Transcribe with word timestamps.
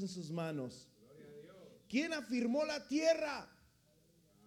en 0.00 0.08
sus 0.08 0.30
manos? 0.30 0.88
¿Quién 1.88 2.12
afirmó 2.12 2.64
la 2.64 2.86
tierra? 2.88 3.48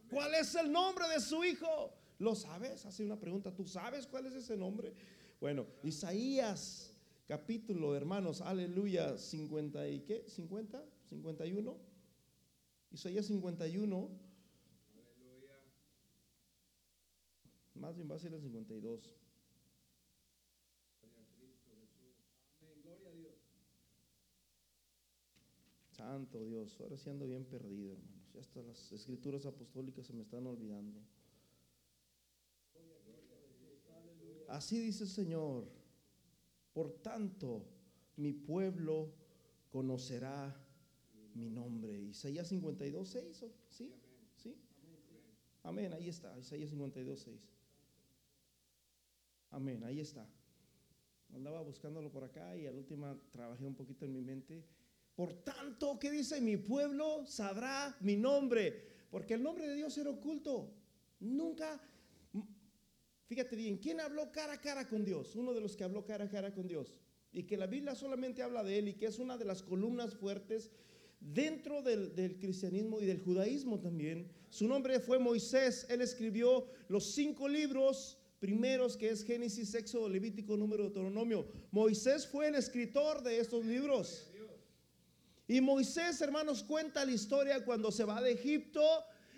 ¿Cuál 0.10 0.34
es 0.36 0.56
el 0.56 0.72
nombre 0.72 1.08
de 1.10 1.20
su 1.20 1.44
hijo? 1.44 1.94
¿Lo 2.20 2.36
sabes? 2.36 2.86
Hace 2.86 3.04
una 3.04 3.20
pregunta. 3.20 3.54
¿Tú 3.54 3.68
sabes 3.68 4.08
cuál 4.08 4.26
es 4.26 4.34
ese 4.34 4.56
nombre? 4.56 4.94
Bueno, 5.40 5.66
Isaías 5.84 6.92
capítulo, 7.28 7.96
hermanos, 7.96 8.42
aleluya, 8.42 9.18
50 9.18 9.88
y 9.90 10.02
qué? 10.02 10.26
50, 10.28 10.84
51. 11.10 11.78
Isaías 12.92 13.26
51. 13.26 14.10
Más 17.76 17.96
bien 17.96 18.10
va 18.10 18.16
a 18.16 18.20
ser 18.20 18.34
el 18.34 18.42
52. 18.42 19.14
Santo 26.06 26.46
Dios, 26.46 26.80
ahora 26.80 26.98
sí 26.98 27.10
ando 27.10 27.26
bien 27.26 27.46
perdido, 27.46 27.94
hermanos. 27.94 28.32
Ya 28.32 28.40
hasta 28.40 28.62
las 28.62 28.92
escrituras 28.92 29.48
apostólicas 29.48 30.06
se 30.06 30.14
me 30.14 30.22
están 30.22 30.46
olvidando. 30.46 31.02
Así 34.48 34.80
dice 34.80 35.06
el 35.06 35.10
Señor. 35.10 35.68
Por 36.74 36.92
tanto, 37.02 37.66
mi 38.18 38.34
pueblo 38.34 39.14
conocerá 39.72 40.56
mi 41.34 41.50
nombre. 41.50 42.00
Isaías 42.00 42.50
52, 42.50 43.10
6, 43.10 43.46
¿sí? 43.70 43.92
¿Sí? 44.36 44.56
Amén, 45.64 45.92
ahí 45.94 46.08
está, 46.08 46.38
Isaías 46.38 46.70
52, 46.70 47.20
6. 47.20 47.42
Amén, 49.50 49.84
ahí 49.84 50.02
está. 50.02 50.30
Andaba 51.34 51.62
buscándolo 51.62 52.12
por 52.12 52.24
acá 52.24 52.56
y 52.56 52.68
al 52.68 52.76
última 52.76 53.20
trabajé 53.32 53.66
un 53.66 53.74
poquito 53.74 54.06
en 54.06 54.14
mi 54.14 54.22
mente. 54.22 54.64
Por 55.16 55.34
tanto, 55.44 55.98
¿qué 56.00 56.12
dice? 56.12 56.42
Mi 56.42 56.58
pueblo 56.58 57.26
sabrá 57.26 57.96
mi 58.02 58.18
nombre, 58.18 58.84
porque 59.10 59.36
el 59.36 59.44
nombre 59.44 59.68
de 59.68 59.76
Dios 59.76 59.98
era 59.98 60.10
oculto. 60.10 60.74
Nunca, 61.22 61.82
fíjate 63.28 63.56
bien, 63.56 63.78
¿quién 63.78 64.02
habló 64.02 64.32
cara 64.32 64.54
a 64.54 64.62
cara 64.62 64.88
con 64.88 65.06
Dios? 65.06 65.36
Uno 65.36 65.54
de 65.54 65.62
los 65.62 65.78
que 65.78 65.86
habló 65.86 66.06
cara 66.06 66.26
a 66.26 66.30
cara 66.30 66.54
con 66.54 66.68
Dios. 66.68 66.94
Y 67.32 67.44
que 67.44 67.56
la 67.58 67.68
Biblia 67.68 67.96
solamente 67.96 68.44
habla 68.44 68.64
de 68.64 68.80
él 68.80 68.90
y 68.90 68.94
que 68.94 69.06
es 69.06 69.20
una 69.20 69.38
de 69.38 69.46
las 69.46 69.64
columnas 69.64 70.14
fuertes 70.16 70.72
dentro 71.20 71.82
del, 71.82 72.38
cristianismo 72.40 73.02
y 73.02 73.06
del 73.06 73.20
judaísmo 73.20 73.80
también. 73.80 74.30
Su 74.50 74.68
nombre 74.68 75.00
fue 75.00 75.20
Moisés. 75.20 75.86
Él 75.90 76.02
escribió 76.02 76.68
los 76.88 77.14
cinco 77.14 77.48
libros 77.48 78.18
primeros 78.40 78.96
que 78.96 79.10
es 79.10 79.24
Génesis, 79.24 79.74
Éxodo, 79.74 80.08
Levítico, 80.10 80.56
Número, 80.56 80.84
Deuteronomio. 80.84 81.48
Moisés 81.72 82.28
fue 82.28 82.50
el 82.50 82.56
escritor 82.56 83.24
de 83.24 83.40
estos 83.40 83.66
libros. 83.66 84.30
Y 85.48 85.62
Moisés, 85.62 86.20
hermanos, 86.22 86.64
cuenta 86.64 87.06
la 87.06 87.12
historia 87.12 87.64
cuando 87.64 87.92
se 87.92 88.04
va 88.04 88.22
de 88.22 88.32
Egipto 88.32 88.82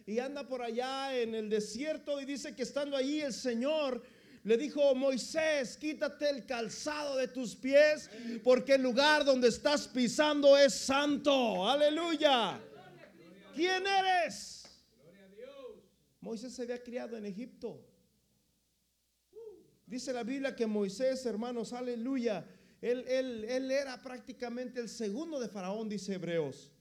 y 0.06 0.20
anda 0.20 0.48
por 0.48 0.62
allá 0.62 1.18
en 1.18 1.36
el 1.36 1.50
desierto 1.50 2.22
y 2.22 2.26
dice 2.26 2.56
que 2.56 2.64
estando 2.64 2.96
allí 2.96 3.20
el 3.22 3.34
Señor 3.34 4.02
le 4.44 4.58
dijo, 4.58 4.96
Moisés, 4.96 5.76
quítate 5.76 6.30
el 6.30 6.46
calzado 6.46 7.18
de 7.18 7.28
tus 7.28 7.54
pies 7.56 8.10
porque 8.42 8.76
el 8.76 8.84
lugar 8.84 9.26
donde 9.26 9.50
estás 9.50 9.90
pisando 9.90 10.58
es 10.58 10.74
santo. 10.74 11.70
Aleluya. 11.70 12.58
¿Quién 13.54 13.86
eres? 13.86 14.66
Moisés 16.22 16.54
se 16.54 16.62
había 16.62 16.82
criado 16.82 17.18
en 17.18 17.26
Egipto. 17.26 17.84
Dice 19.86 20.14
la 20.14 20.24
Biblia 20.24 20.56
que 20.56 20.66
Moisés, 20.66 21.26
hermanos, 21.26 21.74
aleluya, 21.74 22.46
él, 22.82 23.06
él, 23.08 23.46
él, 23.46 23.72
era 23.72 24.02
prácticamente 24.02 24.80
el 24.80 24.90
segundo 24.90 25.40
de 25.40 25.50
Faraón, 25.50 25.90
dice 25.90 26.14
Hebreos. 26.14 26.72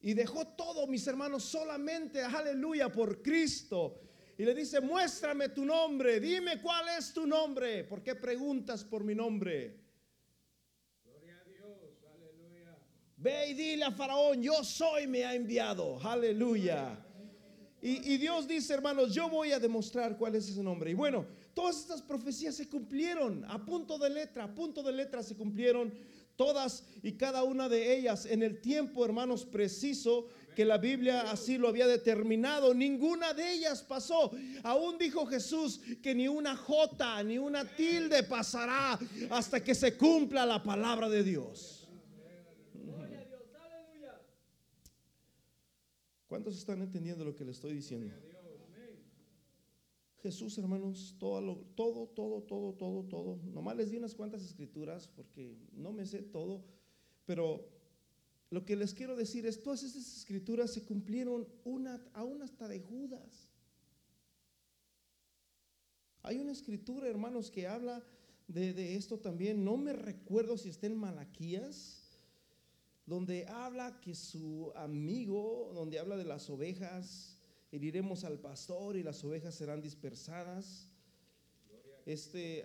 Y 0.00 0.14
dejó 0.14 0.46
todo, 0.48 0.86
mis 0.86 1.06
hermanos, 1.06 1.44
solamente, 1.44 2.22
aleluya, 2.22 2.90
por 2.90 3.22
Cristo. 3.22 4.00
Y 4.38 4.44
le 4.44 4.54
dice, 4.54 4.80
muéstrame 4.80 5.48
tu 5.48 5.64
nombre, 5.64 6.20
dime 6.20 6.60
cuál 6.60 6.88
es 6.98 7.12
tu 7.12 7.26
nombre. 7.26 7.84
¿Por 7.84 8.02
qué 8.02 8.14
preguntas 8.14 8.84
por 8.84 9.02
mi 9.02 9.14
nombre? 9.14 9.80
Gloria 11.04 11.40
a 11.40 11.48
Dios, 11.48 12.04
aleluya. 12.12 12.76
Ve 13.16 13.50
y 13.50 13.54
dile 13.54 13.84
a 13.84 13.92
Faraón, 13.92 14.42
yo 14.42 14.62
soy, 14.62 15.06
me 15.06 15.24
ha 15.24 15.34
enviado. 15.34 15.98
Aleluya. 16.06 17.02
Y, 17.80 18.14
y 18.14 18.16
Dios 18.18 18.46
dice, 18.46 18.74
hermanos, 18.74 19.14
yo 19.14 19.30
voy 19.30 19.52
a 19.52 19.60
demostrar 19.60 20.18
cuál 20.18 20.34
es 20.34 20.48
ese 20.48 20.62
nombre. 20.62 20.90
Y 20.90 20.94
bueno, 20.94 21.26
todas 21.56 21.78
estas 21.78 22.02
profecías 22.02 22.54
se 22.54 22.68
cumplieron 22.68 23.42
a 23.48 23.64
punto 23.64 23.96
de 23.96 24.10
letra, 24.10 24.44
a 24.44 24.54
punto 24.54 24.82
de 24.82 24.92
letra 24.92 25.22
se 25.22 25.34
cumplieron 25.34 25.90
todas 26.36 26.84
y 27.02 27.12
cada 27.12 27.44
una 27.44 27.66
de 27.70 27.96
ellas 27.96 28.26
en 28.26 28.42
el 28.42 28.60
tiempo, 28.60 29.06
hermanos, 29.06 29.46
preciso 29.46 30.28
que 30.54 30.66
la 30.66 30.76
Biblia 30.76 31.30
así 31.30 31.56
lo 31.56 31.68
había 31.68 31.86
determinado. 31.86 32.74
Ninguna 32.74 33.32
de 33.32 33.54
ellas 33.54 33.82
pasó. 33.82 34.32
Aún 34.64 34.98
dijo 34.98 35.24
Jesús 35.24 35.80
que 36.02 36.14
ni 36.14 36.28
una 36.28 36.56
jota 36.56 37.22
ni 37.22 37.38
una 37.38 37.64
tilde 37.64 38.22
pasará 38.22 38.98
hasta 39.30 39.64
que 39.64 39.74
se 39.74 39.96
cumpla 39.96 40.44
la 40.44 40.62
palabra 40.62 41.08
de 41.08 41.24
Dios. 41.24 41.88
¿Cuántos 46.26 46.58
están 46.58 46.82
entendiendo 46.82 47.24
lo 47.24 47.34
que 47.34 47.46
le 47.46 47.52
estoy 47.52 47.72
diciendo? 47.72 48.12
Jesús, 50.26 50.58
hermanos, 50.58 51.14
todo, 51.20 51.40
lo, 51.40 51.56
todo, 51.76 52.08
todo, 52.08 52.42
todo, 52.42 52.72
todo, 52.72 53.04
todo. 53.04 53.38
Nomás 53.44 53.76
les 53.76 53.92
di 53.92 53.96
unas 53.96 54.12
cuantas 54.12 54.42
escrituras 54.42 55.06
porque 55.06 55.56
no 55.72 55.92
me 55.92 56.04
sé 56.04 56.20
todo, 56.20 56.64
pero 57.26 57.64
lo 58.50 58.64
que 58.64 58.74
les 58.74 58.92
quiero 58.92 59.14
decir 59.14 59.46
es, 59.46 59.62
todas 59.62 59.84
esas 59.84 60.16
escrituras 60.16 60.72
se 60.72 60.84
cumplieron 60.84 61.46
una, 61.64 62.04
aún 62.12 62.42
hasta 62.42 62.66
de 62.66 62.80
Judas. 62.80 63.52
Hay 66.24 66.38
una 66.38 66.50
escritura, 66.50 67.06
hermanos, 67.06 67.48
que 67.48 67.68
habla 67.68 68.04
de, 68.48 68.72
de 68.72 68.96
esto 68.96 69.20
también. 69.20 69.64
No 69.64 69.76
me 69.76 69.92
recuerdo 69.92 70.58
si 70.58 70.70
está 70.70 70.88
en 70.88 70.96
Malaquías, 70.96 72.18
donde 73.06 73.46
habla 73.46 74.00
que 74.00 74.16
su 74.16 74.72
amigo, 74.74 75.70
donde 75.72 76.00
habla 76.00 76.16
de 76.16 76.24
las 76.24 76.50
ovejas, 76.50 77.35
heriremos 77.72 78.24
al 78.24 78.38
pastor 78.38 78.96
y 78.96 79.02
las 79.02 79.22
ovejas 79.24 79.54
serán 79.54 79.82
dispersadas. 79.82 80.90
Este, 82.04 82.64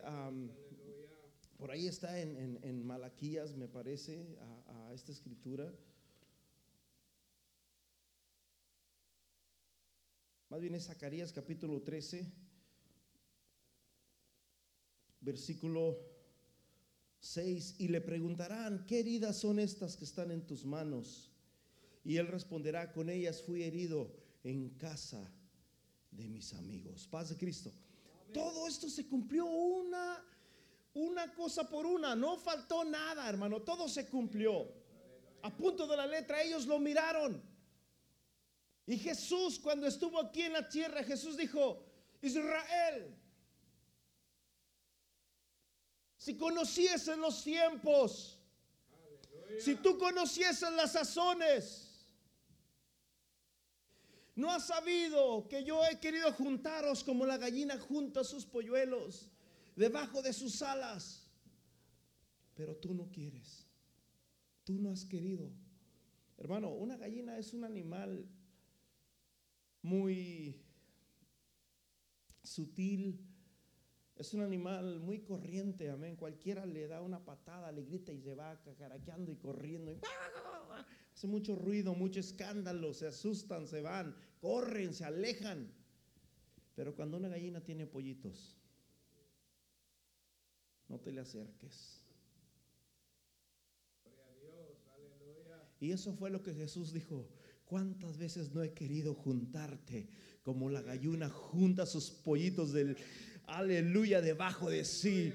por 1.58 1.72
ahí 1.72 1.88
está 1.88 2.20
en, 2.20 2.38
en, 2.38 2.60
en, 2.64 2.86
Malaquías, 2.86 3.56
me 3.56 3.68
parece, 3.68 4.38
a, 4.68 4.88
a 4.88 4.94
esta 4.94 5.12
escritura. 5.12 5.74
Más 10.50 10.60
bien 10.60 10.76
es 10.76 10.86
Zacarías 10.86 11.32
capítulo 11.32 11.82
13, 11.82 12.30
versículo 15.22 15.98
6. 17.22 17.76
Y 17.80 17.88
le 17.88 18.02
preguntarán, 18.02 18.86
¿qué 18.86 19.00
heridas 19.00 19.38
son 19.38 19.60
estas 19.60 19.96
que 19.96 20.04
están 20.04 20.30
en 20.30 20.46
tus 20.46 20.66
manos? 20.66 21.32
Y 22.04 22.18
él 22.18 22.28
responderá, 22.28 22.92
con 22.92 23.10
ellas 23.10 23.42
fui 23.42 23.64
herido 23.64 24.21
en 24.44 24.70
casa 24.78 25.32
de 26.12 26.28
mis 26.28 26.54
amigos. 26.54 27.08
Paz 27.08 27.30
de 27.30 27.38
Cristo. 27.38 27.72
Todo 28.34 28.68
esto 28.68 28.90
se 28.90 29.08
cumplió 29.08 29.46
una, 29.46 30.24
una 30.94 31.34
cosa 31.34 31.68
por 31.68 31.86
una. 31.86 32.16
No 32.16 32.38
faltó 32.38 32.84
nada, 32.84 33.28
hermano. 33.28 33.62
Todo 33.62 33.88
se 33.88 34.08
cumplió. 34.08 34.68
A 35.44 35.50
punto 35.56 35.88
de 35.88 35.98
la 35.98 36.06
letra, 36.06 36.42
ellos 36.42 36.66
lo 36.66 36.80
miraron. 36.80 37.42
Y 38.86 38.98
Jesús, 38.98 39.60
cuando 39.60 39.88
estuvo 39.88 40.20
aquí 40.20 40.44
en 40.44 40.54
la 40.54 40.68
tierra, 40.68 41.04
Jesús 41.04 41.38
dijo, 41.38 41.84
Israel, 42.22 43.16
si 46.18 46.38
conociesen 46.38 47.20
los 47.20 47.44
tiempos, 47.44 48.38
si 49.60 49.76
tú 49.76 49.98
conocieses 49.98 50.72
las 50.74 50.94
sazones, 50.94 51.91
no 54.36 54.50
has 54.52 54.68
sabido 54.68 55.48
que 55.48 55.64
yo 55.64 55.84
he 55.86 56.00
querido 56.00 56.32
juntaros 56.34 57.04
como 57.04 57.26
la 57.26 57.38
gallina 57.38 57.78
junta 57.80 58.24
sus 58.24 58.46
polluelos 58.46 59.30
debajo 59.76 60.22
de 60.22 60.34
sus 60.34 60.62
alas. 60.62 61.28
Pero 62.56 62.76
tú 62.76 62.94
no 62.94 63.10
quieres. 63.12 63.66
Tú 64.64 64.80
no 64.80 64.92
has 64.92 65.06
querido. 65.06 65.52
Hermano, 66.38 66.70
una 66.70 66.98
gallina 66.98 67.38
es 67.38 67.54
un 67.54 67.64
animal 67.64 68.28
muy 69.82 70.62
sutil. 72.44 73.28
Es 74.16 74.34
un 74.34 74.42
animal 74.42 75.00
muy 75.00 75.22
corriente, 75.22 75.90
amén. 75.90 76.16
Cualquiera 76.16 76.66
le 76.66 76.88
da 76.88 77.02
una 77.02 77.26
patada, 77.26 77.72
le 77.72 77.84
grita 77.84 78.12
y 78.12 78.22
se 78.22 78.36
va 78.36 78.62
cacaraqueando 78.62 79.32
y 79.32 79.36
corriendo. 79.36 80.00
Hace 81.22 81.28
mucho 81.28 81.56
ruido, 81.56 81.94
mucho 81.94 82.20
escándalo, 82.20 82.96
se 82.96 83.06
asustan, 83.06 83.68
se 83.68 83.80
van, 83.80 84.16
corren, 84.40 84.92
se 84.92 85.06
alejan. 85.06 85.72
Pero 86.74 86.96
cuando 86.96 87.18
una 87.18 87.28
gallina 87.28 87.62
tiene 87.62 87.86
pollitos, 87.86 88.58
no 90.90 91.00
te 91.00 91.12
le 91.12 91.22
acerques. 91.22 92.02
Y 95.80 95.92
eso 95.92 96.12
fue 96.16 96.32
lo 96.32 96.42
que 96.42 96.56
Jesús 96.56 96.92
dijo. 96.92 97.30
¿Cuántas 97.66 98.18
veces 98.18 98.52
no 98.52 98.64
he 98.64 98.74
querido 98.74 99.14
juntarte 99.14 100.10
como 100.42 100.72
la 100.72 100.82
galluna 100.82 101.30
junta 101.30 101.86
sus 101.86 102.10
pollitos 102.10 102.74
del 102.74 102.98
aleluya 103.46 104.22
debajo 104.22 104.72
de 104.72 104.86
sí? 104.86 105.32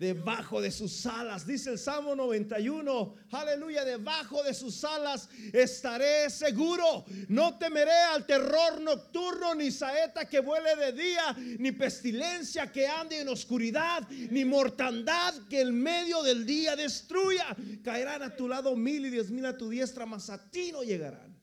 Debajo 0.00 0.62
de 0.62 0.70
sus 0.70 1.04
alas. 1.04 1.46
Dice 1.46 1.70
el 1.70 1.78
Salmo 1.78 2.16
91, 2.16 3.14
aleluya, 3.32 3.84
debajo 3.84 4.42
de 4.42 4.54
sus 4.54 4.82
alas 4.82 5.28
estaré 5.52 6.30
seguro. 6.30 7.04
No 7.28 7.58
temeré 7.58 7.92
al 8.14 8.24
terror 8.24 8.80
nocturno, 8.80 9.54
ni 9.54 9.70
saeta 9.70 10.24
que 10.24 10.40
vuele 10.40 10.74
de 10.74 10.92
día, 10.92 11.36
ni 11.58 11.72
pestilencia 11.72 12.72
que 12.72 12.86
ande 12.88 13.20
en 13.20 13.28
oscuridad, 13.28 14.08
ni 14.08 14.46
mortandad 14.46 15.34
que 15.50 15.60
en 15.60 15.74
medio 15.74 16.22
del 16.22 16.46
día 16.46 16.74
destruya. 16.76 17.54
Caerán 17.84 18.22
a 18.22 18.34
tu 18.34 18.48
lado 18.48 18.74
mil 18.74 19.04
y 19.04 19.10
diez 19.10 19.30
mil 19.30 19.44
a 19.44 19.58
tu 19.58 19.68
diestra, 19.68 20.06
mas 20.06 20.30
a 20.30 20.50
ti 20.50 20.72
no 20.72 20.82
llegarán. 20.82 21.38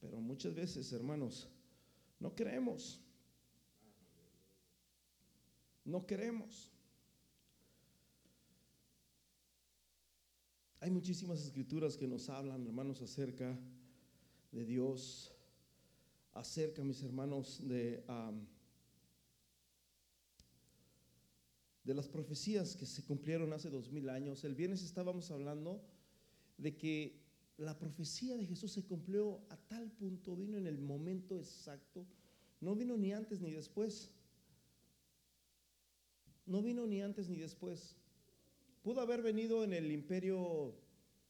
Pero 0.00 0.20
muchas 0.20 0.54
veces, 0.54 0.92
hermanos, 0.92 1.48
no 2.20 2.32
creemos. 2.36 3.00
No 5.88 6.04
queremos. 6.04 6.70
Hay 10.80 10.90
muchísimas 10.90 11.40
escrituras 11.40 11.96
que 11.96 12.06
nos 12.06 12.28
hablan, 12.28 12.66
hermanos, 12.66 13.00
acerca 13.00 13.58
de 14.52 14.66
Dios, 14.66 15.32
acerca, 16.34 16.84
mis 16.84 17.02
hermanos, 17.02 17.66
de, 17.66 18.04
de 21.84 21.94
las 21.94 22.06
profecías 22.06 22.76
que 22.76 22.84
se 22.84 23.02
cumplieron 23.04 23.54
hace 23.54 23.70
dos 23.70 23.90
mil 23.90 24.10
años. 24.10 24.44
El 24.44 24.54
viernes 24.54 24.82
estábamos 24.82 25.30
hablando 25.30 25.82
de 26.58 26.76
que 26.76 27.18
la 27.56 27.78
profecía 27.78 28.36
de 28.36 28.44
Jesús 28.44 28.72
se 28.72 28.84
cumplió 28.84 29.40
a 29.48 29.56
tal 29.56 29.90
punto, 29.92 30.36
vino 30.36 30.58
en 30.58 30.66
el 30.66 30.76
momento 30.76 31.38
exacto, 31.38 32.04
no 32.60 32.76
vino 32.76 32.98
ni 32.98 33.14
antes 33.14 33.40
ni 33.40 33.52
después. 33.52 34.12
No 36.48 36.62
vino 36.62 36.86
ni 36.86 37.02
antes 37.02 37.28
ni 37.28 37.36
después. 37.36 37.94
Pudo 38.82 39.02
haber 39.02 39.20
venido 39.20 39.64
en 39.64 39.74
el 39.74 39.92
imperio 39.92 40.74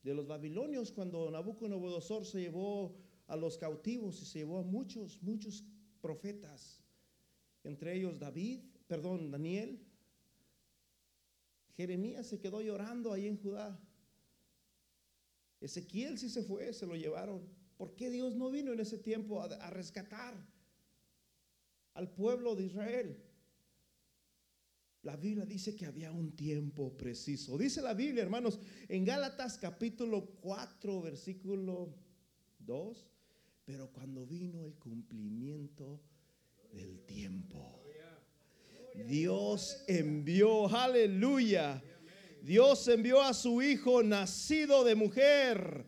de 0.05 0.15
los 0.15 0.29
babilonios 0.29 0.93
cuando 0.93 1.29
Nabucodonosor 1.29 2.25
se 2.25 2.41
llevó 2.43 2.95
a 3.27 3.35
los 3.35 3.59
cautivos 3.59 4.23
y 4.23 4.25
se 4.25 4.39
llevó 4.39 4.61
a 4.61 4.63
muchos, 4.63 5.21
muchos 5.21 5.65
profetas. 6.01 6.81
Entre 7.65 7.97
ellos 7.97 8.21
David, 8.21 8.61
perdón, 8.87 9.33
Daniel. 9.33 9.85
Jeremías 11.77 12.29
se 12.29 12.39
quedó 12.39 12.63
llorando 12.63 13.13
ahí 13.13 13.27
en 13.27 13.43
Judá. 13.43 13.77
Ezequiel 15.61 16.17
sí 16.17 16.31
se 16.31 16.45
fue, 16.45 16.73
se 16.73 16.87
lo 16.87 16.95
llevaron. 16.95 17.43
¿Por 17.77 17.97
qué 17.97 18.09
Dios 18.09 18.37
no 18.37 18.51
vino 18.51 18.73
en 18.73 18.79
ese 18.79 18.99
tiempo 18.99 19.43
a, 19.43 19.47
a 19.47 19.71
rescatar 19.71 20.37
al 21.95 22.09
pueblo 22.09 22.55
de 22.55 22.67
Israel? 22.67 23.28
La 25.03 25.17
Biblia 25.17 25.45
dice 25.45 25.77
que 25.77 25.87
había 25.87 26.11
un 26.11 26.33
tiempo 26.33 26.97
preciso. 26.97 27.57
Dice 27.57 27.81
la 27.81 27.95
Biblia, 27.95 28.23
hermanos, 28.23 28.59
en 28.89 29.05
Gálatas 29.05 29.57
capítulo 29.59 30.27
4, 30.41 31.03
versículo 31.03 31.95
2, 32.59 33.07
pero 33.65 33.93
cuando 33.93 34.27
vino 34.27 34.65
el 34.65 34.75
cumplimiento 34.75 36.01
del 36.73 37.01
tiempo, 37.07 37.81
Dios 39.07 39.85
envió, 39.87 40.69
aleluya, 40.69 41.81
Dios 42.43 42.89
envió 42.89 43.23
a 43.23 43.35
su 43.35 43.63
Hijo 43.63 44.03
nacido 44.03 44.83
de 44.83 44.97
mujer 44.97 45.87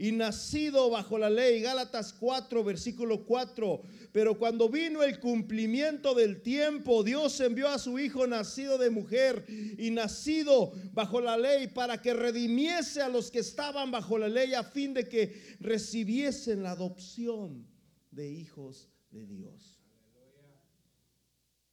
y 0.00 0.12
nacido 0.12 0.88
bajo 0.88 1.18
la 1.18 1.28
ley. 1.28 1.60
Gálatas 1.60 2.14
4, 2.14 2.64
versículo 2.64 3.26
4. 3.26 3.82
Pero 4.12 4.38
cuando 4.38 4.70
vino 4.70 5.02
el 5.02 5.20
cumplimiento 5.20 6.14
del 6.14 6.40
tiempo, 6.40 7.04
Dios 7.04 7.38
envió 7.40 7.68
a 7.68 7.78
su 7.78 7.98
Hijo 7.98 8.26
nacido 8.26 8.78
de 8.78 8.88
mujer 8.88 9.44
y 9.76 9.90
nacido 9.90 10.72
bajo 10.94 11.20
la 11.20 11.36
ley 11.36 11.66
para 11.66 12.00
que 12.00 12.14
redimiese 12.14 13.02
a 13.02 13.10
los 13.10 13.30
que 13.30 13.40
estaban 13.40 13.90
bajo 13.90 14.16
la 14.16 14.30
ley 14.30 14.54
a 14.54 14.64
fin 14.64 14.94
de 14.94 15.06
que 15.06 15.38
recibiesen 15.60 16.62
la 16.62 16.70
adopción 16.70 17.66
de 18.10 18.26
hijos 18.30 18.88
de 19.10 19.26
Dios. 19.26 19.82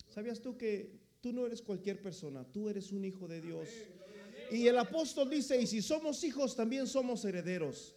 ¿Sabías 0.10 0.42
tú 0.42 0.58
que 0.58 1.00
tú 1.22 1.32
no 1.32 1.46
eres 1.46 1.62
cualquier 1.62 2.02
persona? 2.02 2.44
Tú 2.44 2.68
eres 2.68 2.92
un 2.92 3.06
hijo 3.06 3.26
de 3.26 3.40
Dios. 3.40 3.70
Y 4.52 4.68
el 4.68 4.78
apóstol 4.78 5.30
dice, 5.30 5.62
y 5.62 5.66
si 5.66 5.82
somos 5.82 6.22
hijos, 6.26 6.58
también 6.58 6.88
somos 6.88 7.24
herederos. 7.24 7.97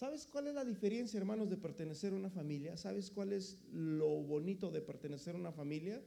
¿Sabes 0.00 0.26
cuál 0.26 0.46
es 0.46 0.54
la 0.54 0.64
diferencia, 0.64 1.18
hermanos, 1.18 1.50
de 1.50 1.58
pertenecer 1.58 2.14
a 2.14 2.16
una 2.16 2.30
familia? 2.30 2.74
¿Sabes 2.78 3.10
cuál 3.10 3.34
es 3.34 3.58
lo 3.70 4.08
bonito 4.22 4.70
de 4.70 4.80
pertenecer 4.80 5.34
a 5.34 5.38
una 5.38 5.52
familia? 5.52 6.02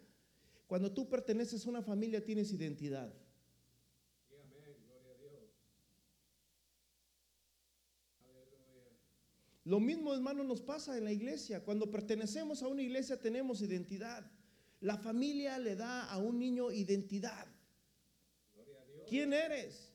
Cuando 0.66 0.92
tú 0.92 1.07
perteneces 1.07 1.63
a 1.63 1.69
una 1.69 1.84
familia 1.84 2.25
tienes 2.25 2.51
identidad. 2.51 3.13
Lo 9.63 9.80
mismo, 9.80 10.12
hermano, 10.16 10.44
nos 10.44 10.63
pasa 10.63 10.98
en 10.98 11.04
la 11.04 11.12
iglesia. 11.12 11.63
Cuando 11.63 11.92
pertenecemos 11.92 12.63
a 12.63 12.69
una 12.69 12.81
iglesia 12.81 13.22
tenemos 13.22 13.62
identidad. 13.62 14.25
La 14.80 14.98
familia 14.98 15.60
le 15.60 15.75
da 15.75 16.10
a 16.10 16.18
un 16.18 16.39
niño 16.39 16.72
identidad. 16.72 17.46
¿Quién 19.07 19.34
eres? 19.34 19.94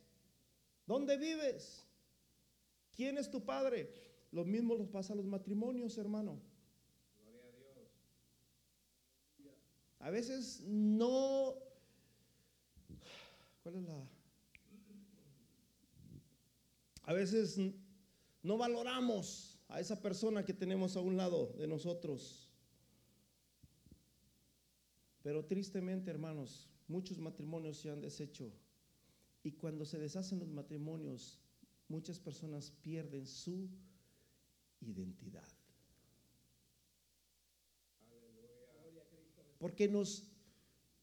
¿Dónde 0.87 1.17
vives? 1.17 1.88
¿Quién 2.99 3.17
es 3.17 3.31
tu 3.31 3.45
padre? 3.45 3.89
Lo 4.33 4.45
mismo 4.45 4.75
los 4.75 4.89
pasa 4.89 5.12
a 5.12 5.17
los 5.17 5.25
matrimonios, 5.25 5.97
hermano. 5.99 6.43
Gloria 7.23 7.47
a 7.47 7.53
Dios. 9.41 9.53
A 10.00 10.11
veces 10.11 10.62
no. 10.67 11.55
¿Cuál 13.62 13.77
es 13.77 13.83
la.? 13.85 14.05
A 17.05 17.12
veces 17.12 17.61
no 18.43 18.59
valoramos 18.59 19.61
a 19.69 19.79
esa 19.79 20.03
persona 20.03 20.44
que 20.44 20.53
tenemos 20.53 20.97
a 20.97 21.01
un 21.01 21.17
lado 21.17 21.55
de 21.56 21.69
nosotros. 21.69 22.51
Pero 25.23 25.44
tristemente, 25.44 26.11
hermanos, 26.11 26.69
muchos 26.89 27.21
matrimonios 27.21 27.77
se 27.77 27.91
han 27.91 28.01
deshecho. 28.01 28.53
Y 29.44 29.53
cuando 29.53 29.85
se 29.85 30.01
deshacen 30.01 30.41
los 30.41 30.49
matrimonios, 30.49 31.39
muchas 31.88 32.19
personas 32.19 32.70
pierden 32.82 33.27
su 33.27 33.69
identidad. 34.81 35.48
Porque 39.58 39.89
nos 39.89 40.24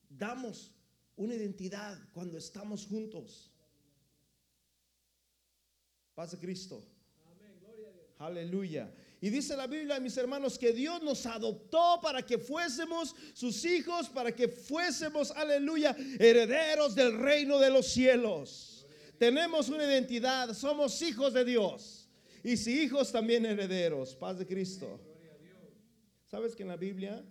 damos 0.10 0.72
una 1.18 1.36
identidad 1.36 1.98
cuando 2.14 2.38
estamos 2.38 2.86
juntos. 2.86 3.52
Paz 6.14 6.32
de 6.32 6.40
Cristo. 6.40 6.82
Aleluya. 8.18 8.94
Y 9.20 9.30
dice 9.30 9.58
la 9.58 9.68
Biblia, 9.68 10.00
mis 10.00 10.16
hermanos, 10.18 10.58
que 10.58 10.72
Dios 10.72 11.02
nos 11.02 11.26
adoptó 11.26 12.00
para 12.02 12.26
que 12.26 12.38
fuésemos 12.38 13.16
sus 13.34 13.66
hijos, 13.66 14.08
para 14.08 14.34
que 14.34 14.48
fuésemos, 14.48 15.32
aleluya, 15.32 15.96
herederos 16.20 16.96
del 16.96 17.18
reino 17.18 17.60
de 17.60 17.72
los 17.72 17.88
cielos. 17.88 18.75
Tenemos 19.18 19.70
una 19.70 19.86
identidad, 19.86 20.54
somos 20.54 21.02
hijos 21.02 21.34
de 21.34 21.46
Dios. 21.46 22.10
Y 22.44 22.58
si 22.58 22.84
hijos, 22.84 23.12
también 23.12 23.46
herederos. 23.46 24.16
Paz 24.16 24.38
de 24.38 24.46
Cristo. 24.46 25.00
¿Sabes 26.26 26.56
que 26.56 26.64
en 26.64 26.70
la 26.70 26.78
Biblia 26.78 27.24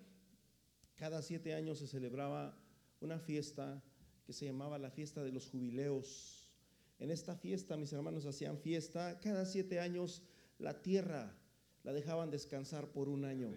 cada 0.96 1.20
siete 1.22 1.54
años 1.54 1.78
se 1.78 1.86
celebraba 1.86 2.56
una 3.00 3.18
fiesta 3.18 3.82
que 4.24 4.32
se 4.32 4.46
llamaba 4.46 4.78
la 4.78 4.90
fiesta 4.90 5.22
de 5.22 5.32
los 5.32 5.48
jubileos? 5.48 6.52
En 6.98 7.10
esta 7.10 7.36
fiesta, 7.36 7.76
mis 7.76 7.92
hermanos 7.92 8.24
hacían 8.24 8.58
fiesta. 8.58 9.20
Cada 9.20 9.44
siete 9.44 9.80
años 9.80 10.22
la 10.58 10.80
tierra 10.80 11.36
la 11.82 11.92
dejaban 11.92 12.30
descansar 12.30 12.88
por 12.92 13.08
un 13.08 13.24
año. 13.24 13.54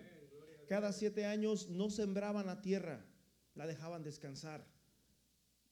Cada 0.68 0.92
siete 0.92 1.26
años 1.26 1.70
no 1.70 1.90
sembraban 1.90 2.46
la 2.46 2.62
tierra, 2.62 3.06
la 3.56 3.66
dejaban 3.66 4.04
descansar 4.04 4.66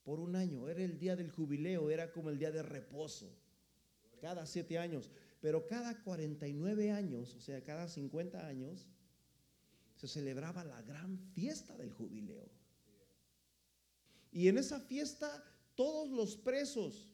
por 0.05 0.19
un 0.19 0.35
año. 0.35 0.69
Era 0.69 0.83
el 0.83 0.97
día 0.97 1.15
del 1.17 1.31
jubileo, 1.31 1.89
era 1.89 2.11
como 2.13 2.29
el 2.29 2.37
día 2.39 2.51
de 2.51 2.63
reposo. 2.63 3.35
Cada 4.21 4.45
siete 4.45 4.77
años. 4.77 5.11
Pero 5.41 5.67
cada 5.67 6.01
49 6.01 6.91
años, 6.91 7.35
o 7.35 7.41
sea, 7.41 7.61
cada 7.63 7.89
50 7.89 8.47
años, 8.47 8.87
se 9.95 10.07
celebraba 10.07 10.63
la 10.63 10.81
gran 10.83 11.17
fiesta 11.33 11.75
del 11.75 11.91
jubileo. 11.91 12.49
Y 14.31 14.47
en 14.47 14.57
esa 14.57 14.79
fiesta 14.79 15.43
todos 15.75 16.09
los 16.09 16.37
presos 16.37 17.09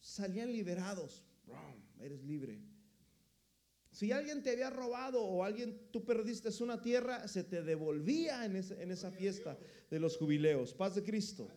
salían 0.00 0.52
liberados. 0.52 1.24
Eres 2.00 2.22
libre. 2.24 2.60
Si 3.90 4.12
alguien 4.12 4.42
te 4.42 4.50
había 4.50 4.68
robado 4.68 5.24
o 5.24 5.42
alguien 5.42 5.88
tú 5.90 6.04
perdiste 6.04 6.50
una 6.62 6.82
tierra, 6.82 7.26
se 7.28 7.44
te 7.44 7.62
devolvía 7.62 8.44
en 8.44 8.56
esa, 8.56 8.80
en 8.82 8.90
esa 8.90 9.10
fiesta 9.10 9.58
de 9.90 9.98
los 9.98 10.18
jubileos. 10.18 10.74
Paz 10.74 10.96
de 10.96 11.02
Cristo. 11.02 11.48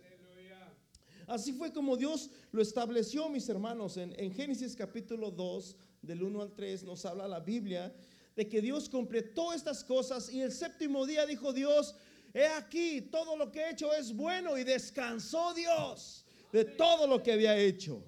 Así 1.29 1.53
fue 1.53 1.71
como 1.71 1.95
Dios 1.95 2.31
lo 2.51 2.59
estableció, 2.59 3.29
mis 3.29 3.47
hermanos. 3.49 3.97
En, 3.97 4.33
Génesis 4.33 4.75
capítulo 4.75 5.29
2, 5.29 5.75
del 6.01 6.23
1 6.23 6.41
al 6.41 6.55
3, 6.55 6.83
nos 6.83 7.05
habla 7.05 7.27
la 7.27 7.39
Biblia 7.39 7.93
de 8.35 8.49
que 8.49 8.59
Dios 8.61 8.89
completó 8.89 9.53
estas 9.53 9.83
cosas 9.83 10.33
y 10.33 10.41
el 10.41 10.51
séptimo 10.51 11.05
día 11.05 11.27
dijo 11.27 11.53
Dios, 11.53 11.93
he 12.33 12.47
aquí, 12.47 13.01
todo 13.01 13.37
lo 13.37 13.51
que 13.51 13.59
he 13.59 13.71
hecho 13.71 13.93
es 13.93 14.11
bueno 14.15 14.57
y 14.57 14.63
descansó 14.63 15.53
Dios 15.53 16.25
de 16.51 16.65
todo 16.65 17.05
lo 17.05 17.21
que 17.21 17.33
había 17.33 17.55
hecho. 17.55 18.03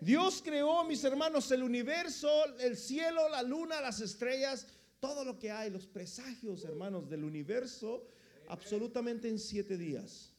Dios 0.00 0.40
creó, 0.44 0.84
mis 0.84 1.02
hermanos, 1.02 1.50
el 1.50 1.64
universo, 1.64 2.30
el 2.60 2.76
cielo, 2.76 3.28
la 3.28 3.42
luna, 3.42 3.80
las 3.80 4.00
estrellas, 4.00 4.68
todo 5.00 5.24
lo 5.24 5.36
que 5.36 5.50
hay, 5.50 5.68
los 5.70 5.88
presagios, 5.88 6.64
hermanos, 6.64 7.08
del 7.08 7.24
universo, 7.24 8.06
absolutamente 8.46 9.28
en 9.28 9.40
siete 9.40 9.76
días. 9.76 10.35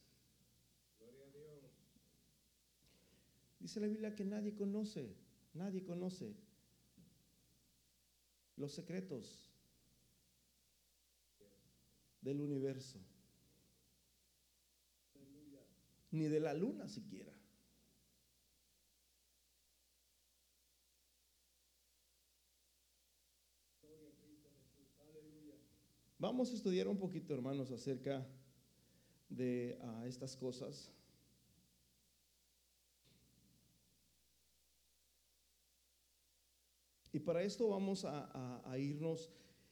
Dice 3.58 3.80
la 3.80 3.88
Biblia 3.88 4.14
que 4.14 4.24
nadie 4.24 4.54
conoce, 4.54 5.16
nadie 5.54 5.82
conoce 5.82 6.36
los 8.56 8.72
secretos 8.72 9.50
del 12.20 12.40
universo, 12.40 12.98
ni 16.10 16.26
de 16.26 16.40
la 16.40 16.54
luna 16.54 16.88
siquiera. 16.88 17.32
Vamos 26.20 26.50
a 26.50 26.54
estudiar 26.54 26.88
un 26.88 26.98
poquito, 26.98 27.32
hermanos, 27.32 27.70
acerca 27.70 28.26
de 29.28 29.78
ah, 29.80 30.04
estas 30.04 30.36
cosas. 30.36 30.90
Y 37.12 37.20
para 37.20 37.42
esto 37.42 37.68
vamos 37.68 38.04
a, 38.04 38.76
irnos. 38.78 39.30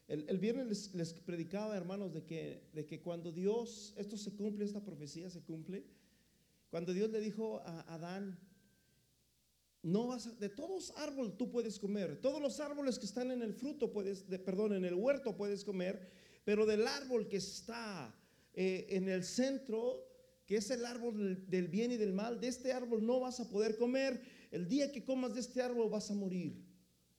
El, 0.08 0.38
viernes 0.38 0.94
les, 0.94 1.12
predicaba, 1.12 1.76
hermanos, 1.76 2.12
de 2.12 2.24
que, 2.24 3.00
cuando 3.02 3.32
Dios, 3.32 3.94
esto 3.96 4.16
se 4.16 4.34
cumple, 4.34 4.64
esta 4.64 4.84
profecía 4.84 5.30
se 5.30 5.42
cumple, 5.42 5.84
cuando 6.70 6.92
Dios 6.92 7.10
le 7.10 7.20
dijo 7.20 7.60
a 7.64 7.94
Adán, 7.94 8.38
no 9.82 10.08
vas 10.08 10.38
de 10.40 10.48
todos 10.48 10.92
árboles 10.96 11.36
tú 11.36 11.48
puedes 11.48 11.78
comer, 11.78 12.20
todos 12.20 12.42
los 12.42 12.58
árboles 12.58 12.98
que 12.98 13.06
están 13.06 13.30
en 13.30 13.40
el 13.40 13.54
fruto 13.54 13.92
puedes, 13.92 14.28
de, 14.28 14.38
perdón, 14.38 14.72
en 14.72 14.84
el 14.84 14.94
huerto 14.94 15.36
puedes 15.36 15.64
comer, 15.64 16.10
pero 16.44 16.66
del 16.66 16.86
árbol 16.88 17.28
que 17.28 17.36
está 17.36 18.12
eh, 18.52 18.86
en 18.90 19.08
el 19.08 19.22
centro, 19.22 20.04
que 20.46 20.56
es 20.56 20.70
el 20.70 20.84
árbol 20.86 21.44
del, 21.48 21.68
bien 21.68 21.92
y 21.92 21.96
del 21.96 22.12
mal, 22.12 22.40
de 22.40 22.48
este 22.48 22.72
árbol 22.72 23.04
no 23.04 23.20
vas 23.20 23.38
a 23.38 23.48
poder 23.48 23.76
comer. 23.76 24.20
El 24.50 24.68
día 24.68 24.90
que 24.90 25.04
comas 25.04 25.34
de 25.34 25.40
este 25.40 25.60
árbol 25.60 25.90
vas 25.90 26.10
a 26.10 26.14
morir. 26.14 26.65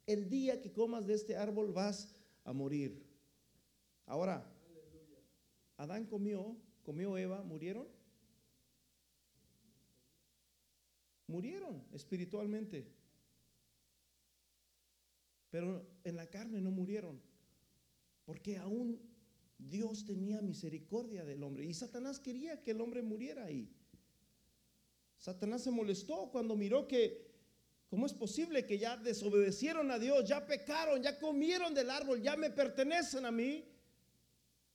El 0.07 0.29
día 0.29 0.61
que 0.61 0.71
comas 0.71 1.05
de 1.05 1.13
este 1.13 1.35
árbol 1.35 1.71
vas 1.71 2.09
a 2.43 2.53
morir. 2.53 3.05
Ahora, 4.05 4.49
Adán 5.75 6.05
comió, 6.05 6.57
comió 6.83 7.17
Eva, 7.17 7.43
¿murieron? 7.43 7.87
Murieron 11.27 11.83
espiritualmente. 11.93 12.87
Pero 15.51 15.85
en 16.03 16.15
la 16.15 16.27
carne 16.29 16.61
no 16.61 16.71
murieron. 16.71 17.21
Porque 18.25 18.57
aún 18.57 18.99
Dios 19.57 20.05
tenía 20.05 20.41
misericordia 20.41 21.25
del 21.25 21.43
hombre 21.43 21.65
y 21.65 21.73
Satanás 21.73 22.19
quería 22.19 22.63
que 22.63 22.71
el 22.71 22.81
hombre 22.81 23.01
muriera 23.01 23.45
ahí. 23.45 23.69
Satanás 25.17 25.63
se 25.63 25.71
molestó 25.71 26.29
cuando 26.31 26.55
miró 26.55 26.87
que, 26.87 27.26
¿cómo 27.89 28.06
es 28.06 28.13
posible 28.13 28.65
que 28.65 28.77
ya 28.77 28.98
desobedecieron 28.98 29.89
a 29.91 30.00
Dios, 30.00 30.27
ya 30.27 30.46
pecaron, 30.46 31.01
ya 31.01 31.17
comieron 31.20 31.74
del 31.74 31.89
árbol, 31.89 32.22
ya 32.22 32.36
me 32.36 32.50
pertenecen 32.50 33.25
a 33.25 33.32
mí? 33.32 33.65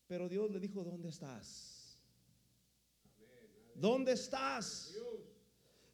Pero 0.07 0.29
Dios 0.29 0.51
le 0.51 0.61
dijo, 0.61 0.85
¿dónde 0.85 1.09
estás? 1.09 1.97
¿Dónde 3.75 4.13
estás? 4.13 4.95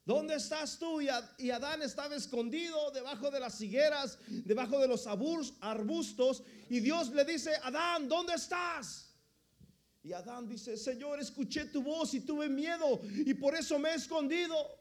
¿Dónde 0.05 0.35
estás 0.35 0.79
tú? 0.79 0.99
Y 1.01 1.51
Adán 1.51 1.83
estaba 1.83 2.15
escondido 2.15 2.89
debajo 2.91 3.29
de 3.29 3.39
las 3.39 3.61
higueras, 3.61 4.17
debajo 4.27 4.79
de 4.79 4.87
los 4.87 5.05
arbustos. 5.07 6.43
Y 6.67 6.79
Dios 6.79 7.11
le 7.11 7.23
dice, 7.25 7.55
Adán, 7.63 8.07
¿dónde 8.09 8.33
estás? 8.33 9.13
Y 10.01 10.13
Adán 10.13 10.47
dice, 10.47 10.77
Señor, 10.77 11.19
escuché 11.19 11.65
tu 11.65 11.83
voz 11.83 12.13
y 12.13 12.21
tuve 12.21 12.49
miedo 12.49 12.99
y 13.03 13.33
por 13.35 13.53
eso 13.55 13.77
me 13.77 13.89
he 13.89 13.95
escondido. 13.95 14.78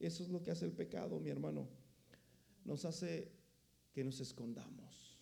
Eso 0.00 0.22
es 0.22 0.30
lo 0.30 0.42
que 0.42 0.50
hace 0.50 0.64
el 0.64 0.72
pecado, 0.72 1.20
mi 1.20 1.28
hermano. 1.28 1.68
Nos 2.64 2.84
hace 2.86 3.30
que 3.92 4.02
nos 4.02 4.18
escondamos. 4.20 5.18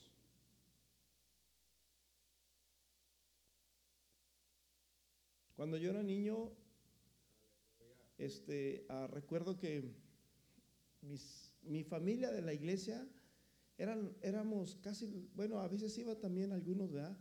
Cuando 5.57 5.77
yo 5.77 5.91
era 5.91 6.05
niño, 6.05 6.53
este, 8.17 8.87
ah, 8.89 9.09
recuerdo 9.09 9.59
que 9.59 9.93
mi 11.63 11.83
familia 11.83 12.31
de 12.31 12.43
la 12.43 12.55
iglesia 12.55 13.05
eran, 13.77 14.17
éramos 14.23 14.77
casi, 14.77 15.29
bueno, 15.35 15.59
a 15.59 15.67
veces 15.67 15.99
iba 15.99 16.15
también 16.15 16.53
algunos, 16.53 16.93
¿verdad? 16.93 17.19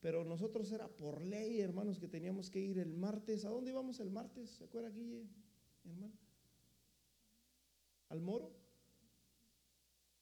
Pero 0.00 0.24
nosotros 0.24 0.70
era 0.70 0.88
por 0.88 1.22
ley, 1.22 1.60
hermanos, 1.60 1.98
que 1.98 2.08
teníamos 2.08 2.50
que 2.50 2.60
ir 2.60 2.78
el 2.78 2.92
martes. 2.92 3.46
¿A 3.46 3.48
dónde 3.48 3.70
íbamos 3.70 4.00
el 4.00 4.10
martes? 4.10 4.50
¿Se 4.50 4.64
acuerda, 4.64 4.90
Guille, 4.90 5.26
hermano? 5.84 6.27
¿Al 8.08 8.20
Moro? 8.20 8.50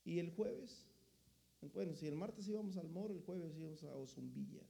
¿Y 0.03 0.19
el 0.19 0.31
jueves? 0.31 0.85
Bueno, 1.73 1.95
si 1.95 2.07
el 2.07 2.15
martes 2.15 2.47
íbamos 2.47 2.77
al 2.77 2.89
Moro, 2.89 3.13
el 3.13 3.21
jueves 3.21 3.55
íbamos 3.57 3.83
a 3.83 3.95
Ozumbilla. 3.95 4.63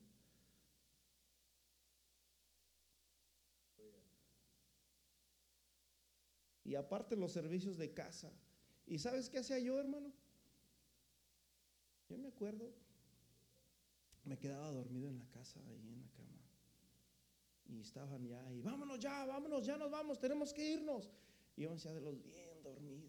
y 6.68 6.74
aparte 6.74 7.16
los 7.16 7.32
servicios 7.32 7.78
de 7.78 7.94
casa. 7.94 8.30
¿Y 8.86 8.98
sabes 8.98 9.30
qué 9.30 9.38
hacía 9.38 9.58
yo, 9.58 9.80
hermano? 9.80 10.12
Yo 12.10 12.18
me 12.18 12.28
acuerdo, 12.28 12.74
me 14.24 14.38
quedaba 14.38 14.70
dormido 14.70 15.08
en 15.08 15.18
la 15.18 15.26
casa, 15.30 15.60
ahí 15.66 15.88
en 15.88 16.02
la 16.02 16.10
cama. 16.10 16.42
Y 17.70 17.80
estaban 17.80 18.26
ya, 18.26 18.52
y 18.52 18.60
vámonos 18.60 18.98
ya, 19.00 19.24
vámonos, 19.24 19.64
ya 19.64 19.78
nos 19.78 19.90
vamos, 19.90 20.20
tenemos 20.20 20.52
que 20.52 20.72
irnos. 20.72 21.10
Y 21.56 21.62
yo 21.62 21.74
ya 21.74 21.92
de 21.94 22.02
los 22.02 22.22
bien 22.22 22.62
dormidos. 22.62 23.07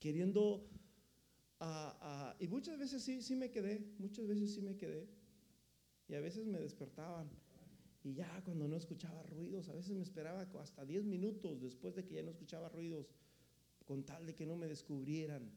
Queriendo, 0.00 0.68
y 2.40 2.48
muchas 2.48 2.78
veces 2.78 3.02
sí, 3.02 3.22
sí 3.22 3.36
me 3.36 3.50
quedé, 3.50 3.86
muchas 3.98 4.26
veces 4.26 4.52
sí 4.52 4.62
me 4.62 4.76
quedé. 4.76 5.08
Y 6.08 6.14
a 6.14 6.20
veces 6.20 6.46
me 6.46 6.58
despertaban. 6.58 7.30
Y 8.02 8.14
ya 8.14 8.42
cuando 8.44 8.66
no 8.66 8.76
escuchaba 8.76 9.22
ruidos, 9.22 9.68
a 9.68 9.74
veces 9.74 9.94
me 9.94 10.02
esperaba 10.02 10.48
hasta 10.60 10.84
10 10.84 11.04
minutos 11.04 11.60
después 11.60 11.94
de 11.94 12.04
que 12.04 12.14
ya 12.14 12.22
no 12.22 12.30
escuchaba 12.30 12.68
ruidos, 12.68 13.14
con 13.84 14.04
tal 14.04 14.26
de 14.26 14.34
que 14.34 14.46
no 14.46 14.56
me 14.56 14.66
descubrieran. 14.66 15.52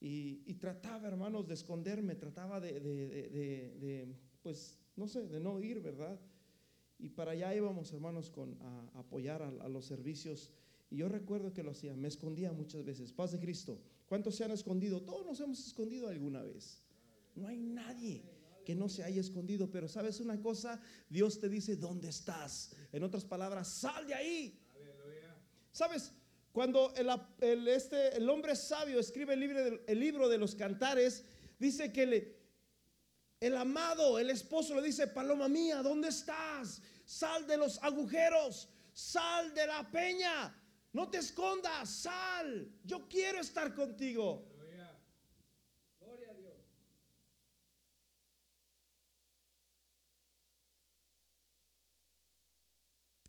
Y, 0.00 0.54
trataba, 0.54 1.06
hermanos, 1.06 1.46
de 1.46 1.54
esconderme, 1.54 2.16
trataba 2.16 2.60
de, 2.60 4.16
pues, 4.42 4.76
no 4.96 5.06
sé, 5.06 5.28
de 5.28 5.38
no 5.38 5.60
ir, 5.60 5.80
¿verdad? 5.80 6.18
Y 6.98 7.10
para 7.10 7.32
allá 7.32 7.54
íbamos, 7.54 7.92
hermanos, 7.92 8.28
con, 8.28 8.56
a, 8.62 8.98
apoyar 8.98 9.42
a, 9.42 9.68
los 9.68 9.84
servicios. 9.84 10.50
Y 10.92 10.98
yo 10.98 11.08
recuerdo 11.08 11.54
que 11.54 11.62
lo 11.62 11.70
hacía, 11.70 11.96
me 11.96 12.08
escondía 12.08 12.52
muchas 12.52 12.84
veces. 12.84 13.12
Paz 13.12 13.32
de 13.32 13.38
Cristo. 13.38 13.80
¿Cuántos 14.06 14.36
se 14.36 14.44
han 14.44 14.50
escondido? 14.50 15.00
Todos 15.00 15.24
nos 15.24 15.40
hemos 15.40 15.66
escondido 15.66 16.08
alguna 16.08 16.42
vez. 16.42 16.82
No 17.34 17.48
hay 17.48 17.56
nadie 17.56 18.22
que 18.66 18.74
no 18.74 18.90
se 18.90 19.02
haya 19.02 19.22
escondido. 19.22 19.70
Pero 19.70 19.88
sabes 19.88 20.20
una 20.20 20.38
cosa, 20.38 20.82
Dios 21.08 21.40
te 21.40 21.48
dice, 21.48 21.76
¿dónde 21.76 22.10
estás? 22.10 22.72
En 22.92 23.02
otras 23.04 23.24
palabras, 23.24 23.68
sal 23.68 24.06
de 24.06 24.12
ahí. 24.12 24.60
¿Sabes? 25.72 26.12
Cuando 26.52 26.92
el, 27.40 27.66
este, 27.68 28.14
el 28.14 28.28
hombre 28.28 28.54
sabio 28.54 29.00
escribe 29.00 29.32
el 29.32 29.40
libro, 29.40 29.80
el 29.86 29.98
libro 29.98 30.28
de 30.28 30.36
los 30.36 30.54
cantares, 30.54 31.24
dice 31.58 31.90
que 31.90 32.04
le, 32.04 32.36
el 33.40 33.56
amado, 33.56 34.18
el 34.18 34.28
esposo 34.28 34.74
le 34.74 34.82
dice, 34.82 35.06
paloma 35.06 35.48
mía, 35.48 35.82
¿dónde 35.82 36.08
estás? 36.08 36.82
Sal 37.06 37.46
de 37.46 37.56
los 37.56 37.82
agujeros, 37.82 38.68
sal 38.92 39.54
de 39.54 39.66
la 39.66 39.90
peña, 39.90 40.54
no 40.92 41.08
te 41.08 41.18
escondas, 41.18 41.88
sal, 41.88 42.70
yo 42.84 43.08
quiero 43.08 43.40
estar 43.40 43.74
contigo. 43.74 44.52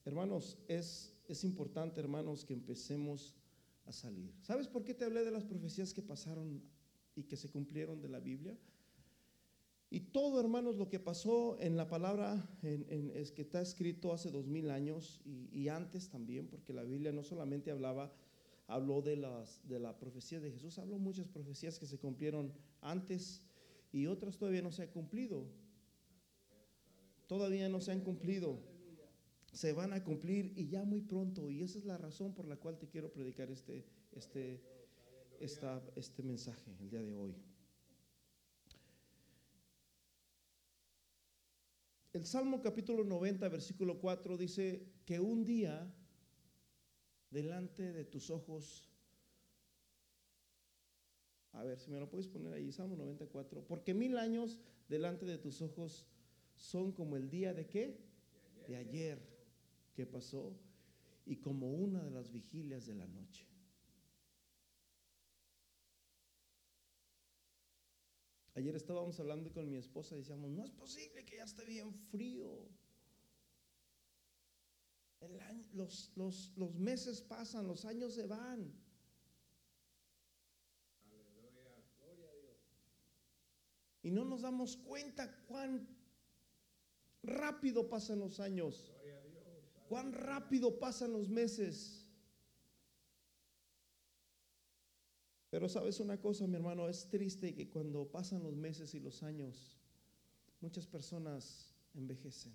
Hermanos, 0.06 0.58
es, 0.68 1.14
es 1.30 1.46
importante, 1.46 2.02
hermanos, 2.02 2.44
que 2.44 2.54
empecemos 2.54 3.36
a 3.86 3.94
salir. 3.94 4.34
¿Sabes 4.42 4.68
por 4.68 4.84
qué 4.84 4.94
te 4.94 5.06
hablé 5.06 5.24
de 5.24 5.32
las 5.32 5.46
profecías 5.46 5.94
que 5.94 6.02
pasaron 6.02 6.62
y 7.16 7.24
que 7.24 7.38
se 7.38 7.50
cumplieron 7.50 8.02
de 8.02 8.10
la 8.10 8.20
Biblia? 8.20 8.58
Y 9.94 10.00
todo, 10.00 10.40
hermanos, 10.40 10.76
lo 10.76 10.90
que 10.90 11.00
pasó 11.00 11.56
en 11.60 11.78
la 11.78 11.88
palabra 11.88 12.50
en- 12.64 12.84
en- 12.90 13.12
es 13.16 13.32
que 13.32 13.44
está 13.44 13.62
escrito 13.62 14.12
hace 14.12 14.32
dos 14.32 14.48
mil 14.48 14.72
años 14.72 15.22
y, 15.24 15.68
antes 15.68 16.10
también, 16.10 16.48
porque 16.48 16.74
la 16.74 16.82
Biblia 16.82 17.12
no 17.12 17.24
solamente 17.24 17.70
hablaba, 17.70 18.12
habló 18.66 19.04
de 19.04 19.18
las 19.18 19.62
de 19.68 19.80
la 19.80 20.00
profecía 20.00 20.40
de 20.40 20.50
Jesús, 20.52 20.80
habló 20.80 20.98
muchas 20.98 21.28
profecías 21.28 21.78
que 21.78 21.86
se 21.86 22.00
cumplieron 22.00 22.52
antes 22.82 23.44
y 23.92 24.08
otras 24.08 24.36
todavía 24.40 24.64
no 24.64 24.72
se 24.72 24.82
han 24.82 24.90
cumplido. 24.90 25.46
Todavía 27.28 27.70
no 27.70 27.80
se 27.80 27.92
han 27.92 28.02
cumplido. 28.02 28.58
Se 29.52 29.74
van 29.74 29.94
a 29.94 30.04
cumplir 30.04 30.54
y 30.56 30.70
ya 30.70 30.84
muy 30.86 31.02
pronto. 31.02 31.52
Y 31.52 31.62
esa 31.62 31.78
es 31.78 31.86
la 31.86 32.00
razón 32.00 32.34
por 32.34 32.48
la 32.48 32.56
cual 32.58 32.80
te 32.80 32.88
quiero 32.88 33.12
predicar 33.14 33.52
este, 33.52 33.86
este, 34.14 34.60
esta- 35.40 35.84
este 35.96 36.24
mensaje 36.24 36.72
el 36.82 36.90
día 36.90 37.04
de 37.04 37.14
hoy. 37.14 37.36
El 42.14 42.28
Salmo 42.28 42.62
capítulo 42.62 43.04
90, 43.04 43.50
versículo 43.50 44.00
4 44.00 44.38
dice 44.38 44.86
que 45.04 45.20
un 45.20 45.44
día 45.44 45.92
delante 47.32 47.92
de 47.92 48.06
tus 48.06 48.30
ojos, 48.30 48.88
a 51.54 51.64
ver 51.64 51.80
si 51.80 51.90
me 51.90 52.00
lo 52.00 52.08
puedes 52.08 52.28
poner 52.28 52.54
ahí, 52.54 52.72
Salmo 52.72 52.96
94, 52.96 53.66
porque 53.66 53.96
mil 53.96 54.20
años 54.20 54.60
delante 54.88 55.26
de 55.26 55.40
tus 55.40 55.64
ojos 55.64 56.06
son 56.56 56.92
como 56.92 57.16
el 57.16 57.32
día 57.32 57.52
de 57.56 57.66
qué? 57.66 57.98
De 58.68 58.76
ayer 58.76 59.18
que 59.96 60.06
pasó 60.06 60.56
y 61.26 61.38
como 61.38 61.72
una 61.72 62.04
de 62.04 62.12
las 62.12 62.32
vigilias 62.32 62.86
de 62.86 62.94
la 62.94 63.08
noche. 63.08 63.48
Ayer 68.56 68.76
estábamos 68.76 69.20
hablando 69.20 69.52
con 69.52 69.70
mi 69.70 69.78
esposa 69.78 70.16
y 70.16 70.20
decíamos, 70.20 70.52
no 70.52 70.64
es 70.64 70.72
posible 70.72 71.26
que 71.26 71.38
ya 71.38 71.44
esté 71.44 71.66
bien 71.66 71.92
frío. 72.12 72.70
El 75.22 75.40
año- 75.40 75.66
los, 75.74 76.12
los- 76.16 76.52
los 76.56 76.76
meses 76.76 77.22
pasan, 77.22 77.68
los 77.68 77.86
años 77.86 78.14
se 78.14 78.28
van. 78.28 78.72
Y 84.04 84.12
no 84.12 84.26
nos 84.26 84.42
damos 84.42 84.76
cuenta 84.78 85.34
cuán 85.48 85.88
rápido 87.24 87.90
pasan 87.90 88.20
los 88.20 88.40
años, 88.42 88.92
cuán 89.88 90.12
rápido 90.12 90.78
pasan 90.78 91.14
los 91.14 91.30
meses. 91.30 92.03
Pero 95.54 95.70
sabes 95.70 96.00
una 96.00 96.20
cosa, 96.20 96.48
mi 96.48 96.56
hermano, 96.56 96.90
es 96.90 97.08
triste 97.12 97.54
que 97.54 97.70
cuando 97.70 98.08
pasan 98.08 98.42
los 98.42 98.56
meses 98.56 98.96
y 98.96 99.00
los 99.00 99.22
años, 99.22 99.78
muchas 100.62 100.88
personas 100.88 101.76
envejecen. 101.94 102.54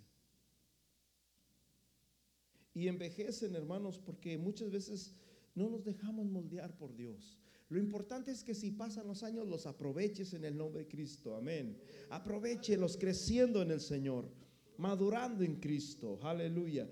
Y 2.75 2.89
envejecen, 2.89 3.55
hermanos, 3.55 4.01
porque 4.01 4.37
muchas 4.37 4.73
veces 4.73 5.15
no 5.55 5.69
nos 5.69 5.85
dejamos 5.85 6.27
moldear 6.27 6.77
por 6.77 6.93
Dios. 6.97 7.39
Lo 7.69 7.79
importante 7.79 8.33
es 8.33 8.43
que 8.43 8.57
si 8.57 8.73
pasan 8.73 9.07
los 9.07 9.23
años, 9.23 9.47
los 9.47 9.67
aproveches 9.67 10.35
en 10.35 10.45
el 10.45 10.57
nombre 10.57 10.83
de 10.83 10.89
Cristo. 10.89 11.37
Amén. 11.37 11.81
Aprovechelos 12.11 12.97
creciendo 12.97 13.63
en 13.63 13.71
el 13.71 13.81
Señor, 13.81 14.29
madurando 14.77 15.45
en 15.45 15.61
Cristo. 15.61 16.19
Aleluya. 16.21 16.91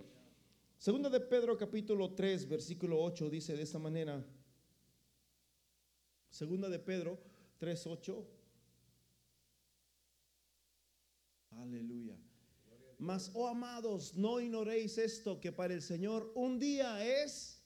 Segunda 0.79 1.11
de 1.11 1.19
Pedro 1.19 1.59
capítulo 1.59 2.15
3, 2.15 2.49
versículo 2.49 3.03
8 3.03 3.29
dice 3.29 3.57
de 3.57 3.65
esta 3.65 3.81
manera. 3.81 4.25
Segunda 6.37 6.69
de 6.69 6.79
Pedro 6.79 7.19
3, 7.57 7.87
8. 7.87 8.27
Aleluya. 11.53 12.19
Mas, 12.99 13.31
oh 13.33 13.47
amados, 13.47 14.15
no 14.15 14.39
ignoréis 14.39 14.99
esto, 14.99 15.41
que 15.41 15.51
para 15.51 15.73
el 15.73 15.81
Señor 15.81 16.31
un 16.35 16.59
día 16.59 17.03
es 17.03 17.63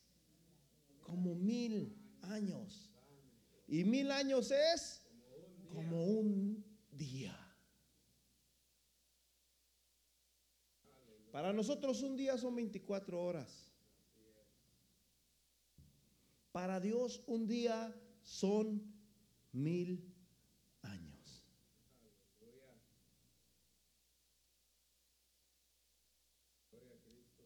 como 1.00 1.34
mil 1.34 1.96
años. 2.22 2.92
Y 3.66 3.82
mil 3.82 4.12
años 4.12 4.52
es 4.52 5.02
como 5.74 6.04
un 6.04 6.64
día. 6.92 7.36
Para 11.32 11.52
nosotros 11.52 12.02
un 12.02 12.16
día 12.16 12.38
son 12.38 12.54
24 12.54 13.20
horas. 13.20 13.68
Para 16.52 16.78
Dios 16.78 17.20
un 17.26 17.48
día 17.48 17.92
son 18.30 18.80
mil 19.52 20.00
años. 20.82 21.42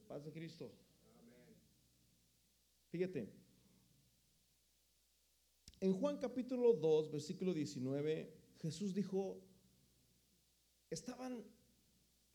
Paz 0.07 0.23
de 0.25 0.33
Cristo. 0.33 0.71
Fíjate. 2.91 3.33
En 5.81 5.95
Juan 5.95 6.19
capítulo 6.19 6.75
2, 6.75 7.11
versículo 7.11 7.55
19, 7.55 8.33
Jesús 8.61 8.95
dijo, 8.95 9.41
estaban 10.91 11.45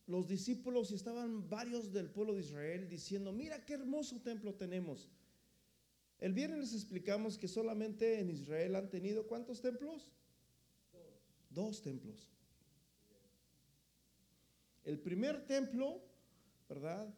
los 0.08 0.28
discípulos 0.28 0.92
y 0.92 0.96
estaban 0.96 1.48
varios 1.50 1.94
del 1.94 2.10
pueblo 2.10 2.34
de 2.34 2.42
Israel 2.42 2.90
diciendo, 2.90 3.32
mira 3.32 3.64
qué 3.64 3.76
hermoso 3.76 4.20
templo 4.22 4.56
tenemos. 4.56 5.08
El 6.20 6.34
viernes 6.34 6.60
les 6.60 6.74
explicamos 6.74 7.38
que 7.38 7.48
solamente 7.48 8.20
en 8.20 8.30
Israel 8.30 8.76
han 8.76 8.90
tenido 8.90 9.26
¿cuántos 9.26 9.62
templos? 9.62 10.12
Dos 11.50 11.82
templos. 11.82 12.30
El 14.84 15.00
primer 15.00 15.46
templo, 15.46 16.02
¿verdad? 16.68 17.14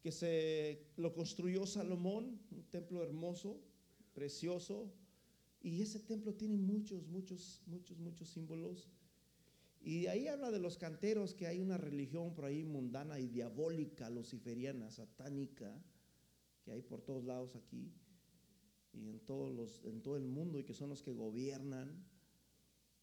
Que 0.00 0.12
se 0.12 0.86
lo 0.96 1.12
construyó 1.12 1.66
Salomón, 1.66 2.38
un 2.52 2.62
templo 2.70 3.02
hermoso, 3.02 3.58
precioso, 4.14 4.92
y 5.60 5.82
ese 5.82 5.98
templo 5.98 6.32
tiene 6.34 6.56
muchos, 6.56 7.08
muchos, 7.08 7.60
muchos, 7.66 7.98
muchos 7.98 8.28
símbolos. 8.28 8.88
Y 9.82 10.06
ahí 10.06 10.28
habla 10.28 10.52
de 10.52 10.60
los 10.60 10.78
canteros, 10.78 11.34
que 11.34 11.48
hay 11.48 11.60
una 11.60 11.78
religión 11.78 12.32
por 12.32 12.44
ahí 12.44 12.64
mundana 12.64 13.18
y 13.18 13.26
diabólica, 13.26 14.08
luciferiana, 14.08 14.90
satánica, 14.92 15.72
que 16.64 16.70
hay 16.70 16.82
por 16.82 17.02
todos 17.02 17.24
lados 17.24 17.56
aquí 17.56 17.92
y 18.96 19.08
en, 19.08 19.20
todos 19.20 19.52
los, 19.54 19.84
en 19.84 20.00
todo 20.00 20.16
el 20.16 20.26
mundo 20.26 20.58
y 20.58 20.64
que 20.64 20.74
son 20.74 20.88
los 20.88 21.02
que 21.02 21.12
gobiernan, 21.12 22.04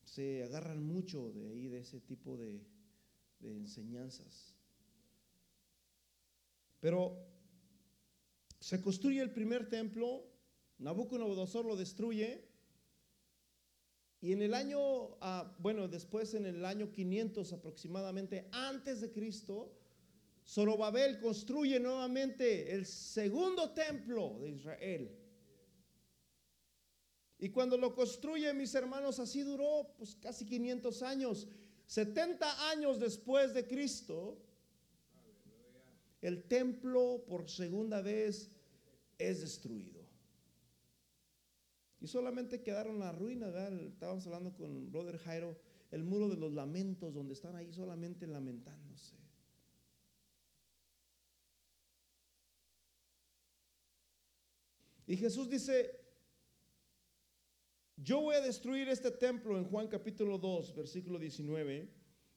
se 0.04 0.44
agarran 0.44 0.84
mucho 0.84 1.32
de 1.32 1.48
ahí, 1.48 1.68
de 1.68 1.80
ese 1.80 2.00
tipo 2.00 2.38
de, 2.38 2.62
enseñanzas. 3.42 4.56
Pero 6.80 7.18
se 8.60 8.82
construye 8.82 9.22
el 9.22 9.32
primer 9.32 9.68
templo, 9.70 10.26
Nabucodonosor 10.80 11.66
lo 11.66 11.76
destruye, 11.76 12.48
y 14.22 14.32
en 14.32 14.42
el 14.42 14.54
año, 14.54 15.18
ah, 15.20 15.54
bueno, 15.60 15.90
después 15.90 16.34
en 16.34 16.46
el 16.46 16.64
año 16.64 16.90
500 16.90 17.52
aproximadamente, 17.52 18.48
antes 18.54 19.02
de 19.02 19.12
Cristo, 19.12 19.78
Zorobabel 20.48 21.20
construye 21.20 21.80
nuevamente 21.80 22.74
el 22.74 22.86
segundo 22.86 23.72
templo 23.72 24.40
de 24.40 24.52
Israel. 24.52 25.23
Y 27.40 27.50
cuando 27.50 27.78
lo 27.78 27.94
construye, 27.94 28.54
mis 28.54 28.74
hermanos, 28.76 29.20
así 29.20 29.42
duró 29.42 29.94
pues 29.98 30.16
casi 30.16 30.46
500 30.46 31.02
años. 31.04 31.48
70 31.88 32.70
años 32.70 33.00
después 33.00 33.54
de 33.54 33.68
Cristo, 33.68 34.38
el 36.22 36.44
templo 36.44 37.26
por 37.28 37.50
segunda 37.50 38.02
vez 38.02 38.50
es 39.18 39.42
destruido. 39.42 40.02
Y 42.00 42.08
solamente 42.08 42.62
quedaron 42.62 43.00
las 43.00 43.18
ruinas. 43.18 43.54
Estábamos 43.82 44.26
hablando 44.28 44.54
con 44.54 44.92
Brother 44.92 45.18
Jairo, 45.18 45.58
el 45.92 46.04
muro 46.04 46.30
de 46.30 46.38
los 46.38 46.52
lamentos, 46.54 47.14
donde 47.14 47.34
están 47.34 47.56
ahí 47.56 47.72
solamente 47.72 48.28
lamentándose. 48.28 49.16
Y 55.06 55.18
Jesús 55.18 55.50
dice, 55.50 56.03
yo 58.04 58.20
voy 58.20 58.36
a 58.36 58.42
destruir 58.42 58.90
este 58.90 59.12
templo 59.12 59.58
en 59.58 59.64
Juan 59.66 59.88
capítulo 59.88 60.38
2, 60.38 60.76
versículo 60.76 61.18
19, 61.18 61.90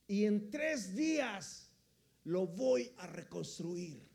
y 0.07 0.25
en 0.25 0.49
tres 0.49 0.95
días 0.95 1.73
lo 2.23 2.47
voy 2.47 2.93
a 2.99 3.07
reconstruir. 3.07 4.09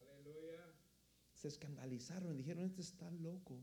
Aleluya. 0.00 0.74
Se 1.34 1.48
escandalizaron 1.48 2.34
y 2.34 2.38
dijeron, 2.38 2.64
este 2.64 2.80
está 2.80 3.10
loco. 3.10 3.62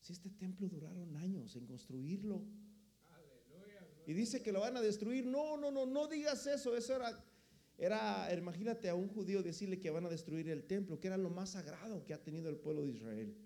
Si 0.00 0.12
este 0.12 0.30
templo 0.30 0.68
duraron 0.68 1.16
años 1.16 1.54
en 1.56 1.66
construirlo. 1.66 2.42
Aleluya. 3.10 3.86
Y 4.06 4.12
dice 4.12 4.42
que 4.42 4.50
lo 4.50 4.60
van 4.60 4.76
a 4.76 4.80
destruir. 4.80 5.26
No, 5.26 5.56
no, 5.56 5.70
no, 5.70 5.86
no 5.86 6.08
digas 6.08 6.46
eso. 6.46 6.76
Eso 6.76 6.96
era, 6.96 7.24
era, 7.78 8.32
imagínate 8.34 8.88
a 8.88 8.94
un 8.94 9.08
judío 9.08 9.42
decirle 9.42 9.78
que 9.78 9.90
van 9.90 10.06
a 10.06 10.08
destruir 10.08 10.48
el 10.48 10.64
templo, 10.64 10.98
que 10.98 11.08
era 11.08 11.16
lo 11.16 11.30
más 11.30 11.50
sagrado 11.50 12.04
que 12.04 12.14
ha 12.14 12.22
tenido 12.22 12.48
el 12.48 12.56
pueblo 12.56 12.82
de 12.82 12.92
Israel. 12.92 13.36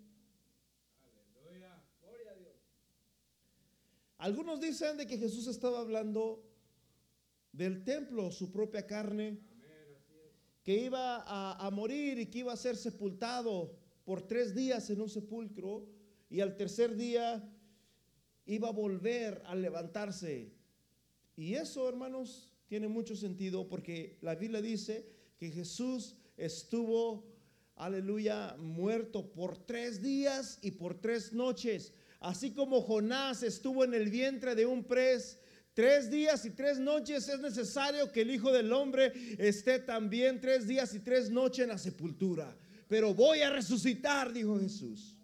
Aleluya. 1.01 1.83
Gloria 2.01 2.31
a 2.31 2.35
Dios. 2.35 2.55
Algunos 4.25 4.59
dicen 4.59 4.97
de 4.97 5.05
que 5.05 5.19
Jesús 5.19 5.45
estaba 5.45 5.81
hablando 5.81 6.43
del 7.51 7.83
templo, 7.83 8.31
su 8.31 8.51
propia 8.51 8.87
carne, 8.87 9.37
que 10.63 10.85
iba 10.85 11.17
a, 11.17 11.63
a 11.63 11.69
morir 11.69 12.17
y 12.17 12.25
que 12.25 12.39
iba 12.39 12.51
a 12.51 12.57
ser 12.57 12.75
sepultado 12.75 13.77
por 14.03 14.23
tres 14.23 14.55
días 14.55 14.89
en 14.89 15.01
un 15.01 15.09
sepulcro 15.09 15.87
y 16.27 16.39
al 16.39 16.57
tercer 16.57 16.95
día 16.95 17.47
iba 18.47 18.69
a 18.69 18.71
volver 18.71 19.43
a 19.45 19.53
levantarse. 19.53 20.51
Y 21.35 21.53
eso, 21.53 21.87
hermanos, 21.87 22.49
tiene 22.65 22.87
mucho 22.87 23.15
sentido 23.15 23.67
porque 23.67 24.17
la 24.21 24.33
Biblia 24.33 24.63
dice 24.63 25.07
que 25.37 25.51
Jesús 25.51 26.15
estuvo, 26.35 27.27
aleluya, 27.75 28.55
muerto 28.57 29.31
por 29.31 29.55
tres 29.67 30.01
días 30.01 30.57
y 30.63 30.71
por 30.71 30.99
tres 30.99 31.31
noches. 31.31 31.93
Así 32.19 32.51
como 32.51 32.81
Jonás 32.81 33.43
estuvo 33.43 33.83
en 33.83 33.93
el 33.93 34.09
vientre 34.09 34.55
de 34.55 34.65
un 34.65 34.83
pres 34.83 35.39
tres 35.73 36.09
días 36.09 36.45
y 36.45 36.51
tres 36.51 36.79
noches, 36.79 37.27
es 37.27 37.39
necesario 37.39 38.11
que 38.11 38.21
el 38.21 38.31
Hijo 38.31 38.51
del 38.51 38.71
Hombre 38.71 39.11
esté 39.37 39.79
también 39.79 40.39
tres 40.39 40.67
días 40.67 40.93
y 40.95 40.99
tres 40.99 41.29
noches 41.29 41.63
en 41.63 41.69
la 41.69 41.77
sepultura. 41.77 42.57
Pero 42.87 43.13
voy 43.13 43.41
a 43.41 43.49
resucitar, 43.49 44.31
dijo 44.31 44.59
Jesús. 44.59 45.15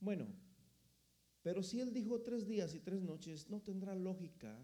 Bueno, 0.00 0.26
pero 1.42 1.62
si 1.62 1.80
él 1.80 1.92
dijo 1.92 2.20
tres 2.20 2.46
días 2.46 2.74
y 2.74 2.80
tres 2.80 3.00
noches, 3.02 3.48
no 3.50 3.60
tendrá 3.60 3.94
lógica 3.94 4.56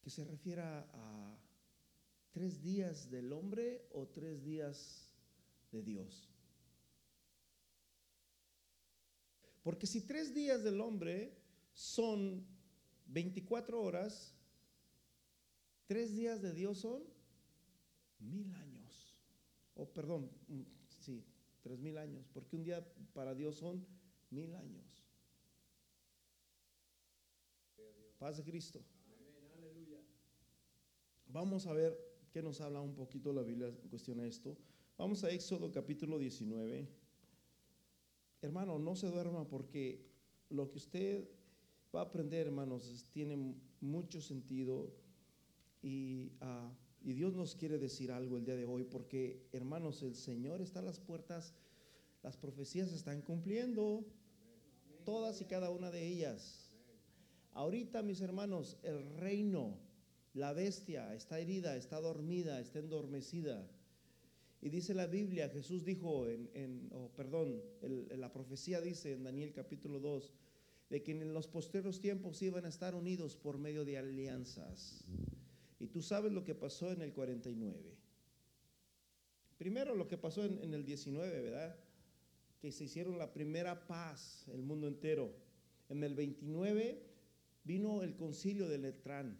que 0.00 0.10
se 0.10 0.24
refiera 0.24 0.86
a 0.92 1.36
tres 2.34 2.60
días 2.60 3.08
del 3.10 3.32
hombre 3.32 3.86
o 3.92 4.08
tres 4.08 4.42
días 4.44 5.08
de 5.70 5.82
Dios. 5.82 6.28
Porque 9.62 9.86
si 9.86 10.00
tres 10.02 10.34
días 10.34 10.64
del 10.64 10.80
hombre 10.80 11.32
son 11.72 12.44
24 13.06 13.80
horas, 13.80 14.34
tres 15.86 16.14
días 16.14 16.42
de 16.42 16.52
Dios 16.52 16.78
son 16.78 17.04
mil 18.18 18.52
años. 18.56 19.16
O 19.76 19.88
perdón, 19.88 20.28
mm, 20.48 20.62
sí, 20.88 21.24
tres 21.62 21.78
mil 21.78 21.96
años, 21.96 22.26
porque 22.34 22.56
un 22.56 22.64
día 22.64 22.84
para 23.14 23.32
Dios 23.34 23.56
son 23.56 23.86
mil 24.30 24.52
años. 24.56 24.84
Paz 28.18 28.38
de 28.38 28.44
Cristo. 28.44 28.82
Vamos 31.26 31.66
a 31.66 31.72
ver 31.72 32.13
qué 32.34 32.42
nos 32.42 32.60
habla 32.60 32.80
un 32.80 32.96
poquito 32.96 33.32
la 33.32 33.42
Biblia 33.42 33.68
en 33.68 33.88
cuestión 33.88 34.18
a 34.18 34.26
esto. 34.26 34.58
Vamos 34.98 35.22
a 35.22 35.30
Éxodo 35.30 35.70
capítulo 35.70 36.18
19. 36.18 36.88
Hermano, 38.42 38.76
no 38.80 38.96
se 38.96 39.06
duerma 39.06 39.46
porque 39.46 40.04
lo 40.50 40.68
que 40.68 40.78
usted 40.78 41.30
va 41.94 42.00
a 42.00 42.04
aprender, 42.06 42.48
hermanos, 42.48 43.08
tiene 43.12 43.54
mucho 43.80 44.20
sentido 44.20 44.92
y 45.80 46.32
uh, 46.40 46.74
y 47.04 47.12
Dios 47.12 47.34
nos 47.34 47.54
quiere 47.54 47.78
decir 47.78 48.10
algo 48.10 48.38
el 48.38 48.46
día 48.46 48.56
de 48.56 48.64
hoy 48.64 48.82
porque, 48.82 49.46
hermanos, 49.52 50.02
el 50.02 50.16
Señor 50.16 50.62
está 50.62 50.80
a 50.80 50.82
las 50.82 50.98
puertas, 50.98 51.54
las 52.22 52.38
profecías 52.38 52.88
se 52.88 52.96
están 52.96 53.20
cumpliendo, 53.20 54.06
todas 55.04 55.40
y 55.42 55.44
cada 55.44 55.68
una 55.68 55.90
de 55.90 56.04
ellas. 56.04 56.70
Ahorita, 57.52 58.02
mis 58.02 58.22
hermanos, 58.22 58.78
el 58.82 59.04
reino, 59.18 59.78
la 60.34 60.52
bestia 60.52 61.14
está 61.14 61.38
herida, 61.38 61.76
está 61.76 62.00
dormida, 62.00 62.60
está 62.60 62.80
endormecida. 62.80 63.66
Y 64.60 64.68
dice 64.68 64.94
la 64.94 65.06
Biblia, 65.06 65.48
Jesús 65.48 65.84
dijo 65.84 66.26
en, 66.28 66.88
oh, 66.92 67.10
perdón, 67.16 67.62
la 68.16 68.32
profecía 68.32 68.80
dice 68.80 69.12
en 69.12 69.24
Daniel 69.24 69.52
capítulo 69.52 70.00
2, 70.00 70.32
de 70.90 71.02
que 71.02 71.12
en 71.12 71.32
los 71.32 71.46
posteros 71.46 72.00
tiempos 72.00 72.42
iban 72.42 72.64
a 72.64 72.68
estar 72.68 72.94
unidos 72.94 73.36
por 73.36 73.58
medio 73.58 73.84
de 73.84 73.98
alianzas. 73.98 75.04
Y 75.78 75.88
tú 75.88 76.02
sabes 76.02 76.32
lo 76.32 76.44
que 76.44 76.54
pasó 76.54 76.90
en 76.92 77.02
el 77.02 77.12
49. 77.12 77.94
Primero 79.58 79.94
lo 79.94 80.08
que 80.08 80.18
pasó 80.18 80.44
en, 80.44 80.74
el 80.74 80.84
19, 80.84 81.42
¿verdad? 81.42 81.76
Que 82.60 82.72
se 82.72 82.84
hicieron 82.84 83.18
la 83.18 83.32
primera 83.32 83.86
paz, 83.86 84.46
el 84.52 84.62
mundo 84.62 84.88
entero. 84.88 85.32
En 85.88 86.02
el 86.02 86.14
29 86.14 87.02
vino 87.64 88.02
el 88.02 88.16
concilio 88.16 88.68
de 88.68 88.78
Letrán, 88.78 89.38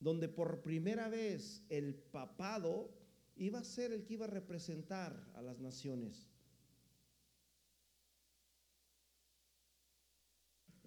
donde 0.00 0.28
por 0.28 0.62
primera 0.62 1.08
vez 1.08 1.62
el 1.68 1.94
papado 1.94 2.90
iba 3.36 3.60
a 3.60 3.64
ser 3.64 3.92
el 3.92 4.04
que 4.04 4.14
iba 4.14 4.24
a 4.24 4.30
representar 4.30 5.30
a 5.34 5.42
las 5.42 5.60
naciones. 5.60 6.26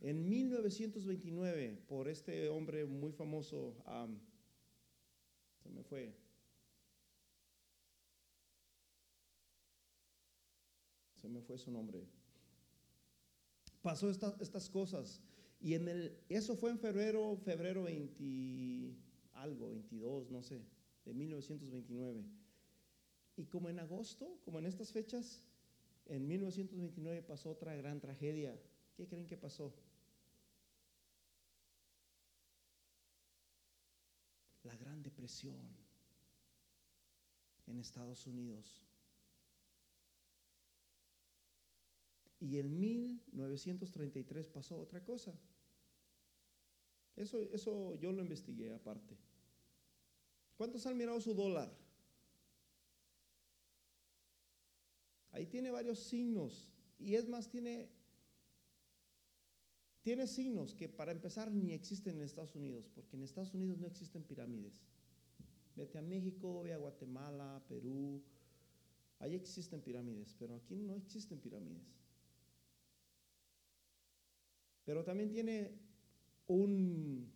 En 0.01 0.27
1929, 0.27 1.83
por 1.87 2.09
este 2.09 2.49
hombre 2.49 2.85
muy 2.85 3.13
famoso, 3.13 3.73
se 5.61 5.69
me 5.69 5.83
fue. 5.83 6.13
Se 11.15 11.29
me 11.29 11.41
fue 11.41 11.57
su 11.57 11.71
nombre. 11.71 12.05
Pasó 13.81 14.09
estas 14.09 14.69
cosas. 14.69 15.21
Y 15.61 15.75
en 15.75 15.87
el, 15.87 16.19
eso 16.27 16.57
fue 16.57 16.71
en 16.71 16.79
febrero, 16.79 17.37
febrero 17.37 17.83
20, 17.83 18.93
algo, 19.43 19.69
22, 19.69 20.31
no 20.31 20.41
sé, 20.41 20.61
de 21.05 21.13
1929. 21.13 22.23
Y 23.35 23.45
como 23.45 23.69
en 23.69 23.79
agosto, 23.79 24.39
como 24.45 24.59
en 24.59 24.65
estas 24.65 24.91
fechas, 24.91 25.43
en 26.05 26.27
1929 26.27 27.23
pasó 27.23 27.51
otra 27.51 27.75
gran 27.75 27.99
tragedia. 27.99 28.59
¿Qué 28.95 29.07
creen 29.07 29.27
que 29.27 29.37
pasó? 29.37 29.73
la 34.63 34.75
Gran 34.77 35.03
Depresión 35.03 35.61
en 37.67 37.79
Estados 37.79 38.25
Unidos. 38.27 38.81
Y 42.39 42.59
en 42.59 42.79
1933 42.79 44.47
pasó 44.49 44.77
otra 44.77 45.03
cosa. 45.03 45.33
Eso, 47.15 47.39
eso 47.39 47.95
yo 47.95 48.11
lo 48.11 48.21
investigué 48.21 48.73
aparte. 48.73 49.17
¿Cuántos 50.57 50.85
han 50.85 50.97
mirado 50.97 51.19
su 51.19 51.33
dólar? 51.33 51.71
Ahí 55.31 55.47
tiene 55.47 55.71
varios 55.71 55.99
signos. 55.99 56.69
Y 56.99 57.15
es 57.15 57.27
más, 57.27 57.49
tiene 57.49 57.89
tiene 60.03 60.27
signos 60.27 60.75
que 60.75 60.89
para 60.89 61.13
empezar 61.13 61.49
ni 61.49 61.71
existen 61.71 62.17
en 62.17 62.23
Estados 62.23 62.55
Unidos, 62.55 62.89
porque 62.93 63.15
en 63.15 63.23
Estados 63.23 63.53
Unidos 63.53 63.79
no 63.79 63.87
existen 63.87 64.21
pirámides. 64.21 64.73
Vete 65.77 65.97
a 65.97 66.01
México, 66.01 66.61
ve 66.61 66.73
a 66.73 66.77
Guatemala, 66.77 67.63
Perú, 67.69 68.21
ahí 69.19 69.33
existen 69.33 69.81
pirámides, 69.81 70.35
pero 70.37 70.55
aquí 70.55 70.75
no 70.75 70.93
existen 70.93 71.39
pirámides. 71.39 71.87
Pero 74.83 75.05
también 75.05 75.29
tiene 75.29 75.71
un, 76.47 77.31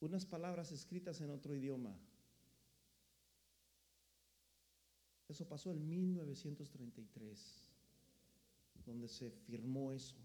unas 0.00 0.24
palabras 0.24 0.72
escritas 0.72 1.20
en 1.20 1.30
otro 1.30 1.54
idioma. 1.54 1.96
Eso 5.28 5.46
pasó 5.46 5.70
en 5.70 5.88
1933, 5.88 7.70
donde 8.86 9.08
se 9.08 9.30
firmó 9.30 9.92
eso 9.92 10.16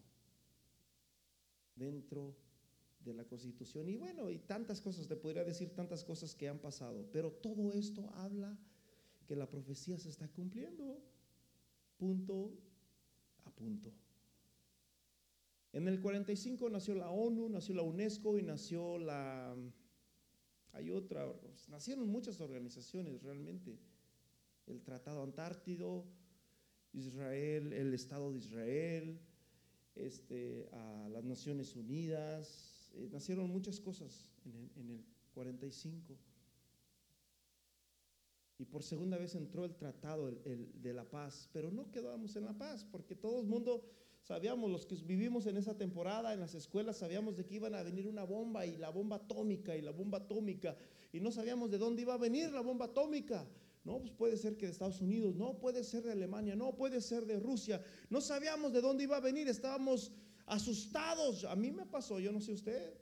dentro 1.76 2.36
de 3.04 3.14
la 3.14 3.26
Constitución. 3.26 3.90
Y 3.90 3.98
bueno, 3.98 4.30
y 4.30 4.40
tantas 4.40 4.80
cosas, 4.80 5.08
te 5.08 5.16
podría 5.16 5.44
decir 5.44 5.76
tantas 5.76 6.04
cosas 6.04 6.34
que 6.36 6.48
han 6.48 6.60
pasado, 6.60 7.06
pero 7.12 7.32
todo 7.32 7.74
esto 7.74 8.10
habla 8.14 8.58
que 9.28 9.36
la 9.36 9.50
profecía 9.50 9.98
se 9.98 10.10
está 10.10 10.28
cumpliendo, 10.30 11.02
punto 11.98 12.52
a 13.46 13.52
punto. 13.52 13.92
En 15.74 15.88
el 15.88 16.00
45 16.00 16.70
nació 16.70 16.94
la 16.94 17.10
ONU, 17.10 17.50
nació 17.50 17.74
la 17.74 17.82
UNESCO 17.82 18.38
y 18.38 18.44
nació 18.44 19.00
la... 19.00 19.56
Hay 20.72 20.92
otra, 20.92 21.28
nacieron 21.68 22.08
muchas 22.08 22.40
organizaciones 22.42 23.22
realmente. 23.24 23.80
El 24.68 24.82
Tratado 24.82 25.24
Antártido, 25.24 26.06
Israel, 26.94 27.74
el 27.74 27.94
Estado 27.94 28.32
de 28.32 28.38
Israel, 28.38 29.20
este, 29.96 30.70
a 30.72 31.10
las 31.10 31.24
Naciones 31.24 31.76
Unidas, 31.76 32.92
eh, 32.94 33.10
nacieron 33.12 33.50
muchas 33.50 33.80
cosas 33.80 34.28
en 34.46 34.90
el, 34.90 35.04
45. 35.34 36.16
Y 38.60 38.66
por 38.66 38.84
segunda 38.84 39.18
vez 39.18 39.34
entró 39.34 39.66
el 39.66 39.76
tratado 39.76 40.30
de 40.30 40.94
la 40.94 41.10
paz, 41.10 41.50
pero 41.52 41.72
no 41.72 41.90
quedamos 41.90 42.36
en 42.36 42.46
la 42.46 42.56
paz, 42.56 42.86
porque 42.86 43.16
todo 43.16 43.42
el 43.42 43.48
mundo 43.48 43.84
sabíamos, 44.24 44.72
los 44.72 44.86
que 44.86 44.96
vivimos 44.96 45.46
en 45.46 45.58
esa 45.58 45.78
temporada, 45.78 46.34
en 46.34 46.40
las 46.40 46.56
escuelas, 46.56 46.98
sabíamos 46.98 47.36
de 47.36 47.46
que 47.46 47.56
iban 47.56 47.76
a 47.76 47.84
venir 47.84 48.08
una 48.08 48.24
bomba 48.24 48.66
y 48.66 48.78
la 48.78 48.90
bomba 48.90 49.18
atómica 49.18 49.76
y 49.76 49.82
la 49.82 49.92
bomba 49.92 50.20
atómica. 50.20 50.76
Y 51.12 51.20
no 51.20 51.32
sabíamos 51.32 51.70
de 51.70 51.78
dónde 51.78 52.02
iba 52.02 52.14
a 52.14 52.18
venir 52.18 52.52
la 52.52 52.62
bomba 52.62 52.86
atómica. 52.86 53.46
No, 53.84 54.00
pues 54.00 54.14
puede 54.14 54.38
ser 54.38 54.56
que 54.56 54.66
de 54.66 54.72
Estados 54.72 55.02
Unidos, 55.02 55.36
no, 55.36 55.60
puede 55.60 55.84
ser 55.84 56.04
de 56.04 56.14
Alemania, 56.14 56.56
no, 56.56 56.74
puede 56.74 57.02
ser 57.02 57.26
de 57.26 57.38
Rusia. 57.38 57.84
No 58.10 58.22
sabíamos 58.22 58.72
de 58.72 58.80
dónde 58.80 59.04
iba 59.04 59.18
a 59.18 59.20
venir, 59.20 59.50
estábamos 59.50 60.14
asustados. 60.46 61.44
A 61.44 61.56
mí 61.58 61.72
me 61.72 61.86
pasó, 61.86 62.20
yo 62.20 62.32
no 62.32 62.40
sé 62.40 62.54
usted. 62.54 62.94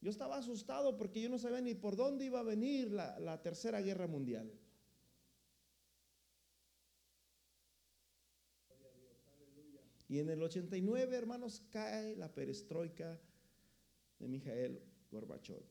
Yo 0.00 0.10
estaba 0.10 0.36
asustado 0.36 0.96
porque 0.96 1.20
yo 1.20 1.28
no 1.28 1.38
sabía 1.38 1.60
ni 1.60 1.74
por 1.74 1.96
dónde 1.96 2.24
iba 2.24 2.40
a 2.40 2.44
venir 2.44 2.92
la, 2.92 3.18
la 3.18 3.42
tercera 3.42 3.80
guerra 3.80 4.06
mundial. 4.06 4.52
Y 10.12 10.18
en 10.18 10.28
el 10.28 10.42
89, 10.42 11.16
hermanos, 11.16 11.62
cae 11.70 12.14
la 12.16 12.30
perestroika 12.30 13.18
de 14.18 14.28
Mijael 14.28 14.78
Gorbachev. 15.10 15.62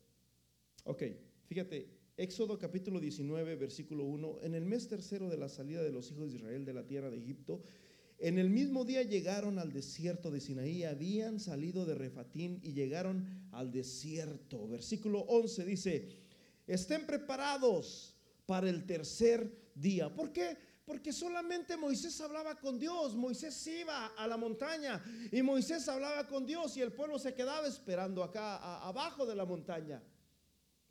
Ok, 0.85 1.03
fíjate, 1.45 1.87
Éxodo 2.17 2.57
capítulo 2.57 2.99
19, 2.99 3.55
versículo 3.55 4.03
1, 4.03 4.39
en 4.41 4.55
el 4.55 4.65
mes 4.65 4.87
tercero 4.87 5.29
de 5.29 5.37
la 5.37 5.47
salida 5.47 5.83
de 5.83 5.91
los 5.91 6.09
hijos 6.09 6.31
de 6.31 6.37
Israel 6.37 6.65
de 6.65 6.73
la 6.73 6.87
tierra 6.87 7.11
de 7.11 7.19
Egipto, 7.19 7.61
en 8.17 8.39
el 8.39 8.49
mismo 8.49 8.83
día 8.83 9.03
llegaron 9.03 9.59
al 9.59 9.71
desierto 9.71 10.31
de 10.31 10.39
Sinaí, 10.39 10.85
habían 10.85 11.39
salido 11.39 11.85
de 11.85 11.93
Refatín 11.93 12.59
y 12.63 12.73
llegaron 12.73 13.27
al 13.51 13.71
desierto. 13.71 14.67
Versículo 14.67 15.19
11 15.19 15.65
dice, 15.65 16.09
estén 16.65 17.05
preparados 17.05 18.15
para 18.47 18.71
el 18.71 18.87
tercer 18.87 19.55
día. 19.75 20.11
¿Por 20.11 20.31
qué? 20.33 20.57
Porque 20.91 21.13
solamente 21.13 21.77
Moisés 21.77 22.19
hablaba 22.19 22.59
con 22.59 22.77
Dios. 22.77 23.15
Moisés 23.15 23.65
iba 23.65 24.07
a 24.07 24.27
la 24.27 24.35
montaña 24.35 25.01
y 25.31 25.41
Moisés 25.41 25.87
hablaba 25.87 26.27
con 26.27 26.45
Dios 26.45 26.75
y 26.75 26.81
el 26.81 26.91
pueblo 26.91 27.17
se 27.17 27.33
quedaba 27.33 27.65
esperando 27.65 28.21
acá 28.21 28.57
abajo 28.85 29.25
de 29.25 29.33
la 29.33 29.45
montaña. 29.45 30.03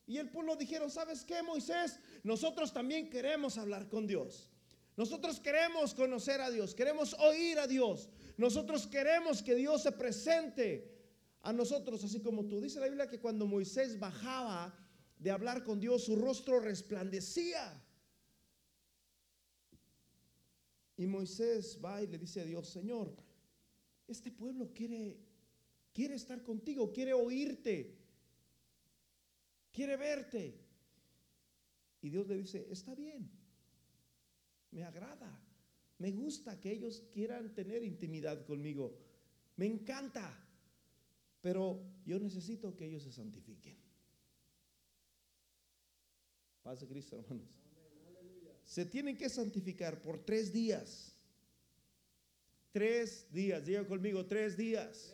Y 0.06 0.16
el 0.16 0.30
pueblo 0.30 0.56
dijeron, 0.56 0.90
¿sabes 0.90 1.22
qué, 1.22 1.42
Moisés? 1.42 1.98
Nosotros 2.22 2.72
también 2.72 3.10
queremos 3.10 3.58
hablar 3.58 3.90
con 3.90 4.06
Dios. 4.06 4.48
Nosotros 4.96 5.38
queremos 5.38 5.92
conocer 5.92 6.40
a 6.40 6.50
Dios, 6.50 6.74
queremos 6.74 7.12
oír 7.18 7.58
a 7.58 7.66
Dios. 7.66 8.08
Nosotros 8.38 8.86
queremos 8.86 9.42
que 9.42 9.54
Dios 9.54 9.82
se 9.82 9.92
presente 9.92 10.98
a 11.42 11.52
nosotros, 11.52 12.02
así 12.02 12.22
como 12.22 12.46
tú. 12.46 12.58
Dice 12.62 12.80
la 12.80 12.86
Biblia 12.86 13.06
que 13.06 13.20
cuando 13.20 13.46
Moisés 13.46 13.98
bajaba 13.98 14.74
de 15.18 15.30
hablar 15.30 15.62
con 15.62 15.78
Dios, 15.78 16.04
su 16.04 16.16
rostro 16.16 16.58
resplandecía. 16.58 17.84
Y 21.00 21.06
Moisés 21.06 21.80
va 21.82 22.02
y 22.02 22.06
le 22.06 22.18
dice 22.18 22.42
a 22.42 22.44
Dios, 22.44 22.68
Señor, 22.68 23.16
este 24.06 24.30
pueblo 24.30 24.70
quiere, 24.74 25.16
quiere 25.94 26.14
estar 26.14 26.42
contigo, 26.42 26.92
quiere 26.92 27.14
oírte, 27.14 27.96
quiere 29.72 29.96
verte. 29.96 30.60
Y 32.02 32.10
Dios 32.10 32.28
le 32.28 32.36
dice, 32.36 32.66
está 32.70 32.94
bien, 32.94 33.30
me 34.72 34.84
agrada, 34.84 35.42
me 35.96 36.12
gusta 36.12 36.60
que 36.60 36.70
ellos 36.70 37.02
quieran 37.10 37.54
tener 37.54 37.82
intimidad 37.82 38.44
conmigo, 38.44 38.94
me 39.56 39.64
encanta, 39.64 40.38
pero 41.40 41.82
yo 42.04 42.18
necesito 42.18 42.76
que 42.76 42.84
ellos 42.84 43.04
se 43.04 43.12
santifiquen. 43.12 43.78
Paz 46.62 46.80
de 46.80 46.86
Cristo, 46.86 47.18
hermanos 47.18 47.59
se 48.70 48.86
tienen 48.86 49.16
que 49.16 49.28
santificar 49.28 50.00
por 50.00 50.24
tres 50.24 50.52
días. 50.52 51.12
Tres 52.70 53.26
días, 53.32 53.66
diga 53.66 53.84
conmigo, 53.84 54.26
tres 54.26 54.56
días. 54.56 55.12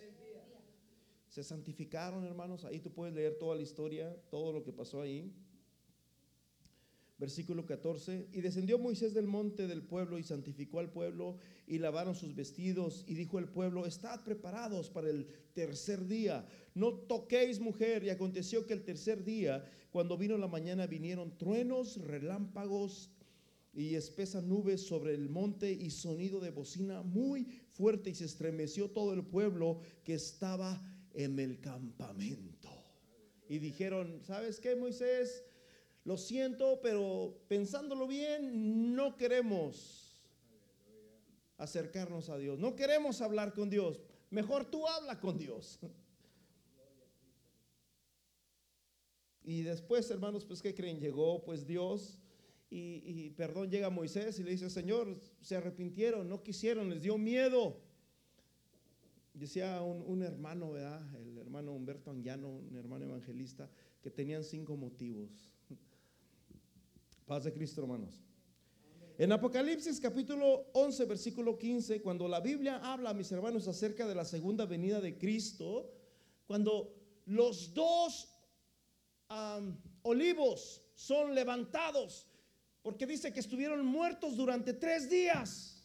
Se 1.31 1.42
santificaron, 1.42 2.23
hermanos. 2.27 2.66
Ahí 2.66 2.81
tú 2.81 2.92
puedes 2.92 3.14
leer 3.14 3.38
toda 3.38 3.57
la 3.57 3.62
historia, 3.62 4.14
todo 4.29 4.53
lo 4.53 4.62
que 4.62 4.75
pasó 4.75 5.01
ahí. 5.01 5.33
Versículo 7.16 7.64
14. 7.64 8.29
Y 8.31 8.42
descendió 8.42 8.79
Moisés 8.79 9.14
del 9.14 9.27
monte 9.27 9.66
del 9.66 9.83
pueblo 9.83 10.19
y 10.19 10.23
santificó 10.23 10.79
al 10.79 10.90
pueblo 10.90 11.38
y 11.66 11.79
lavaron 11.79 12.14
sus 12.14 12.35
vestidos. 12.35 13.05
Y 13.07 13.14
dijo 13.14 13.38
el 13.38 13.49
pueblo, 13.49 13.87
estad 13.87 14.23
preparados 14.23 14.90
para 14.90 15.09
el 15.09 15.29
tercer 15.55 16.07
día. 16.07 16.47
No 16.75 16.92
toquéis 16.92 17.59
mujer. 17.59 18.05
Y 18.05 18.11
aconteció 18.11 18.66
que 18.66 18.75
el 18.75 18.85
tercer 18.85 19.25
día, 19.25 19.64
cuando 19.90 20.19
vino 20.19 20.37
la 20.37 20.47
mañana, 20.47 20.87
vinieron 20.87 21.38
truenos, 21.38 21.97
relámpagos 22.03 23.16
y 23.77 23.95
espesa 23.95 24.41
nube 24.41 24.79
sobre 24.79 25.15
el 25.15 25.29
monte 25.29 25.71
y 25.71 25.91
sonido 25.91 26.41
de 26.41 26.51
bocina 26.51 27.03
muy 27.03 27.45
fuerte 27.73 28.09
y 28.09 28.15
se 28.15 28.25
estremeció 28.25 28.91
todo 28.91 29.12
el 29.12 29.23
pueblo 29.23 29.81
que 30.03 30.15
estaba 30.15 30.83
en 31.12 31.39
el 31.39 31.61
campamento. 31.61 32.71
Y 33.51 33.59
dijeron, 33.59 34.23
¿sabes 34.25 34.61
qué, 34.61 34.75
Moisés? 34.77 35.45
Lo 36.05 36.17
siento, 36.17 36.81
pero 36.83 37.39
pensándolo 37.49 38.07
bien, 38.07 38.97
no 38.97 39.15
queremos 39.15 40.25
acercarnos 41.59 42.31
a 42.31 42.39
Dios. 42.39 42.59
No 42.59 42.77
queremos 42.77 43.21
hablar 43.21 43.53
con 43.53 43.69
Dios. 43.69 44.01
Mejor 44.31 44.65
tú 44.71 44.87
habla 44.89 45.21
con 45.21 45.39
Dios. 45.39 45.79
Y 49.49 49.62
después, 49.62 50.11
hermanos, 50.11 50.45
pues 50.45 50.61
¿qué 50.61 50.75
creen? 50.75 50.99
Llegó 50.99 51.45
pues 51.45 51.65
Dios 51.65 52.19
y, 52.69 53.31
perdón, 53.31 53.71
llega 53.71 53.91
Moisés 53.91 54.39
y 54.41 54.43
le 54.43 54.51
dice, 54.51 54.69
Señor, 54.69 55.21
se 55.41 55.57
arrepintieron, 55.57 56.29
no 56.29 56.43
quisieron, 56.43 56.91
les 56.91 57.03
dio 57.03 57.17
miedo. 57.17 57.81
Decía 59.35 59.83
un, 59.83 60.23
hermano, 60.23 60.73
¿verdad? 60.73 61.03
El 61.17 61.39
hermano 61.39 61.73
Humberto 61.73 62.11
Anguiano, 62.11 62.49
un 62.49 62.77
hermano 62.77 63.05
evangelista, 63.05 63.71
que 64.03 64.11
tenían 64.11 64.43
cinco 64.43 64.77
motivos. 64.77 65.31
Paz 67.27 67.45
de 67.45 67.53
Cristo, 67.53 67.83
hermanos. 67.83 68.23
En 69.19 69.33
Apocalipsis 69.33 70.01
capítulo 70.01 70.67
11, 70.73 71.05
versículo 71.07 71.57
15, 71.57 72.03
cuando 72.03 72.29
la 72.29 72.41
Biblia 72.41 72.81
habla, 72.83 73.15
mis 73.15 73.31
hermanos, 73.31 73.69
acerca 73.69 74.07
de 74.07 74.15
la 74.15 74.25
segunda 74.25 74.67
venida 74.67 75.01
de 75.01 75.17
Cristo, 75.17 75.91
cuando 76.47 76.95
los 77.27 77.73
dos 77.73 78.33
olivos 80.03 80.83
son 80.95 81.35
levantados 81.35 82.27
porque 82.87 83.05
dice 83.05 83.33
que 83.33 83.40
estuvieron 83.40 83.85
muertos 83.85 84.37
durante 84.37 84.72
tres 84.72 85.11
días. 85.11 85.85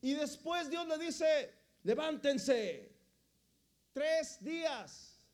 Y 0.00 0.14
después 0.14 0.70
Dios 0.70 0.88
le 0.88 0.96
dice, 0.96 1.52
levántense. 1.82 2.90
Tres 3.92 4.42
días. 4.42 5.28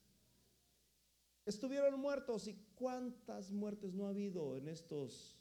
Estuvieron 1.47 2.01
muertos. 2.01 2.49
¿Y 2.49 2.57
cuántas 2.75 3.53
muertes 3.53 3.95
no 3.95 4.07
ha 4.07 4.09
habido 4.09 4.57
en 4.57 4.67
estos, 4.67 5.39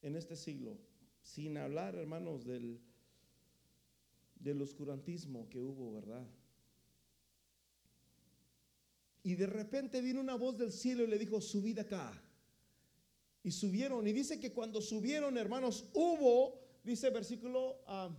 en 0.00 0.16
este 0.16 0.34
siglo? 0.34 0.78
Sin 1.20 1.58
hablar, 1.58 1.94
hermanos, 1.94 2.46
del, 2.46 2.80
del 4.36 4.62
oscurantismo 4.62 5.46
que 5.50 5.60
hubo, 5.60 5.92
¿verdad? 5.92 6.26
Y 9.26 9.34
de 9.34 9.48
repente 9.48 10.00
vino 10.00 10.20
una 10.20 10.36
voz 10.36 10.56
del 10.56 10.70
cielo 10.70 11.02
y 11.02 11.08
le 11.08 11.18
dijo, 11.18 11.40
subid 11.40 11.80
acá. 11.80 12.12
Y 13.42 13.50
subieron. 13.50 14.06
Y 14.06 14.12
dice 14.12 14.38
que 14.38 14.52
cuando 14.52 14.80
subieron, 14.80 15.36
hermanos, 15.36 15.90
hubo, 15.94 16.60
dice 16.84 17.10
versículo, 17.10 17.82
ah, 17.88 18.16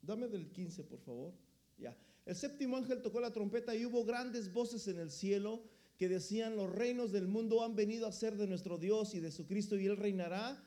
dame 0.00 0.28
del 0.28 0.50
15, 0.52 0.84
por 0.84 1.00
favor. 1.00 1.34
Ya. 1.76 1.94
El 2.24 2.34
séptimo 2.34 2.78
ángel 2.78 3.02
tocó 3.02 3.20
la 3.20 3.30
trompeta 3.30 3.76
y 3.76 3.84
hubo 3.84 4.06
grandes 4.06 4.50
voces 4.50 4.88
en 4.88 4.98
el 4.98 5.10
cielo 5.10 5.64
que 5.98 6.08
decían, 6.08 6.56
los 6.56 6.72
reinos 6.72 7.12
del 7.12 7.28
mundo 7.28 7.62
han 7.62 7.76
venido 7.76 8.06
a 8.06 8.12
ser 8.12 8.38
de 8.38 8.46
nuestro 8.46 8.78
Dios 8.78 9.14
y 9.14 9.20
de 9.20 9.30
su 9.30 9.46
Cristo 9.46 9.76
y 9.76 9.84
él 9.84 9.98
reinará 9.98 10.64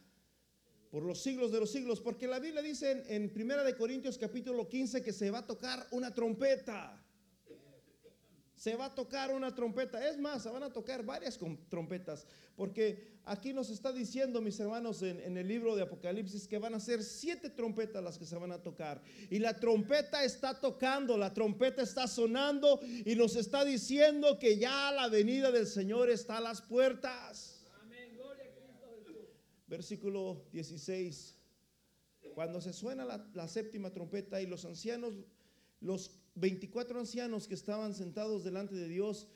por 0.91 1.03
los 1.03 1.21
siglos 1.21 1.51
de 1.51 1.59
los 1.59 1.71
siglos, 1.71 1.99
porque 1.99 2.27
la 2.27 2.39
Biblia 2.39 2.61
dice 2.61 3.03
en, 3.07 3.29
Primera 3.29 3.63
de 3.63 3.75
Corintios 3.75 4.17
capítulo 4.17 4.67
15 4.67 5.03
que 5.03 5.13
se 5.13 5.29
va 5.29 5.39
a 5.39 5.45
tocar 5.45 5.85
una 5.91 6.13
trompeta. 6.13 7.03
Se 8.55 8.75
va 8.75 8.85
a 8.85 8.95
tocar 8.95 9.31
una 9.31 9.53
trompeta. 9.53 10.09
Es 10.09 10.17
más, 10.17 10.41
se 10.41 10.49
van 10.49 10.63
a 10.63 10.73
tocar 10.73 11.05
varias 11.05 11.37
trompetas, 11.69 12.25
porque 12.55 13.19
aquí 13.25 13.53
nos 13.53 13.69
está 13.69 13.91
diciendo, 13.91 14.41
mis 14.41 14.59
hermanos, 14.59 15.03
en, 15.03 15.19
en 15.19 15.37
el 15.37 15.47
libro 15.47 15.75
de 15.75 15.83
Apocalipsis, 15.83 16.47
que 16.47 16.57
van 16.57 16.73
a 16.73 16.79
ser 16.79 17.03
siete 17.03 17.51
trompetas 17.51 18.03
las 18.03 18.17
que 18.17 18.25
se 18.25 18.35
van 18.35 18.51
a 18.51 18.63
tocar. 18.63 19.03
Y 19.29 19.37
la 19.37 19.59
trompeta 19.59 20.23
está 20.23 20.59
tocando, 20.59 21.17
la 21.17 21.35
trompeta 21.35 21.83
está 21.83 22.07
sonando 22.07 22.79
y 23.05 23.13
nos 23.15 23.35
está 23.35 23.63
diciendo 23.63 24.39
que 24.39 24.57
ya 24.57 24.91
la 24.91 25.07
venida 25.07 25.51
del 25.51 25.67
Señor 25.67 26.09
está 26.09 26.37
a 26.37 26.41
las 26.41 26.63
puertas 26.63 27.46
versículo 29.67 30.45
16. 30.51 31.35
Cuando 32.33 32.61
se 32.61 32.73
suena 32.73 33.05
la, 33.05 33.47
séptima 33.47 33.91
trompeta 33.91 34.41
y 34.41 34.47
los 34.47 34.65
ancianos, 34.65 35.13
los 35.81 36.11
24 36.35 36.99
ancianos 36.99 37.47
que 37.47 37.53
estaban 37.53 37.93
sentados 37.93 38.43
delante 38.43 38.75
de 38.75 38.87
Dios, 38.87 39.27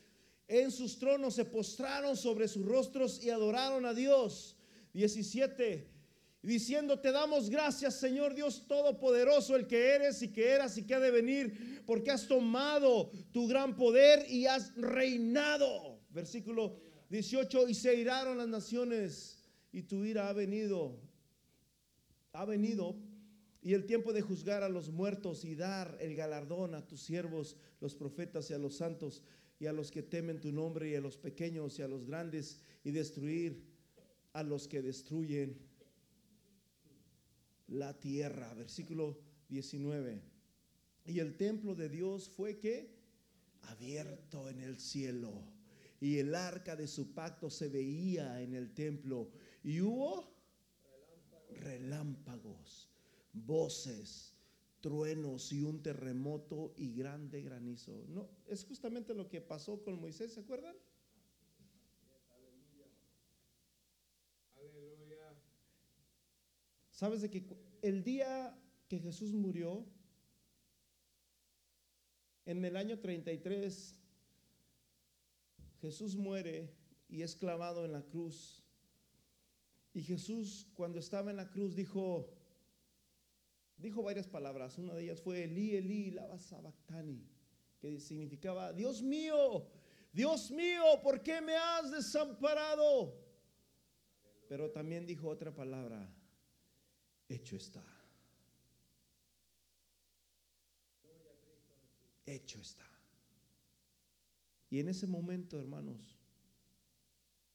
en 0.48 0.72
sus 0.72 1.00
tronos 1.00 1.36
se 1.36 1.46
postraron 1.46 2.18
sobre 2.18 2.48
sus 2.48 2.66
rostros 2.66 3.24
y 3.24 3.30
adoraron 3.30 3.86
a 3.86 3.94
Dios. 3.94 4.58
17. 4.94 5.90
Diciendo, 6.42 7.00
te 7.00 7.12
damos 7.12 7.50
gracias, 7.50 8.00
Señor 8.00 8.34
Dios 8.34 8.68
Todopoderoso, 8.68 9.56
el 9.56 9.68
que 9.68 9.96
eres 9.96 10.22
y 10.22 10.34
que 10.34 10.50
eras 10.50 10.78
y 10.78 10.86
que 10.86 10.96
ha 10.96 11.00
de 11.00 11.12
venir, 11.12 11.84
porque 11.86 12.12
has 12.12 12.28
tomado 12.28 13.12
tu 13.32 13.48
gran 13.48 13.76
poder 13.76 14.30
y 14.30 14.48
has 14.48 14.76
reinado. 14.76 16.00
Versículo 16.10 16.80
18, 17.10 17.70
y 17.70 17.74
se 17.76 17.96
iraron 17.96 18.38
las 18.38 18.48
naciones 18.48 19.41
y 19.72 19.84
tu 19.84 20.04
ira 20.04 20.30
ha 20.30 20.34
venido, 20.34 21.00
ha 22.34 22.46
venido, 22.46 22.96
y 23.62 23.74
el 23.74 23.86
tiempo 23.86 24.12
de 24.12 24.22
juzgar 24.22 24.64
a 24.64 24.70
los 24.70 24.90
muertos 24.90 25.46
y 25.46 25.56
dar 25.56 25.98
el 26.02 26.16
galardón 26.16 26.74
a 26.74 26.88
tus 26.88 27.02
siervos, 27.02 27.58
los 27.80 27.96
profetas 27.96 28.50
y 28.50 28.54
a 28.54 28.58
los 28.58 28.76
santos 28.76 29.22
y 29.60 29.68
a 29.68 29.74
los 29.74 29.92
que 29.92 30.02
temen 30.02 30.42
tu 30.42 30.52
nombre 30.52 30.90
y 30.90 30.96
a 30.96 31.02
los 31.02 31.18
pequeños 31.18 31.78
y 31.78 31.84
a 31.84 31.88
los 31.88 32.06
grandes 32.06 32.60
y 32.84 32.92
destruir 32.92 33.64
a 34.34 34.42
los 34.42 34.68
que 34.68 34.82
destruyen 34.82 35.58
la 37.68 38.00
tierra. 38.00 38.54
Versículo 38.56 39.20
19. 39.50 40.22
Y 41.06 41.20
el 41.20 41.38
templo 41.38 41.76
de 41.76 41.90
Dios 41.90 42.30
fue 42.30 42.58
que 42.58 42.96
abierto 43.64 44.50
en 44.50 44.62
el 44.62 44.80
cielo. 44.80 45.32
Y 46.00 46.18
el 46.18 46.34
arca 46.34 46.76
de 46.76 46.88
su 46.88 47.14
pacto 47.14 47.50
se 47.50 47.70
veía 47.70 48.42
en 48.42 48.56
el 48.56 48.74
templo. 48.74 49.30
Y 49.64 49.82
hubo 49.82 50.28
relámpagos, 51.50 52.90
voces 53.34 54.36
truenos 54.82 55.52
y 55.52 55.62
un 55.62 55.82
terremoto 55.84 56.74
y 56.76 56.94
grande 56.94 57.42
granizo. 57.42 58.04
No, 58.08 58.28
es 58.48 58.66
justamente 58.66 59.14
lo 59.14 59.30
que 59.30 59.40
pasó 59.40 59.84
con 59.84 60.00
Moisés, 60.00 60.34
¿se 60.34 60.40
acuerdan? 60.40 60.76
Aleluya. 64.56 65.34
¿Sabes 66.90 67.22
de 67.22 67.30
que 67.30 67.46
el 67.84 68.04
día 68.04 68.58
que 68.88 69.00
Jesús 69.00 69.32
murió, 69.34 69.86
en 72.46 72.66
el 72.66 72.76
año 72.76 73.00
33, 73.00 73.96
Jesús 75.80 76.16
muere 76.16 76.74
y 77.08 77.22
es 77.22 77.36
clavado 77.36 77.86
en 77.86 77.94
la 77.94 78.02
cruz. 78.02 78.61
Y 79.94 80.02
Jesús 80.04 80.68
cuando 80.74 81.00
estaba 81.00 81.32
en 81.32 81.38
la 81.38 81.50
cruz 81.50 81.76
dijo, 81.76 82.30
dijo 83.78 84.04
varias 84.04 84.28
palabras. 84.28 84.78
Una 84.78 84.94
de 84.94 85.04
ellas 85.04 85.22
fue 85.22 85.44
Eli, 85.44 85.76
Eli, 85.76 86.12
lava 86.12 86.38
sabactani, 86.38 87.28
que 87.80 88.00
significaba, 88.00 88.72
Dios 88.72 89.02
mío, 89.02 89.68
Dios 90.14 90.52
mío, 90.52 90.84
¿por 91.02 91.22
qué 91.22 91.42
me 91.42 91.56
has 91.56 91.92
desamparado? 91.92 93.20
Pero 94.48 94.72
también 94.72 95.06
dijo 95.06 95.30
otra 95.30 95.54
palabra, 95.54 96.14
hecho 97.28 97.56
está. 97.56 97.84
Hecho 102.26 102.60
está. 102.60 102.86
Y 104.70 104.80
en 104.80 104.88
ese 104.88 105.06
momento, 105.06 105.60
hermanos, 105.60 106.18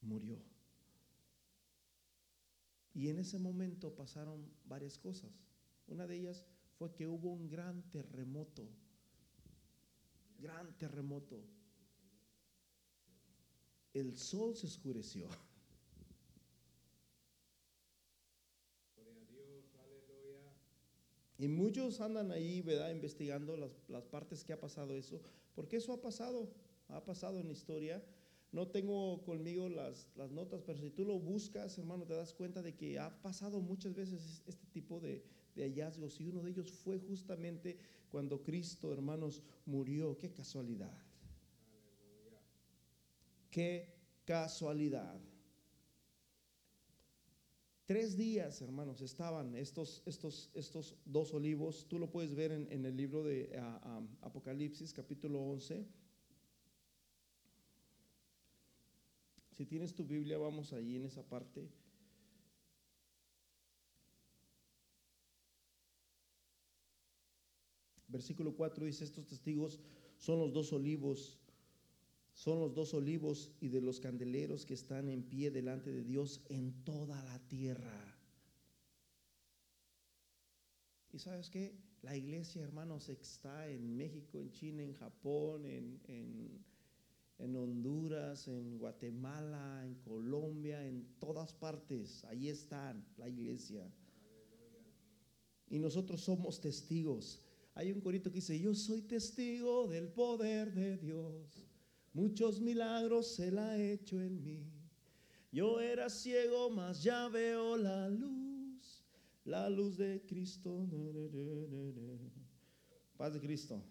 murió. 0.03 0.56
Y 2.97 3.11
en 3.11 3.19
ese 3.19 3.39
momento 3.39 3.95
pasaron 3.95 4.51
varias 4.65 4.97
cosas. 4.97 5.31
Una 5.87 6.07
de 6.07 6.17
ellas 6.17 6.47
fue 6.79 6.95
que 6.95 7.07
hubo 7.07 7.31
un 7.31 7.47
gran 7.47 7.83
terremoto, 7.91 8.67
gran 10.39 10.73
terremoto. 10.79 11.45
El 13.93 14.17
sol 14.17 14.57
se 14.57 14.67
oscureció. 14.67 15.29
Y 21.39 21.49
muchos 21.49 22.01
andan 22.01 22.31
ahí, 22.33 22.63
¿verdad? 22.63 22.91
Investigando 22.91 23.59
las, 23.59 24.05
partes 24.05 24.43
que 24.43 24.55
ha 24.55 24.59
pasado 24.59 24.97
eso, 24.97 25.21
porque 25.55 25.77
eso 25.77 25.93
ha 25.93 26.01
pasado, 26.01 26.49
ha 26.89 27.05
pasado 27.05 27.41
en 27.41 27.49
la 27.49 27.53
historia. 27.53 28.03
No 28.57 28.69
tengo 28.69 29.23
conmigo 29.23 29.69
las, 29.69 30.09
las 30.17 30.33
notas, 30.33 30.63
pero 30.63 30.79
si 30.79 30.89
tú 30.89 31.05
lo 31.05 31.19
buscas, 31.19 31.77
hermano, 31.77 32.07
te 32.07 32.15
das 32.15 32.33
cuenta 32.33 32.63
de 32.63 32.75
que 32.75 32.99
ha 32.99 33.11
pasado 33.21 33.61
muchas 33.61 33.95
veces 33.95 34.43
este 34.47 34.67
tipo 34.69 34.99
de, 34.99 35.23
hallazgos 35.57 36.19
y 36.23 36.27
uno 36.27 36.43
de 36.43 36.53
ellos 36.53 36.73
fue 36.73 36.99
justamente 36.99 37.77
cuando 38.11 38.43
Cristo, 38.43 38.95
hermanos, 38.95 39.43
murió. 39.67 40.17
Qué 40.17 40.33
casualidad. 40.33 40.97
Qué 43.51 43.93
casualidad. 44.25 45.21
Tres 47.85 48.17
días, 48.17 48.63
hermanos, 48.63 49.03
estaban 49.03 49.55
estos, 49.55 50.03
estos, 50.07 50.51
estos 50.55 50.97
dos 51.05 51.35
olivos. 51.35 51.87
Tú 51.91 51.99
lo 51.99 52.11
puedes 52.11 52.35
ver 52.35 52.53
en, 52.53 52.87
el 52.87 52.97
libro 52.97 53.23
de 53.23 53.55
Apocalipsis, 54.23 54.95
capítulo 54.95 55.43
11. 55.43 56.06
Si 59.57 59.65
tienes 59.65 59.95
tu 59.95 60.05
Biblia, 60.05 60.37
vamos 60.37 60.75
allí 60.75 60.97
en 60.97 61.07
esa 61.07 61.23
parte. 61.23 61.67
Versículo 68.07 68.55
4 68.55 68.85
dice, 68.85 69.05
estos 69.05 69.27
testigos 69.27 69.81
son 70.19 70.41
los 70.41 70.53
dos 70.53 70.75
olivos, 70.75 71.39
son 72.35 72.61
los 72.61 72.75
dos 72.75 72.93
olivos 72.93 73.51
y 73.59 73.69
de 73.69 73.81
los 73.81 73.99
candeleros 73.99 74.67
que 74.67 74.75
están 74.75 75.09
en 75.09 75.23
pie 75.23 75.51
delante 75.51 75.91
de 75.91 76.05
Dios 76.05 76.43
en 76.51 76.85
toda 76.85 77.23
la 77.25 77.39
tierra. 77.49 78.15
Y 81.15 81.19
sabes 81.19 81.49
que 81.49 81.75
la 82.03 82.15
iglesia, 82.15 82.63
hermanos, 82.63 83.09
está 83.09 83.69
en 83.71 83.97
México, 83.97 84.39
en 84.39 84.51
China, 84.51 84.83
en 84.83 84.93
Japón, 84.93 85.65
en 85.65 86.76
Honduras, 87.39 88.49
en 88.49 88.79
Guatemala, 88.79 89.83
en 89.85 89.95
Colombia, 89.97 90.85
en 90.87 91.07
todas 91.19 91.53
partes. 91.53 92.25
Ahí 92.25 92.49
están 92.49 93.05
la 93.17 93.29
iglesia. 93.29 93.91
Y 95.69 95.79
nosotros 95.79 96.21
somos 96.23 96.61
testigos. 96.61 97.43
Hay 97.75 97.93
un 97.93 98.01
corito 98.01 98.31
que 98.31 98.37
dice, 98.37 98.59
yo 98.59 98.75
soy 98.75 99.03
testigo 99.03 99.87
del 99.87 100.09
poder 100.09 100.73
de 100.73 100.97
Dios. 100.97 101.63
Muchos 102.15 102.61
milagros 102.61 103.39
Él 103.39 103.59
ha 103.59 103.79
hecho 103.79 104.21
en 104.21 104.43
mí. 104.43 104.65
Yo 105.53 105.81
era 105.81 106.09
ciego, 106.09 106.71
mas 106.71 107.03
ya 107.03 107.29
veo 107.29 107.77
la 107.77 108.09
luz, 108.09 109.05
la 109.45 109.69
luz 109.69 109.99
de 109.99 110.23
Cristo. 110.27 110.87
Paz 113.17 113.35
de 113.35 113.41
Cristo. 113.41 113.83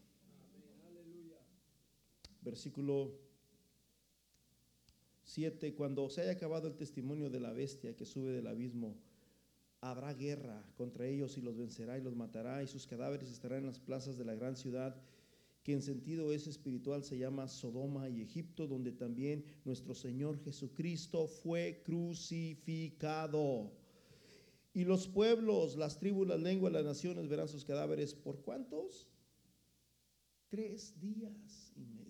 Versículo 2.41 3.24
7. 5.35 5.75
Cuando 5.75 6.09
se 6.09 6.21
haya 6.21 6.31
acabado 6.31 6.69
el 6.69 6.77
testimonio 6.77 7.29
de 7.29 7.41
la 7.41 7.51
bestia 7.51 7.93
que 7.95 8.05
sube 8.05 8.31
del 8.31 8.47
abismo, 8.47 8.95
habrá 9.81 10.13
guerra 10.13 10.65
contra 10.77 11.05
ellos 11.05 11.37
y 11.37 11.41
los 11.41 11.57
vencerá 11.57 11.97
y 11.97 12.01
los 12.01 12.15
matará 12.15 12.63
y 12.63 12.67
sus 12.67 12.87
cadáveres 12.87 13.29
estarán 13.29 13.59
en 13.59 13.65
las 13.67 13.79
plazas 13.79 14.17
de 14.17 14.23
la 14.23 14.33
gran 14.33 14.55
ciudad 14.55 14.95
que 15.61 15.73
en 15.73 15.81
sentido 15.81 16.31
es 16.31 16.47
espiritual 16.47 17.03
se 17.03 17.17
llama 17.17 17.49
Sodoma 17.49 18.07
y 18.07 18.21
Egipto, 18.21 18.65
donde 18.67 18.91
también 18.91 19.43
nuestro 19.65 19.93
Señor 19.93 20.39
Jesucristo 20.43 21.27
fue 21.27 21.81
crucificado. 21.83 23.71
Y 24.73 24.85
los 24.85 25.07
pueblos, 25.07 25.75
las 25.75 25.97
tribus, 25.97 26.27
las 26.27 26.39
lenguas, 26.39 26.71
las 26.71 26.85
naciones 26.85 27.27
verán 27.27 27.47
sus 27.47 27.65
cadáveres. 27.65 28.13
¿Por 28.13 28.41
cuántos? 28.41 29.07
Tres 30.49 30.99
días 30.99 31.73
y 31.75 31.83
medio. 31.87 32.05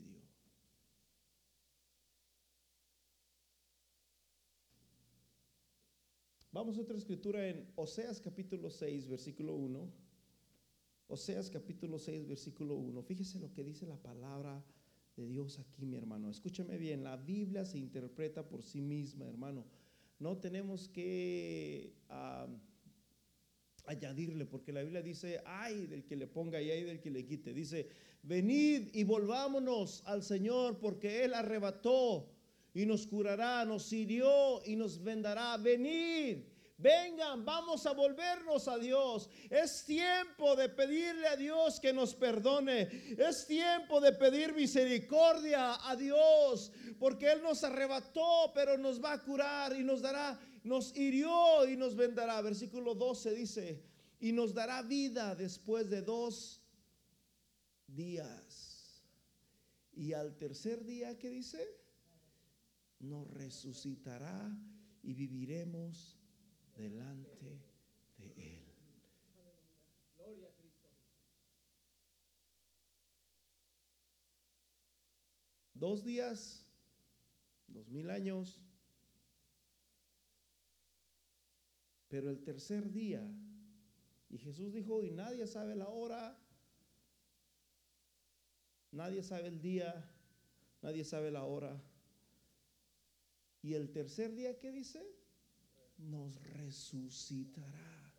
Vamos 6.55 6.77
a 6.77 6.83
otra 6.83 6.95
escritura 6.95 7.49
en 7.49 7.67
Oseas 7.75 8.21
capítulo 8.21 8.69
6, 8.69 9.09
versículo 9.09 9.55
1. 9.55 9.91
Oseas 11.09 11.49
capítulo 11.49 11.99
6, 11.99 12.29
versículo 12.29 12.75
1. 12.75 13.03
Fíjese 13.03 13.39
lo 13.39 13.51
que 13.51 13.61
dice 13.61 13.85
la 13.85 14.01
palabra 14.01 14.63
de 15.17 15.27
Dios 15.27 15.59
aquí, 15.59 15.85
mi 15.85 15.97
hermano. 15.97 16.29
Escúchame 16.29 16.77
bien, 16.77 17.03
la 17.03 17.17
Biblia 17.17 17.65
se 17.65 17.77
interpreta 17.77 18.47
por 18.47 18.63
sí 18.63 18.79
misma, 18.79 19.27
hermano. 19.27 19.65
No 20.17 20.37
tenemos 20.37 20.87
que 20.87 21.93
añadirle, 23.85 24.45
porque 24.45 24.71
la 24.71 24.81
Biblia 24.81 25.01
dice, 25.01 25.41
ay 25.45 25.87
del 25.87 26.05
que 26.05 26.15
le 26.15 26.27
ponga 26.27 26.61
y 26.61 26.71
ay 26.71 26.85
del 26.85 27.01
que 27.01 27.11
le 27.11 27.25
quite. 27.25 27.53
Dice, 27.53 27.89
venid 28.23 28.91
y 28.93 29.03
volvámonos 29.03 30.03
al 30.05 30.23
Señor, 30.23 30.79
porque 30.79 31.25
Él 31.25 31.33
arrebató 31.33 32.29
y 32.75 32.85
nos 32.85 33.07
curará, 33.07 33.65
nos 33.65 33.91
hirió 33.91 34.61
y 34.65 34.75
nos 34.75 35.01
vendará. 35.01 35.57
Venid, 35.57 36.43
Vengan, 36.77 37.45
vamos 37.45 37.85
a 37.85 37.93
volvernos 37.93 38.67
a 38.67 38.77
Dios. 38.77 39.29
Es 39.49 39.85
tiempo 39.85 40.57
de 40.57 40.67
pedirle 40.67 41.25
a 41.25 41.37
Dios 41.37 41.79
que 41.79 41.93
nos 41.93 42.13
perdone. 42.13 42.89
Es 43.17 43.47
tiempo 43.47 44.01
de 44.01 44.11
pedir 44.11 44.53
misericordia 44.53 45.89
a 45.89 45.95
Dios, 45.95 46.73
porque 46.99 47.31
Él 47.31 47.41
nos 47.41 47.63
arrebató, 47.63 48.51
pero 48.53 48.77
nos 48.77 49.01
va 49.01 49.13
a 49.13 49.23
curar 49.23 49.73
y 49.79 49.83
nos 49.83 50.01
dará, 50.01 50.37
nos 50.65 50.95
hirió 50.97 51.65
y 51.65 51.77
nos 51.77 51.95
vendará. 51.95 52.41
Versículo 52.41 52.93
12 52.93 53.33
dice, 53.33 53.81
y 54.19 54.33
nos 54.33 54.53
dará 54.53 54.81
vida 54.81 55.33
después 55.33 55.89
de 55.89 56.01
dos 56.01 56.61
días. 57.87 59.01
Y 59.93 60.11
al 60.11 60.35
tercer 60.35 60.83
día, 60.83 61.17
¿qué 61.17 61.29
dice? 61.29 61.84
Nos 62.99 63.29
resucitará 63.31 64.57
y 65.03 65.13
viviremos 65.13 66.17
delante 66.75 67.61
de 68.17 68.33
Él. 68.37 68.65
Dos 75.73 76.03
días, 76.05 76.65
dos 77.67 77.89
mil 77.89 78.09
años, 78.09 78.61
pero 82.07 82.29
el 82.29 82.41
tercer 82.41 82.91
día, 82.91 83.29
y 84.29 84.37
Jesús 84.37 84.71
dijo, 84.71 85.03
y 85.03 85.11
nadie 85.11 85.45
sabe 85.45 85.75
la 85.75 85.89
hora, 85.89 86.39
nadie 88.91 89.21
sabe 89.21 89.49
el 89.49 89.61
día, 89.61 90.09
nadie 90.81 91.03
sabe 91.03 91.29
la 91.29 91.43
hora. 91.43 91.83
Y 93.65 93.73
el 93.73 93.89
tercer 93.89 94.35
día, 94.35 94.59
¿qué 94.59 94.71
dice? 94.71 95.01
nos 95.97 96.41
resucitará 96.43 98.13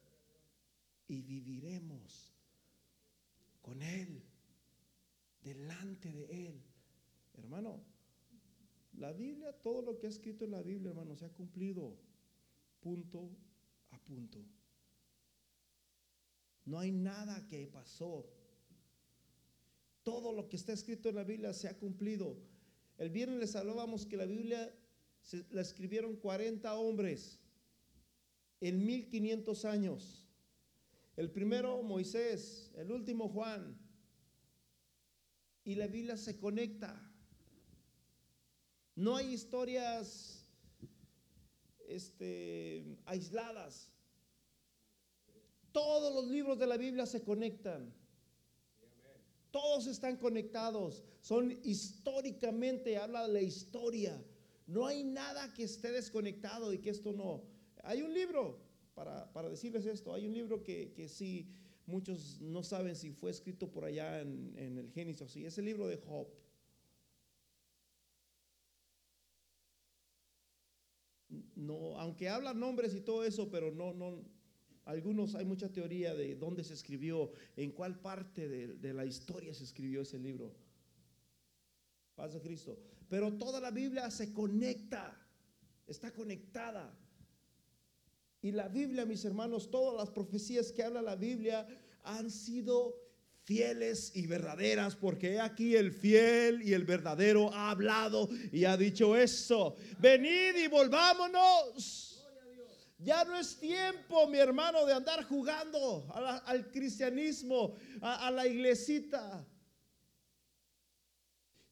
y 1.08 1.22
viviremos 1.22 2.32
con 3.62 3.82
Él, 3.82 4.22
delante 5.42 6.12
de 6.12 6.48
Él. 6.48 6.62
Hermano, 7.34 7.80
la 8.94 9.12
Biblia, 9.12 9.52
todo 9.52 9.82
lo 9.82 9.98
que 9.98 10.06
ha 10.06 10.10
escrito 10.10 10.44
en 10.44 10.52
la 10.52 10.62
Biblia, 10.62 10.90
hermano, 10.90 11.14
se 11.16 11.26
ha 11.26 11.32
cumplido 11.32 11.96
punto 12.80 13.30
a 13.90 13.98
punto. 13.98 14.38
No 16.64 16.80
hay 16.80 16.90
nada 16.90 17.46
que 17.46 17.66
pasó. 17.66 18.26
Todo 20.02 20.32
lo 20.32 20.48
que 20.48 20.56
está 20.56 20.72
escrito 20.72 21.08
en 21.08 21.16
la 21.16 21.24
Biblia 21.24 21.52
se 21.52 21.68
ha 21.68 21.78
cumplido. 21.78 22.36
El 22.98 23.10
viernes 23.10 23.38
les 23.38 23.56
hablábamos 23.56 24.06
que 24.06 24.16
la 24.16 24.26
Biblia 24.26 24.72
la 25.50 25.60
escribieron 25.60 26.16
40 26.16 26.74
hombres 26.76 27.38
en 28.60 28.84
1500 28.84 29.64
años. 29.64 30.26
El 31.16 31.30
primero 31.30 31.82
Moisés, 31.82 32.70
el 32.76 32.92
último 32.92 33.28
Juan. 33.28 33.78
Y 35.64 35.74
la 35.74 35.86
Biblia 35.88 36.16
se 36.16 36.38
conecta. 36.38 36.94
No 38.94 39.16
hay 39.16 39.32
historias 39.32 40.44
este, 41.88 42.98
aisladas. 43.04 43.90
Todos 45.72 46.14
los 46.14 46.30
libros 46.30 46.58
de 46.58 46.66
la 46.66 46.76
Biblia 46.76 47.04
se 47.04 47.22
conectan. 47.22 47.92
Todos 49.50 49.86
están 49.86 50.16
conectados. 50.16 51.02
Son 51.20 51.50
históricamente, 51.64 52.96
habla 52.96 53.26
de 53.26 53.32
la 53.32 53.42
historia. 53.42 54.22
No 54.66 54.86
hay 54.86 55.04
nada 55.04 55.52
que 55.54 55.62
esté 55.62 55.92
desconectado 55.92 56.72
y 56.72 56.78
que 56.78 56.90
esto 56.90 57.12
no. 57.12 57.44
Hay 57.84 58.02
un 58.02 58.12
libro, 58.12 58.58
para, 58.94 59.48
decirles 59.48 59.86
esto, 59.86 60.12
hay 60.12 60.26
un 60.26 60.34
libro 60.34 60.62
que, 60.62 60.92
que, 60.92 61.08
sí, 61.08 61.48
muchos 61.86 62.40
no 62.40 62.64
saben 62.64 62.96
si 62.96 63.12
fue 63.12 63.30
escrito 63.30 63.70
por 63.70 63.84
allá 63.84 64.20
en, 64.20 64.78
el 64.78 64.90
Génesis, 64.90 65.30
sí, 65.30 65.44
es 65.44 65.56
el 65.58 65.66
libro 65.66 65.86
de 65.86 65.98
Job. 65.98 66.26
No, 71.54 71.98
aunque 71.98 72.28
habla 72.28 72.52
nombres 72.52 72.94
y 72.94 73.00
todo 73.00 73.24
eso, 73.24 73.48
pero 73.50 73.70
no, 73.70 73.94
no, 73.94 74.24
algunos, 74.84 75.36
hay 75.36 75.44
mucha 75.44 75.72
teoría 75.72 76.14
de 76.14 76.34
dónde 76.34 76.64
se 76.64 76.74
escribió, 76.74 77.30
en 77.56 77.70
cuál 77.70 78.00
parte 78.00 78.48
de, 78.48 78.74
de 78.74 78.94
la 78.94 79.04
historia 79.04 79.54
se 79.54 79.64
escribió 79.64 80.02
ese 80.02 80.18
libro. 80.18 80.54
Paz 82.16 82.32
de 82.32 82.40
Cristo. 82.40 82.78
Pero 83.08 83.32
toda 83.34 83.60
la 83.60 83.70
Biblia 83.70 84.10
se 84.10 84.32
conecta, 84.32 85.16
está 85.86 86.12
conectada. 86.12 86.92
Y 88.42 88.52
la 88.52 88.68
Biblia, 88.68 89.04
mis 89.04 89.24
hermanos, 89.24 89.70
todas 89.70 89.96
las 89.96 90.10
profecías 90.10 90.72
que 90.72 90.82
habla 90.82 91.02
la 91.02 91.16
Biblia 91.16 91.66
han 92.04 92.30
sido 92.30 92.94
fieles 93.44 94.10
y 94.14 94.26
verdaderas, 94.26 94.96
porque 94.96 95.40
aquí 95.40 95.76
el 95.76 95.92
fiel 95.92 96.62
y 96.62 96.74
el 96.74 96.84
verdadero 96.84 97.52
ha 97.54 97.70
hablado 97.70 98.28
y 98.50 98.64
ha 98.64 98.76
dicho 98.76 99.16
esto, 99.16 99.76
venid 100.00 100.56
y 100.56 100.66
volvámonos. 100.66 102.12
Ya 102.98 103.24
no 103.24 103.36
es 103.38 103.58
tiempo, 103.58 104.26
mi 104.26 104.38
hermano, 104.38 104.84
de 104.84 104.94
andar 104.94 105.22
jugando 105.24 106.08
al 106.12 106.70
cristianismo, 106.70 107.74
a 108.00 108.30
la 108.30 108.46
iglesita. 108.46 109.46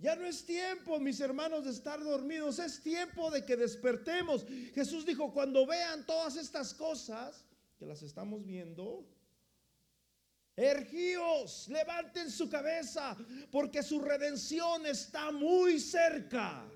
Ya 0.04 0.14
no 0.16 0.26
es 0.26 0.44
tiempo, 0.44 1.00
mis 1.00 1.18
hermanos, 1.18 1.64
de 1.64 1.70
estar 1.70 1.98
dormidos, 1.98 2.58
es 2.58 2.82
tiempo 2.82 3.30
de 3.30 3.42
que 3.42 3.56
despertemos. 3.56 4.44
Jesús 4.74 5.06
dijo, 5.06 5.32
cuando 5.32 5.64
vean 5.66 6.04
todas 6.04 6.36
estas 6.36 6.74
cosas, 6.74 7.42
que 7.78 7.86
las 7.86 8.02
estamos 8.02 8.44
viendo, 8.44 9.08
ergíos, 10.56 11.68
levanten 11.70 12.30
su 12.30 12.50
cabeza, 12.50 13.16
porque 13.50 13.82
su 13.82 13.98
redención 13.98 14.84
está 14.84 15.32
muy 15.32 15.80
cerca. 15.80 16.70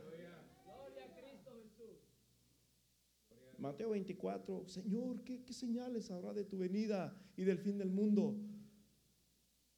Mateo 3.58 3.90
24, 3.90 4.66
Señor, 4.68 5.22
¿qué, 5.22 5.44
¿qué, 5.44 5.52
señales 5.52 6.10
habrá 6.10 6.32
de 6.32 6.44
tu 6.44 6.56
venida 6.56 7.14
y 7.36 7.44
del 7.44 7.58
fin 7.58 7.76
del 7.76 7.90
mundo? 7.90 8.34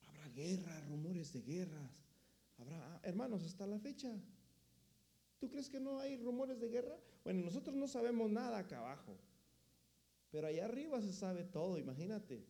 Habrá 0.07 0.29
guerra, 0.29 0.81
rumores 0.83 1.33
de 1.33 1.43
guerras 1.43 2.00
Hermanos, 3.03 3.45
hasta 3.45 3.67
la 3.67 3.79
fecha. 3.79 4.15
¿Tú 5.39 5.49
crees 5.49 5.71
que 5.71 5.81
no 5.81 5.99
hay 5.99 6.17
rumores 6.17 6.61
de 6.61 6.69
guerra? 6.69 6.97
Bueno, 7.25 7.45
nosotros 7.45 7.75
no 7.75 7.89
sabemos 7.89 8.31
nada 8.31 8.59
acá 8.59 8.79
abajo, 8.79 9.19
pero 10.31 10.47
allá 10.47 10.67
arriba 10.67 11.01
se 11.01 11.13
sabe 11.13 11.43
todo, 11.45 11.79
imagínate. 11.79 12.47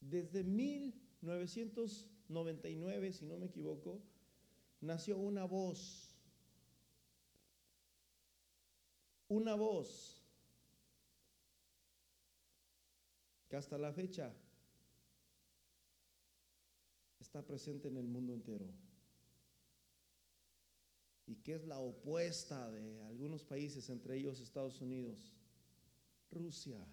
Desde 0.00 0.44
1999, 0.44 3.12
si 3.12 3.26
no 3.26 3.36
me 3.38 3.46
equivoco, 3.46 4.00
nació 4.80 5.18
una 5.18 5.44
voz. 5.44 6.12
Una 9.28 9.56
voz 9.56 10.15
hasta 13.56 13.78
la 13.78 13.92
fecha 13.92 14.32
está 17.18 17.44
presente 17.44 17.88
en 17.88 17.96
el 17.96 18.06
mundo 18.06 18.32
entero 18.32 18.66
y 21.26 21.36
que 21.36 21.54
es 21.54 21.64
la 21.64 21.78
opuesta 21.78 22.70
de 22.70 23.02
algunos 23.02 23.42
países, 23.42 23.90
entre 23.90 24.16
ellos 24.16 24.40
Estados 24.40 24.80
Unidos, 24.80 25.34
Rusia. 26.30 26.86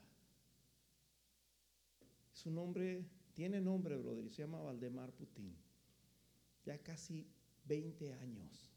Su 2.31 2.49
nombre, 2.49 3.05
tiene 3.35 3.61
nombre, 3.61 3.95
brother, 3.95 4.27
se 4.31 4.41
llama 4.41 4.59
Valdemar 4.59 5.11
Putin. 5.13 5.55
Ya 6.65 6.81
casi 6.81 7.27
20 7.65 8.13
años 8.13 8.72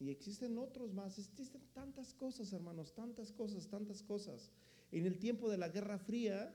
Y 0.00 0.10
existen 0.10 0.58
otros 0.58 0.92
más, 0.92 1.18
existen 1.18 1.60
tantas 1.74 2.14
cosas, 2.14 2.52
hermanos, 2.52 2.94
tantas 2.94 3.32
cosas, 3.32 3.68
tantas 3.68 4.02
cosas. 4.02 4.52
En 4.92 5.06
el 5.06 5.18
tiempo 5.18 5.50
de 5.50 5.58
la 5.58 5.68
Guerra 5.68 5.98
Fría, 5.98 6.54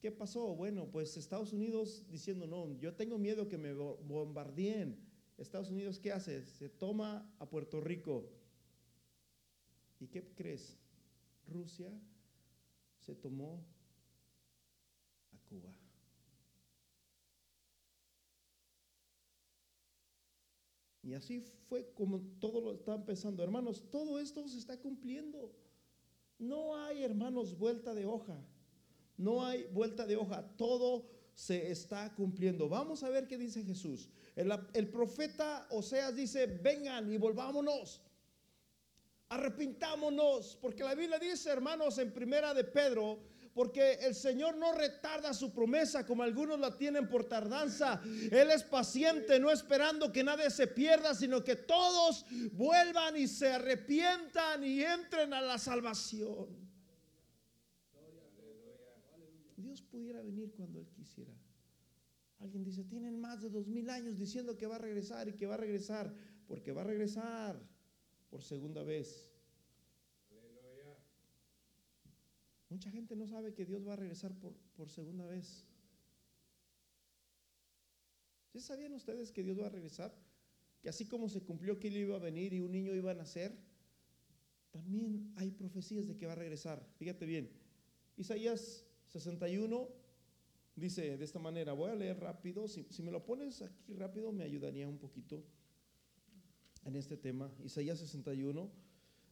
¿qué 0.00 0.10
pasó? 0.10 0.54
Bueno, 0.54 0.90
pues 0.90 1.16
Estados 1.16 1.52
Unidos 1.52 2.04
diciendo, 2.10 2.46
no, 2.46 2.78
yo 2.78 2.94
tengo 2.94 3.16
miedo 3.16 3.48
que 3.48 3.56
me 3.56 3.72
bombardeen. 3.72 4.98
Estados 5.38 5.70
Unidos, 5.70 5.98
¿qué 5.98 6.12
hace? 6.12 6.46
Se 6.46 6.68
toma 6.68 7.28
a 7.38 7.48
Puerto 7.48 7.80
Rico. 7.80 8.28
¿Y 9.98 10.06
qué 10.06 10.22
crees? 10.34 10.76
Rusia 11.48 11.90
se 13.00 13.14
tomó 13.14 13.64
a 15.32 15.48
Cuba. 15.48 15.83
Y 21.04 21.14
así 21.14 21.40
fue 21.68 21.92
como 21.94 22.20
todo 22.40 22.60
lo 22.60 22.72
está 22.72 22.94
empezando. 22.94 23.42
Hermanos, 23.42 23.84
todo 23.90 24.18
esto 24.18 24.48
se 24.48 24.58
está 24.58 24.78
cumpliendo. 24.78 25.54
No 26.38 26.76
hay, 26.76 27.02
hermanos, 27.02 27.58
vuelta 27.58 27.94
de 27.94 28.06
hoja. 28.06 28.42
No 29.16 29.44
hay 29.44 29.64
vuelta 29.64 30.06
de 30.06 30.16
hoja. 30.16 30.42
Todo 30.56 31.06
se 31.34 31.70
está 31.70 32.14
cumpliendo. 32.14 32.68
Vamos 32.68 33.02
a 33.02 33.10
ver 33.10 33.28
qué 33.28 33.36
dice 33.36 33.62
Jesús. 33.62 34.08
El, 34.34 34.50
el 34.72 34.88
profeta 34.88 35.66
Oseas 35.70 36.16
dice, 36.16 36.46
vengan 36.46 37.12
y 37.12 37.18
volvámonos. 37.18 38.00
Arrepintámonos. 39.28 40.56
Porque 40.60 40.84
la 40.84 40.94
Biblia 40.94 41.18
dice, 41.18 41.50
hermanos, 41.50 41.98
en 41.98 42.12
primera 42.14 42.54
de 42.54 42.64
Pedro, 42.64 43.18
porque 43.54 43.92
el 44.02 44.14
Señor 44.14 44.56
no 44.56 44.72
retarda 44.72 45.32
su 45.32 45.52
promesa 45.52 46.04
como 46.04 46.24
algunos 46.24 46.58
la 46.58 46.76
tienen 46.76 47.08
por 47.08 47.24
tardanza. 47.24 48.02
Él 48.30 48.50
es 48.50 48.64
paciente, 48.64 49.38
no 49.38 49.50
esperando 49.50 50.12
que 50.12 50.24
nadie 50.24 50.50
se 50.50 50.66
pierda, 50.66 51.14
sino 51.14 51.44
que 51.44 51.54
todos 51.54 52.26
vuelvan 52.52 53.16
y 53.16 53.28
se 53.28 53.52
arrepientan 53.52 54.64
y 54.64 54.82
entren 54.82 55.32
a 55.32 55.40
la 55.40 55.56
salvación. 55.58 56.64
Dios 59.56 59.80
pudiera 59.82 60.20
venir 60.20 60.52
cuando 60.56 60.80
Él 60.80 60.88
quisiera. 60.88 61.32
Alguien 62.40 62.64
dice, 62.64 62.84
tienen 62.84 63.20
más 63.20 63.40
de 63.40 63.50
dos 63.50 63.68
mil 63.68 63.88
años 63.88 64.18
diciendo 64.18 64.56
que 64.56 64.66
va 64.66 64.76
a 64.76 64.78
regresar 64.78 65.28
y 65.28 65.32
que 65.32 65.46
va 65.46 65.54
a 65.54 65.58
regresar, 65.58 66.12
porque 66.48 66.72
va 66.72 66.82
a 66.82 66.84
regresar 66.84 67.58
por 68.28 68.42
segunda 68.42 68.82
vez. 68.82 69.33
Mucha 72.74 72.90
gente 72.90 73.14
no 73.14 73.28
sabe 73.28 73.54
que 73.54 73.64
Dios 73.64 73.86
va 73.86 73.92
a 73.92 73.96
regresar 73.96 74.34
por, 74.34 74.52
por 74.76 74.90
segunda 74.90 75.24
vez. 75.28 75.64
¿Sí 78.52 78.58
sabían 78.58 78.92
ustedes 78.94 79.30
que 79.30 79.44
Dios 79.44 79.60
va 79.60 79.66
a 79.66 79.68
regresar? 79.68 80.12
Que 80.82 80.88
así 80.88 81.06
como 81.06 81.28
se 81.28 81.40
cumplió 81.40 81.78
que 81.78 81.86
Él 81.86 81.98
iba 81.98 82.16
a 82.16 82.18
venir 82.18 82.52
y 82.52 82.58
un 82.58 82.72
niño 82.72 82.92
iba 82.92 83.12
a 83.12 83.14
nacer, 83.14 83.56
también 84.72 85.32
hay 85.36 85.52
profecías 85.52 86.08
de 86.08 86.16
que 86.16 86.26
va 86.26 86.32
a 86.32 86.34
regresar. 86.34 86.84
Fíjate 86.96 87.26
bien, 87.26 87.48
Isaías 88.16 88.84
61 89.06 89.88
dice 90.74 91.16
de 91.16 91.24
esta 91.24 91.38
manera, 91.38 91.74
voy 91.74 91.92
a 91.92 91.94
leer 91.94 92.18
rápido, 92.18 92.66
si, 92.66 92.88
si 92.90 93.04
me 93.04 93.12
lo 93.12 93.24
pones 93.24 93.62
aquí 93.62 93.94
rápido 93.94 94.32
me 94.32 94.42
ayudaría 94.42 94.88
un 94.88 94.98
poquito 94.98 95.44
en 96.84 96.96
este 96.96 97.16
tema. 97.16 97.52
Isaías 97.62 98.00
61 98.00 98.68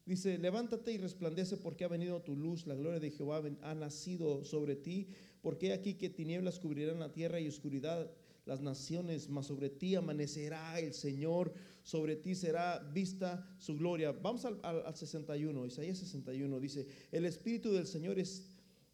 Dice, 0.04 0.36
levántate 0.38 0.92
y 0.92 0.98
resplandece 0.98 1.56
porque 1.56 1.84
ha 1.84 1.88
venido 1.88 2.22
tu 2.22 2.36
luz, 2.36 2.66
la 2.66 2.74
gloria 2.74 2.98
de 2.98 3.10
Jehová 3.10 3.42
ha 3.62 3.74
nacido 3.74 4.44
sobre 4.44 4.74
ti, 4.74 5.08
porque 5.42 5.72
aquí 5.72 5.94
que 5.94 6.10
tinieblas 6.10 6.58
cubrirán 6.58 6.98
la 6.98 7.12
tierra 7.12 7.38
y 7.38 7.46
oscuridad 7.46 8.10
las 8.44 8.60
naciones, 8.60 9.28
mas 9.28 9.46
sobre 9.46 9.70
ti 9.70 9.94
amanecerá 9.94 10.80
el 10.80 10.92
Señor, 10.92 11.54
sobre 11.84 12.16
ti 12.16 12.34
será 12.34 12.80
vista 12.92 13.48
su 13.58 13.76
gloria. 13.76 14.10
Vamos 14.10 14.44
al, 14.44 14.58
al 14.64 14.96
61, 14.96 15.66
Isaías 15.66 15.98
61, 15.98 16.58
dice, 16.58 16.86
el 17.12 17.24
Espíritu 17.24 17.72
del 17.72 17.86
Señor 17.86 18.18
es 18.18 18.48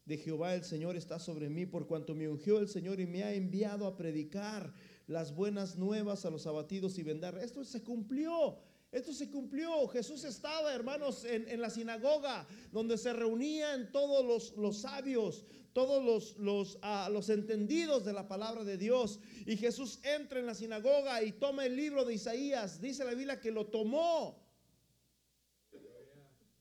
de 0.05 0.17
Jehová, 0.17 0.53
el 0.53 0.63
Señor 0.63 0.95
está 0.95 1.19
sobre 1.19 1.49
mí, 1.49 1.65
por 1.65 1.87
cuanto 1.87 2.13
me 2.13 2.27
ungió 2.27 2.59
el 2.59 2.67
Señor 2.67 2.99
y 2.99 3.07
me 3.07 3.23
ha 3.23 3.33
enviado 3.33 3.87
a 3.87 3.97
predicar 3.97 4.73
las 5.07 5.33
buenas 5.35 5.77
nuevas 5.77 6.25
a 6.25 6.29
los 6.29 6.45
abatidos 6.45 6.99
y 6.99 7.03
vendar. 7.03 7.37
Esto 7.39 7.63
se 7.63 7.83
cumplió. 7.83 8.59
Esto 8.91 9.13
se 9.13 9.29
cumplió. 9.29 9.87
Jesús 9.87 10.23
estaba, 10.23 10.73
hermanos, 10.73 11.23
en, 11.23 11.61
la 11.61 11.69
sinagoga, 11.69 12.47
donde 12.71 12.97
se 12.97 13.13
reunían 13.13 13.91
todos 13.91 14.51
los, 14.57 14.81
sabios, 14.81 15.45
todos 15.73 16.35
los, 16.37 16.79
ah, 16.81 17.07
los, 17.11 17.29
entendidos 17.29 18.03
de 18.03 18.13
la 18.13 18.27
palabra 18.27 18.63
de 18.63 18.77
Dios. 18.77 19.19
Y 19.45 19.57
Jesús 19.57 19.99
entra 20.03 20.39
en 20.39 20.47
la 20.47 20.55
sinagoga 20.55 21.21
y 21.23 21.33
toma 21.33 21.65
el 21.65 21.75
libro 21.75 22.03
de 22.03 22.15
Isaías. 22.15 22.81
Dice 22.81 23.05
la 23.05 23.13
Biblia 23.13 23.39
que 23.39 23.51
lo 23.51 23.67
tomó. 23.67 24.47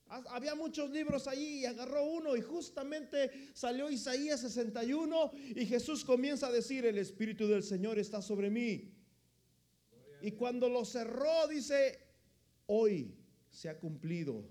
Había 0.08 0.54
muchos 0.54 0.90
libros 0.90 1.26
allí 1.28 1.60
y 1.60 1.66
agarró 1.66 2.02
uno 2.04 2.34
y 2.34 2.40
justamente 2.40 3.50
salió 3.52 3.90
Isaías 3.90 4.40
61 4.40 5.32
y 5.54 5.66
Jesús 5.66 6.02
comienza 6.02 6.46
a 6.46 6.52
decir, 6.52 6.86
el 6.86 6.96
Espíritu 6.96 7.46
del 7.46 7.62
Señor 7.62 7.98
está 7.98 8.22
sobre 8.22 8.48
mí. 8.48 8.94
Y 10.22 10.32
cuando 10.32 10.70
lo 10.70 10.86
cerró, 10.86 11.46
dice, 11.46 12.07
Hoy 12.70 13.14
se 13.50 13.70
ha 13.70 13.80
cumplido 13.80 14.44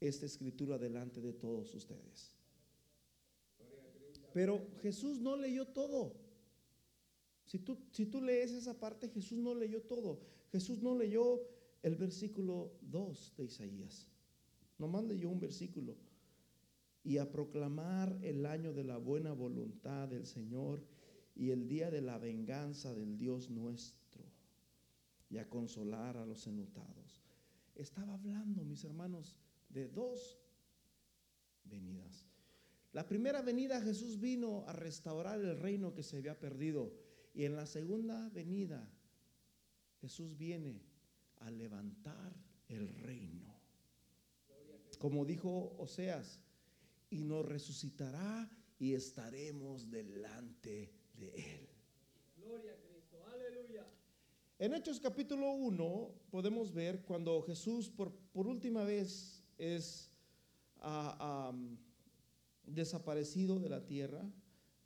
esta 0.00 0.24
escritura 0.24 0.78
delante 0.78 1.20
de 1.20 1.34
todos 1.34 1.74
ustedes. 1.74 2.34
Pero 4.32 4.66
Jesús 4.80 5.20
no 5.20 5.36
leyó 5.36 5.66
todo. 5.66 6.14
Si 7.44 7.58
tú, 7.58 8.22
lees 8.22 8.50
esa 8.50 8.80
parte, 8.80 9.10
Jesús 9.10 9.38
no 9.38 9.54
leyó 9.54 9.82
todo. 9.82 10.20
Jesús 10.52 10.82
no 10.82 10.96
leyó 10.96 11.42
el 11.82 11.96
versículo 11.96 12.72
2 12.80 13.34
de 13.36 13.44
Isaías. 13.44 14.08
Nomás 14.78 15.04
leyó 15.04 15.28
un 15.28 15.38
versículo. 15.38 15.96
Y 17.04 17.18
a 17.18 17.30
proclamar 17.30 18.18
el 18.22 18.46
año 18.46 18.72
de 18.72 18.84
la 18.84 18.96
buena 18.96 19.32
voluntad 19.34 20.08
del 20.08 20.26
Señor 20.26 20.82
y 21.36 21.50
el 21.50 21.68
día 21.68 21.90
de 21.90 22.00
la 22.00 22.16
venganza 22.16 22.94
del 22.94 23.18
Dios 23.18 23.50
nuestro. 23.50 24.24
Y 25.28 25.36
a 25.36 25.50
consolar 25.50 26.16
a 26.16 26.24
los 26.24 26.46
enlutados 26.46 27.03
estaba 27.74 28.14
hablando, 28.14 28.64
mis 28.64 28.84
hermanos, 28.84 29.36
de 29.68 29.88
dos 29.88 30.38
venidas. 31.64 32.26
La 32.92 33.06
primera 33.06 33.42
venida 33.42 33.80
Jesús 33.80 34.20
vino 34.20 34.64
a 34.66 34.72
restaurar 34.72 35.40
el 35.40 35.58
reino 35.58 35.92
que 35.94 36.02
se 36.02 36.18
había 36.18 36.38
perdido. 36.38 36.92
Y 37.34 37.44
en 37.44 37.56
la 37.56 37.66
segunda 37.66 38.28
venida 38.28 38.88
Jesús 40.00 40.36
viene 40.36 40.82
a 41.38 41.50
levantar 41.50 42.32
el 42.68 42.88
reino. 42.88 43.52
Como 44.98 45.24
dijo 45.24 45.74
Oseas, 45.78 46.40
y 47.10 47.24
nos 47.24 47.44
resucitará 47.44 48.50
y 48.78 48.94
estaremos 48.94 49.90
delante 49.90 50.92
de 51.14 51.28
él. 51.28 51.68
En 54.56 54.72
Hechos 54.72 55.00
capítulo 55.00 55.50
1 55.50 56.14
podemos 56.30 56.72
ver 56.72 57.02
cuando 57.02 57.42
Jesús 57.42 57.90
por, 57.90 58.12
por 58.32 58.46
última 58.46 58.84
vez 58.84 59.42
es 59.58 60.12
ah, 60.80 61.52
desaparecido 62.64 63.58
de 63.58 63.68
la 63.68 63.84
tierra, 63.84 64.24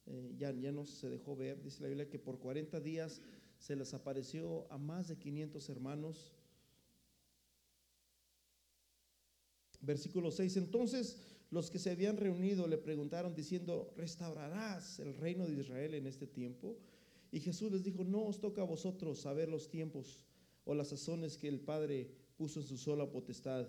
eh, 0.07 0.33
ya, 0.39 0.53
ya 0.53 0.73
no 0.73 0.87
se 0.87 1.11
dejó 1.11 1.37
ver, 1.37 1.63
dice 1.63 1.83
la 1.83 1.89
Biblia 1.89 2.09
que 2.09 2.19
por 2.19 2.39
40 2.39 2.81
días 2.81 3.21
se 3.59 3.77
les 3.77 3.93
apareció 3.93 4.67
a 4.73 4.79
más 4.79 5.09
de 5.09 5.19
500 5.19 5.69
hermanos. 5.69 6.33
Versículo 9.83 10.31
6, 10.31 10.57
entonces 10.57 11.21
los 11.51 11.71
que 11.71 11.79
se 11.79 11.91
habían 11.91 12.17
reunido 12.17 12.67
le 12.67 12.79
preguntaron 12.79 13.35
diciendo, 13.35 13.93
¿restaurarás 13.97 14.99
el 14.99 15.15
reino 15.15 15.47
de 15.47 15.61
Israel 15.61 15.93
en 15.93 16.07
este 16.07 16.27
tiempo? 16.27 16.79
Y 17.31 17.41
Jesús 17.41 17.71
les 17.73 17.85
dijo, 17.85 18.05
no 18.05 18.25
os 18.25 18.41
toca 18.41 18.63
a 18.63 18.65
vosotros 18.65 19.21
saber 19.21 19.49
los 19.49 19.69
tiempos 19.69 20.25
o 20.65 20.75
las 20.75 20.89
sazones 20.89 21.37
que 21.37 21.49
el 21.49 21.61
Padre 21.61 22.11
puso 22.37 22.61
en 22.61 22.67
su 22.67 22.77
sola 22.77 23.11
potestad, 23.11 23.69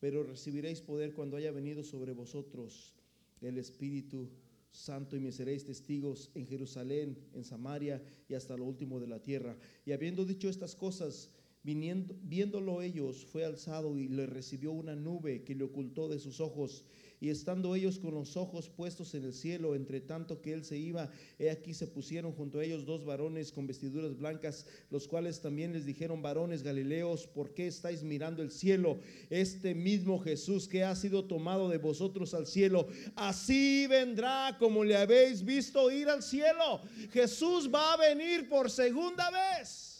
pero 0.00 0.22
recibiréis 0.22 0.80
poder 0.80 1.14
cuando 1.14 1.36
haya 1.36 1.52
venido 1.52 1.84
sobre 1.84 2.12
vosotros 2.12 2.94
el 3.40 3.58
Espíritu 3.58 4.28
Santo 4.70 5.16
y 5.16 5.20
me 5.20 5.32
seréis 5.32 5.64
testigos 5.64 6.30
en 6.34 6.46
Jerusalén, 6.46 7.16
en 7.32 7.44
Samaria 7.44 8.02
y 8.28 8.34
hasta 8.34 8.56
lo 8.56 8.64
último 8.64 9.00
de 9.00 9.06
la 9.06 9.22
tierra. 9.22 9.56
Y 9.84 9.92
habiendo 9.92 10.24
dicho 10.24 10.48
estas 10.48 10.74
cosas, 10.74 11.30
viéndolo 11.62 12.82
ellos, 12.82 13.24
fue 13.24 13.44
alzado 13.44 13.96
y 13.96 14.08
le 14.08 14.26
recibió 14.26 14.72
una 14.72 14.94
nube 14.94 15.42
que 15.44 15.54
le 15.54 15.64
ocultó 15.64 16.08
de 16.08 16.18
sus 16.18 16.40
ojos. 16.40 16.84
Y 17.20 17.30
estando 17.30 17.74
ellos 17.74 17.98
con 17.98 18.14
los 18.14 18.36
ojos 18.36 18.68
puestos 18.68 19.14
en 19.14 19.24
el 19.24 19.32
cielo, 19.32 19.74
entre 19.74 20.00
tanto 20.00 20.42
que 20.42 20.52
él 20.52 20.64
se 20.64 20.76
iba, 20.76 21.10
he 21.38 21.50
aquí 21.50 21.72
se 21.74 21.86
pusieron 21.86 22.32
junto 22.32 22.58
a 22.58 22.64
ellos 22.64 22.84
dos 22.84 23.04
varones 23.04 23.52
con 23.52 23.66
vestiduras 23.66 24.16
blancas, 24.16 24.66
los 24.90 25.08
cuales 25.08 25.40
también 25.40 25.72
les 25.72 25.86
dijeron, 25.86 26.22
varones 26.22 26.62
galileos, 26.62 27.26
¿por 27.26 27.54
qué 27.54 27.66
estáis 27.66 28.02
mirando 28.02 28.42
el 28.42 28.50
cielo? 28.50 28.98
Este 29.30 29.74
mismo 29.74 30.18
Jesús 30.18 30.68
que 30.68 30.84
ha 30.84 30.94
sido 30.94 31.24
tomado 31.24 31.68
de 31.68 31.78
vosotros 31.78 32.34
al 32.34 32.46
cielo, 32.46 32.88
así 33.14 33.86
vendrá 33.86 34.56
como 34.58 34.84
le 34.84 34.96
habéis 34.96 35.44
visto 35.44 35.90
ir 35.90 36.08
al 36.08 36.22
cielo. 36.22 36.82
Jesús 37.12 37.70
va 37.72 37.94
a 37.94 37.96
venir 37.96 38.48
por 38.48 38.70
segunda 38.70 39.30
vez. 39.30 39.95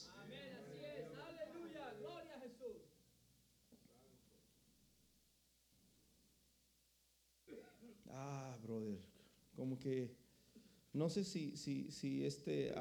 Como 9.56 9.80
que, 9.80 10.14
no 10.92 11.08
sé 11.08 11.24
si, 11.24 11.56
si, 11.56 12.24
este... 12.24 12.74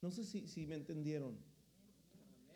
No 0.00 0.12
sé 0.12 0.24
si, 0.24 0.46
si 0.46 0.66
me 0.66 0.76
entendieron. 0.76 1.36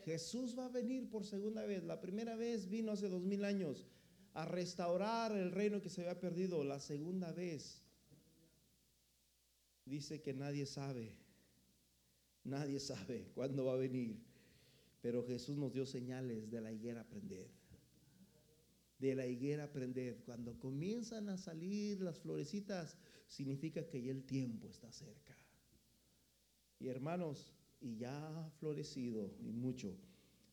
Jesús 0.05 0.57
va 0.57 0.67
a 0.67 0.69
venir 0.69 1.11
por 1.11 1.25
segunda 1.25 1.65
vez. 1.65 1.83
La 1.83 2.01
primera 2.01 2.37
vez 2.37 2.69
vino 2.69 2.93
hace 2.93 3.09
dos 3.09 3.25
mil 3.25 3.45
años 3.45 3.87
a 4.35 4.45
restaurar 4.45 5.33
el 5.33 5.51
reino 5.51 5.83
que 5.83 5.91
se 5.91 6.03
había 6.03 6.21
perdido. 6.21 6.63
La 6.63 6.79
segunda 6.79 7.33
vez 7.33 7.83
dice 9.85 10.23
que 10.23 10.33
nadie 10.33 10.65
sabe, 10.67 11.17
nadie 12.45 12.79
sabe 12.79 13.27
cuándo 13.35 13.65
va 13.65 13.73
a 13.73 13.77
venir. 13.77 14.30
Pero 15.01 15.27
Jesús 15.27 15.57
nos 15.57 15.73
dio 15.73 15.87
señales 15.87 16.51
de 16.51 16.61
la 16.61 16.73
higuera 16.73 17.03
aprender. 17.03 17.49
De 18.99 19.15
la 19.15 19.27
higuera 19.27 19.65
aprender. 19.65 20.23
Cuando 20.25 20.59
comienzan 20.59 21.29
a 21.29 21.39
salir 21.39 22.01
las 22.01 22.19
florecitas, 22.19 22.99
significa 23.27 23.87
que 23.87 24.03
ya 24.03 24.11
el 24.11 24.25
tiempo 24.25 24.69
está 24.69 24.93
cerca. 24.93 25.37
Y 26.79 26.89
hermanos, 26.89 27.55
y 27.81 27.97
ya 27.97 28.29
ha 28.29 28.51
florecido 28.51 29.35
y 29.41 29.53
mucho. 29.53 29.97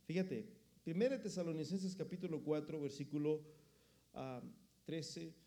Fíjate, 0.06 0.50
1 0.86 1.22
Tesalonicenses 1.22 1.96
capítulo 1.96 2.42
4, 2.42 2.80
versículo 2.80 3.44
13. 4.86 5.47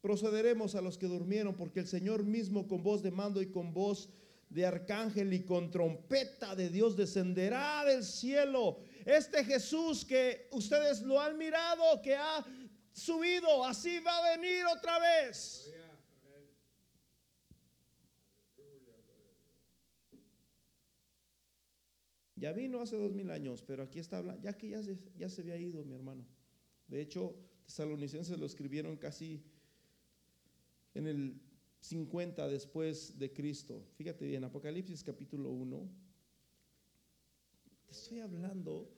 procederemos 0.00 0.74
a 0.74 0.80
los 0.80 0.96
que 0.98 1.06
durmieron, 1.06 1.56
porque 1.56 1.80
el 1.80 1.86
Señor 1.86 2.24
mismo 2.24 2.66
con 2.68 2.82
voz 2.82 3.02
de 3.02 3.10
mando 3.10 3.42
y 3.42 3.50
con 3.50 3.72
voz 3.72 4.08
de 4.50 4.64
arcángel 4.64 5.32
y 5.32 5.44
con 5.44 5.70
trompeta 5.70 6.54
de 6.54 6.70
Dios 6.70 6.96
descenderá 6.96 7.84
del 7.84 8.02
cielo. 8.02 8.78
Este 9.04 9.44
Jesús 9.44 10.04
que 10.04 10.48
ustedes 10.52 11.02
lo 11.02 11.20
han 11.20 11.36
mirado, 11.36 12.00
que 12.02 12.14
ha 12.14 12.44
subido, 12.92 13.64
así 13.64 13.98
va 14.00 14.18
a 14.18 14.36
venir 14.36 14.64
otra 14.66 14.98
vez. 14.98 15.72
Ya 22.38 22.52
vino 22.52 22.80
hace 22.80 22.96
dos 22.96 23.12
mil 23.12 23.30
años, 23.30 23.62
pero 23.62 23.82
aquí 23.82 23.98
está 23.98 24.18
hablando, 24.18 24.40
ya 24.42 24.52
que 24.52 24.68
ya 24.68 25.28
se, 25.28 25.40
había 25.40 25.56
ido, 25.56 25.84
mi 25.84 25.94
hermano. 25.94 26.24
De 26.86 27.00
hecho, 27.00 27.34
tesalonicenses 27.66 28.38
lo 28.38 28.46
escribieron 28.46 28.96
casi 28.96 29.42
en 30.98 31.06
el 31.06 31.40
50 31.80 32.48
después 32.48 33.18
de 33.18 33.32
Cristo. 33.32 33.86
Fíjate 33.94 34.26
bien, 34.26 34.44
Apocalipsis 34.44 35.02
capítulo 35.04 35.50
1. 35.50 35.88
Te 37.86 37.92
estoy 37.92 38.18
hablando 38.18 38.92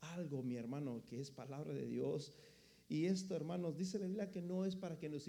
algo, 0.00 0.42
mi 0.42 0.56
hermano, 0.56 1.04
que 1.06 1.20
es 1.20 1.30
palabra 1.30 1.72
de 1.72 1.86
Dios. 1.86 2.32
Y 2.88 3.06
esto, 3.06 3.34
hermanos, 3.34 3.76
dice 3.76 3.98
la 3.98 4.06
Biblia 4.06 4.30
que 4.30 4.42
no 4.42 4.64
es 4.64 4.76
para 4.76 4.98
que 4.98 5.08
nos 5.08 5.26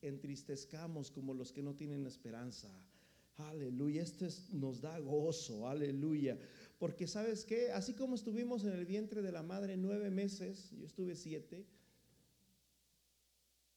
entristezcamos 0.00 1.10
como 1.10 1.34
los 1.34 1.52
que 1.52 1.62
no 1.62 1.74
tienen 1.74 2.06
esperanza. 2.06 2.70
Aleluya, 3.36 4.02
esto 4.02 4.26
nos 4.52 4.80
da 4.80 4.98
gozo, 4.98 5.68
aleluya. 5.68 6.38
Porque 6.78 7.06
sabes 7.06 7.44
que, 7.44 7.70
así 7.72 7.92
como 7.92 8.14
estuvimos 8.14 8.64
en 8.64 8.72
el 8.72 8.86
vientre 8.86 9.20
de 9.20 9.32
la 9.32 9.42
madre 9.42 9.76
nueve 9.76 10.10
meses, 10.10 10.70
yo 10.70 10.86
estuve 10.86 11.16
siete, 11.16 11.66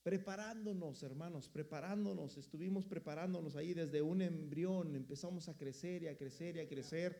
preparándonos, 0.10 1.04
hermanos, 1.04 1.48
preparándonos, 1.48 2.36
estuvimos 2.36 2.88
preparándonos 2.88 3.56
ahí 3.56 3.76
desde 3.76 4.02
un 4.02 4.24
embrión, 4.24 4.96
empezamos 4.96 5.48
a 5.50 5.56
crecer 5.56 6.02
y 6.02 6.08
a 6.08 6.18
crecer 6.18 6.56
y 6.56 6.62
a 6.62 6.68
crecer 6.68 7.20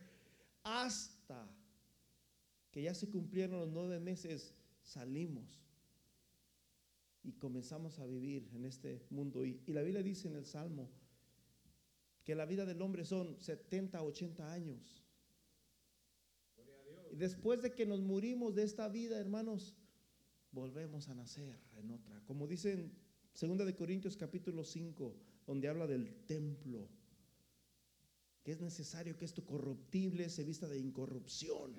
hasta 0.64 1.48
que 2.72 2.82
ya 2.82 2.96
se 2.96 3.08
cumplieron 3.08 3.60
los 3.60 3.70
nueve 3.70 4.00
meses, 4.00 4.56
salimos 4.82 5.62
y 7.24 7.34
comenzamos 7.34 8.00
a 8.00 8.08
vivir 8.08 8.50
en 8.56 8.66
este 8.66 9.06
mundo. 9.12 9.46
Y, 9.46 9.62
y 9.68 9.74
la 9.74 9.84
Biblia 9.84 10.02
dice 10.02 10.28
en 10.28 10.36
el 10.36 10.48
Salmo 10.48 10.90
que 12.24 12.34
la 12.34 12.48
vida 12.48 12.66
del 12.66 12.82
hombre 12.82 13.06
son 13.06 13.40
70, 13.40 14.02
80 14.02 14.52
años. 14.52 15.04
Y 17.12 17.18
después 17.18 17.62
de 17.62 17.72
que 17.72 17.86
nos 17.86 18.02
murimos 18.02 18.56
de 18.56 18.64
esta 18.64 18.90
vida, 18.90 19.20
hermanos, 19.20 19.76
volvemos 20.52 21.10
a 21.10 21.16
nacer 21.16 21.60
en 21.78 21.92
otra. 21.92 22.22
Como 22.26 22.48
dicen 22.48 22.92
2 23.40 23.58
de 23.66 23.76
Corintios 23.76 24.18
capítulo 24.18 24.64
5, 24.64 25.16
donde 25.46 25.68
habla 25.68 25.88
del 25.88 26.26
templo, 26.26 26.88
que 28.44 28.52
es 28.52 28.60
necesario 28.60 29.18
que 29.18 29.26
esto 29.26 29.46
corruptible 29.46 30.30
se 30.30 30.44
vista 30.44 30.68
de 30.68 30.80
incorrupción. 30.80 31.76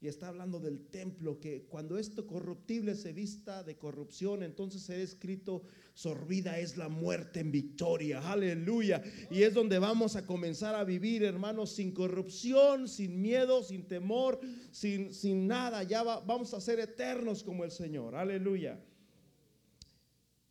Y 0.00 0.06
está 0.06 0.28
hablando 0.28 0.60
del 0.60 0.86
templo, 0.86 1.40
que 1.40 1.64
cuando 1.64 1.98
esto 1.98 2.24
corruptible 2.24 2.94
se 2.94 3.12
vista 3.12 3.64
de 3.64 3.76
corrupción, 3.76 4.44
entonces 4.44 4.82
se 4.82 4.94
ha 4.94 4.98
escrito, 4.98 5.62
sorbida 5.92 6.60
es 6.60 6.76
la 6.76 6.88
muerte 6.88 7.40
en 7.40 7.50
victoria, 7.50 8.20
aleluya. 8.30 9.02
Y 9.28 9.42
es 9.42 9.54
donde 9.54 9.80
vamos 9.80 10.14
a 10.14 10.24
comenzar 10.24 10.76
a 10.76 10.84
vivir, 10.84 11.24
hermanos, 11.24 11.72
sin 11.72 11.90
corrupción, 11.90 12.86
sin 12.86 13.20
miedo, 13.20 13.64
sin 13.64 13.88
temor, 13.88 14.38
sin, 14.70 15.12
sin 15.12 15.48
nada. 15.48 15.82
Ya 15.82 16.04
vamos 16.04 16.54
a 16.54 16.60
ser 16.60 16.78
eternos 16.78 17.42
como 17.42 17.64
el 17.64 17.72
Señor, 17.72 18.14
aleluya. 18.14 18.80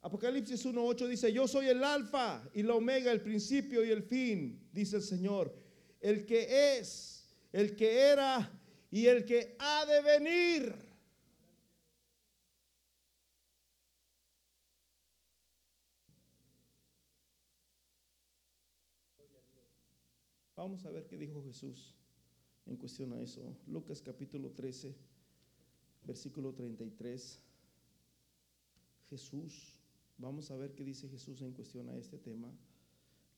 Apocalipsis 0.02 0.66
1.8 0.66 1.08
dice, 1.08 1.32
yo 1.32 1.48
soy 1.48 1.68
el 1.68 1.84
alfa 1.84 2.44
y 2.54 2.64
la 2.64 2.76
omega, 2.76 3.14
el 3.14 3.22
principio 3.22 3.84
y 3.84 3.92
el 3.92 4.04
fin, 4.04 4.68
dice 4.74 4.98
el 4.98 5.04
Señor. 5.04 5.56
El 6.02 6.26
que 6.26 6.78
es, 6.78 7.34
el 7.52 7.76
que 7.76 8.00
era 8.00 8.52
y 8.90 9.08
el 9.08 9.26
que 9.26 9.56
ha 9.60 9.86
de 9.86 10.02
venir. 10.02 10.88
Vamos 20.56 20.86
a 20.86 20.90
ver 20.90 21.06
qué 21.06 21.18
dijo 21.18 21.44
Jesús 21.44 21.94
en 22.66 22.78
cuestión 22.78 23.14
a 23.14 23.22
eso. 23.22 23.56
Lucas 23.68 24.02
capítulo 24.02 24.52
13, 24.52 24.96
versículo 26.04 26.54
33. 26.54 27.40
Jesús, 29.10 29.78
vamos 30.18 30.50
a 30.50 30.58
ver 30.58 30.74
qué 30.74 30.84
dice 30.84 31.08
Jesús 31.08 31.42
en 31.42 31.54
cuestión 31.54 31.90
a 31.90 31.96
este 31.96 32.18
tema. 32.18 32.52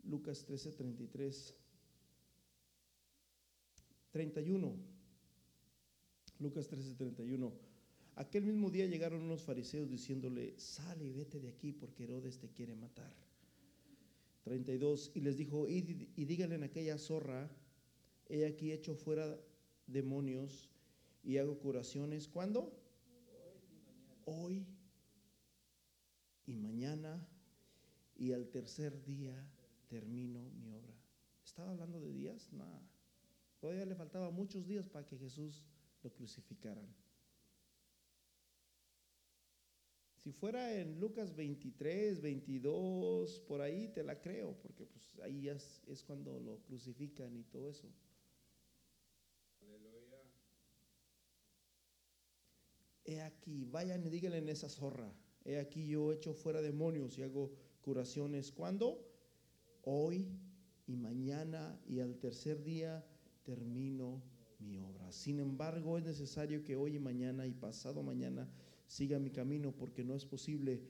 Lucas 0.03 0.45
13, 0.45 0.71
33. 0.71 1.55
31. 4.11 4.98
Lucas 6.39 6.69
13:31. 6.69 7.51
Aquel 8.15 8.43
mismo 8.43 8.69
día 8.69 8.85
llegaron 8.85 9.21
unos 9.21 9.43
fariseos 9.43 9.89
diciéndole, 9.89 10.53
sale 10.57 11.05
y 11.05 11.11
vete 11.11 11.39
de 11.39 11.49
aquí 11.49 11.71
porque 11.71 12.03
Herodes 12.03 12.37
te 12.39 12.49
quiere 12.49 12.75
matar. 12.75 13.13
32. 14.43 15.11
Y 15.15 15.21
les 15.21 15.37
dijo, 15.37 15.69
y, 15.69 16.09
y 16.15 16.25
díganle 16.25 16.55
en 16.55 16.63
aquella 16.63 16.97
zorra, 16.97 17.49
he 18.27 18.45
aquí 18.45 18.71
hecho 18.71 18.95
fuera 18.95 19.39
demonios 19.87 20.69
y 21.23 21.37
hago 21.37 21.57
curaciones. 21.59 22.27
¿Cuándo? 22.27 22.73
Hoy 24.25 24.65
y 26.45 26.55
mañana 26.55 27.25
y 28.17 28.33
al 28.33 28.49
tercer 28.49 29.03
día 29.05 29.33
termino 29.87 30.49
mi 30.61 30.71
obra. 30.71 30.93
¿Estaba 31.43 31.71
hablando 31.71 31.99
de 31.99 32.11
días? 32.11 32.51
Nada. 32.51 32.81
Todavía 33.59 33.85
le 33.85 33.95
faltaba 33.95 34.29
muchos 34.29 34.67
días 34.67 34.87
para 34.87 35.05
que 35.05 35.17
Jesús 35.17 35.63
lo 36.03 36.13
crucificaran. 36.13 36.87
Si 40.15 40.33
fuera 40.33 40.75
en 40.75 40.99
Lucas 40.99 41.33
23, 41.33 42.21
22, 42.21 43.39
por 43.47 43.61
ahí 43.61 43.87
te 43.87 44.03
la 44.03 44.19
creo, 44.19 44.53
porque 44.61 44.85
pues 44.85 45.17
ahí 45.19 45.47
es, 45.47 45.81
es 45.87 46.03
cuando 46.03 46.39
lo 46.41 46.59
crucifican 46.63 47.37
y 47.37 47.43
todo 47.45 47.69
eso. 47.69 47.89
Aleluya. 49.61 50.21
He 53.05 53.21
aquí, 53.21 53.63
vayan 53.63 54.03
y 54.03 54.09
díganle 54.09 54.39
en 54.39 54.49
esa 54.49 54.67
zorra. 54.67 55.09
He 55.45 55.57
aquí 55.57 55.87
yo 55.87 56.11
echo 56.11 56.33
fuera 56.33 56.61
demonios 56.61 57.17
y 57.17 57.23
hago 57.23 57.53
curaciones. 57.81 58.51
¿Cuándo? 58.51 59.09
Hoy 59.83 60.27
y 60.85 60.97
mañana 60.97 61.79
y 61.87 62.01
al 62.01 62.17
tercer 62.17 62.61
día 62.61 63.05
termino 63.43 64.21
mi 64.59 64.77
obra. 64.77 65.11
Sin 65.11 65.39
embargo, 65.39 65.97
es 65.97 66.03
necesario 66.03 66.63
que 66.63 66.75
hoy 66.75 66.95
y 66.95 66.99
mañana 66.99 67.47
y 67.47 67.53
pasado 67.53 68.03
mañana 68.03 68.47
siga 68.87 69.19
mi 69.19 69.29
camino 69.29 69.71
porque 69.71 70.03
no 70.03 70.15
es 70.15 70.25
posible 70.25 70.81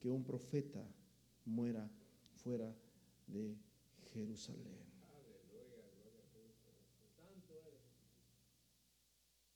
que 0.00 0.10
un 0.10 0.24
profeta 0.24 0.84
muera 1.44 1.90
fuera 2.34 2.74
de 3.26 3.56
Jerusalén. 4.12 4.88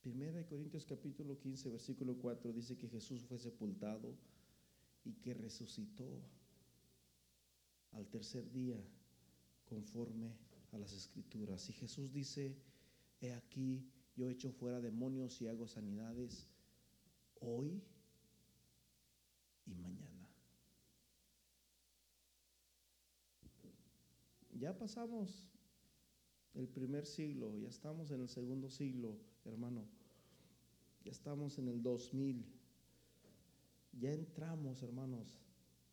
Primera 0.03 0.33
de 0.33 0.45
Corintios 0.45 0.85
capítulo 0.85 1.39
15 1.39 1.71
versículo 1.71 2.17
4 2.17 2.53
dice 2.53 2.77
que 2.77 2.89
Jesús 2.89 3.23
fue 3.23 3.39
sepultado 3.39 4.17
y 5.05 5.13
que 5.13 5.33
resucitó 5.33 6.21
al 7.93 8.09
tercer 8.09 8.51
día 8.51 8.83
conforme 9.65 10.33
a 10.73 10.79
las 10.79 10.93
escrituras. 10.93 11.69
Y 11.69 11.73
Jesús 11.73 12.13
dice 12.13 12.57
he 13.23 13.33
aquí, 13.33 13.89
yo 14.16 14.29
echo 14.29 14.53
fuera 14.53 14.81
demonios 14.81 15.41
y 15.41 15.47
hago 15.47 15.66
sanidades 15.66 16.49
hoy 17.41 17.83
y 19.64 19.75
mañana. 19.75 20.29
Ya 24.51 24.77
pasamos 24.77 25.49
el 26.55 26.68
primer 26.68 27.07
siglo, 27.07 27.57
ya 27.57 27.68
estamos 27.68 28.11
en 28.11 28.20
el 28.20 28.29
segundo 28.29 28.68
siglo, 28.68 29.18
hermano. 29.45 29.89
Ya 31.05 31.11
estamos 31.11 31.59
en 31.59 31.68
el 31.68 31.83
2000. 31.83 32.45
Ya 33.93 34.12
entramos, 34.12 34.83
hermanos, 34.83 35.41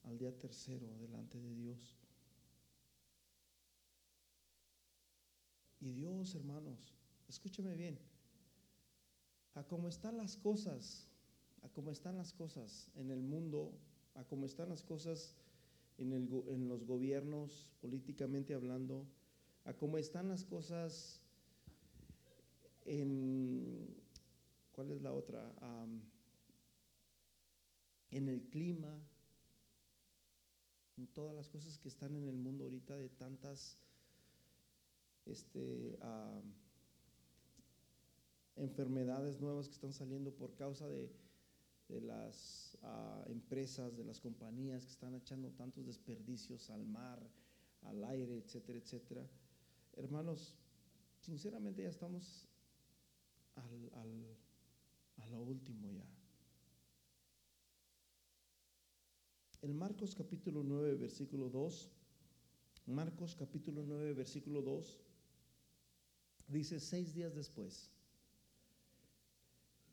al 0.04 0.18
día 0.18 0.38
tercero 0.38 0.88
delante 1.00 1.40
de 1.40 1.56
Dios. 1.56 1.98
Y 5.82 5.92
Dios, 5.92 6.36
hermanos, 6.36 6.99
escúcheme 7.30 7.76
bien, 7.76 7.98
a 9.54 9.64
cómo 9.64 9.88
están 9.88 10.18
las 10.18 10.36
cosas, 10.36 11.08
a 11.62 11.70
cómo 11.70 11.92
están 11.92 12.18
las 12.18 12.34
cosas 12.34 12.90
en 12.96 13.12
el 13.12 13.22
mundo, 13.22 13.72
a 14.16 14.24
cómo 14.24 14.46
están 14.46 14.70
las 14.70 14.84
cosas 14.84 15.36
en, 16.00 16.12
el, 16.12 16.28
en 16.48 16.68
los 16.68 16.86
gobiernos, 16.86 17.70
políticamente 17.82 18.54
hablando, 18.56 19.06
a 19.66 19.74
cómo 19.74 19.98
están 19.98 20.28
las 20.28 20.44
cosas 20.44 21.22
en, 22.86 23.96
¿cuál 24.72 24.92
es 24.92 25.02
la 25.02 25.14
otra? 25.14 25.54
en 28.12 28.28
el 28.28 28.42
clima, 28.50 29.00
en 30.98 31.06
todas 31.08 31.36
las 31.36 31.48
cosas 31.48 31.78
que 31.78 31.90
están 31.90 32.16
en 32.16 32.28
el 32.28 32.38
mundo 32.38 32.64
ahorita 32.64 32.98
de 32.98 33.10
tantas 33.10 33.78
este, 35.28 35.98
enfermedades 38.60 39.40
nuevas 39.40 39.68
que 39.68 39.74
están 39.74 39.94
saliendo 39.94 40.32
por 40.32 40.54
causa 40.56 40.88
de, 40.88 41.12
las 42.02 42.78
ah, 42.84 43.24
empresas, 43.28 43.98
de 43.98 44.04
las 44.04 44.20
compañías 44.20 44.86
que 44.86 44.92
están 44.92 45.16
echando 45.16 45.50
tantos 45.52 45.88
desperdicios 45.88 46.70
al 46.70 46.86
mar, 46.86 47.20
al 47.84 48.04
aire, 48.04 48.38
etcétera, 48.38 48.78
etcétera. 48.78 49.28
Hermanos, 49.96 50.56
sinceramente 51.20 51.84
ya 51.84 51.90
estamos 51.90 52.48
al, 53.56 53.92
al, 53.96 54.38
a 55.18 55.28
lo 55.28 55.42
último 55.42 55.90
ya. 55.92 56.06
En 59.62 59.76
Marcos 59.76 60.16
capítulo 60.16 60.64
9, 60.64 60.96
versículo 60.96 61.50
2, 61.50 61.90
Marcos 62.86 63.36
capítulo 63.36 63.84
9, 63.86 64.14
versículo 64.14 64.62
2, 64.62 65.00
dice 66.48 66.80
seis 66.80 67.14
días 67.14 67.36
después. 67.36 67.92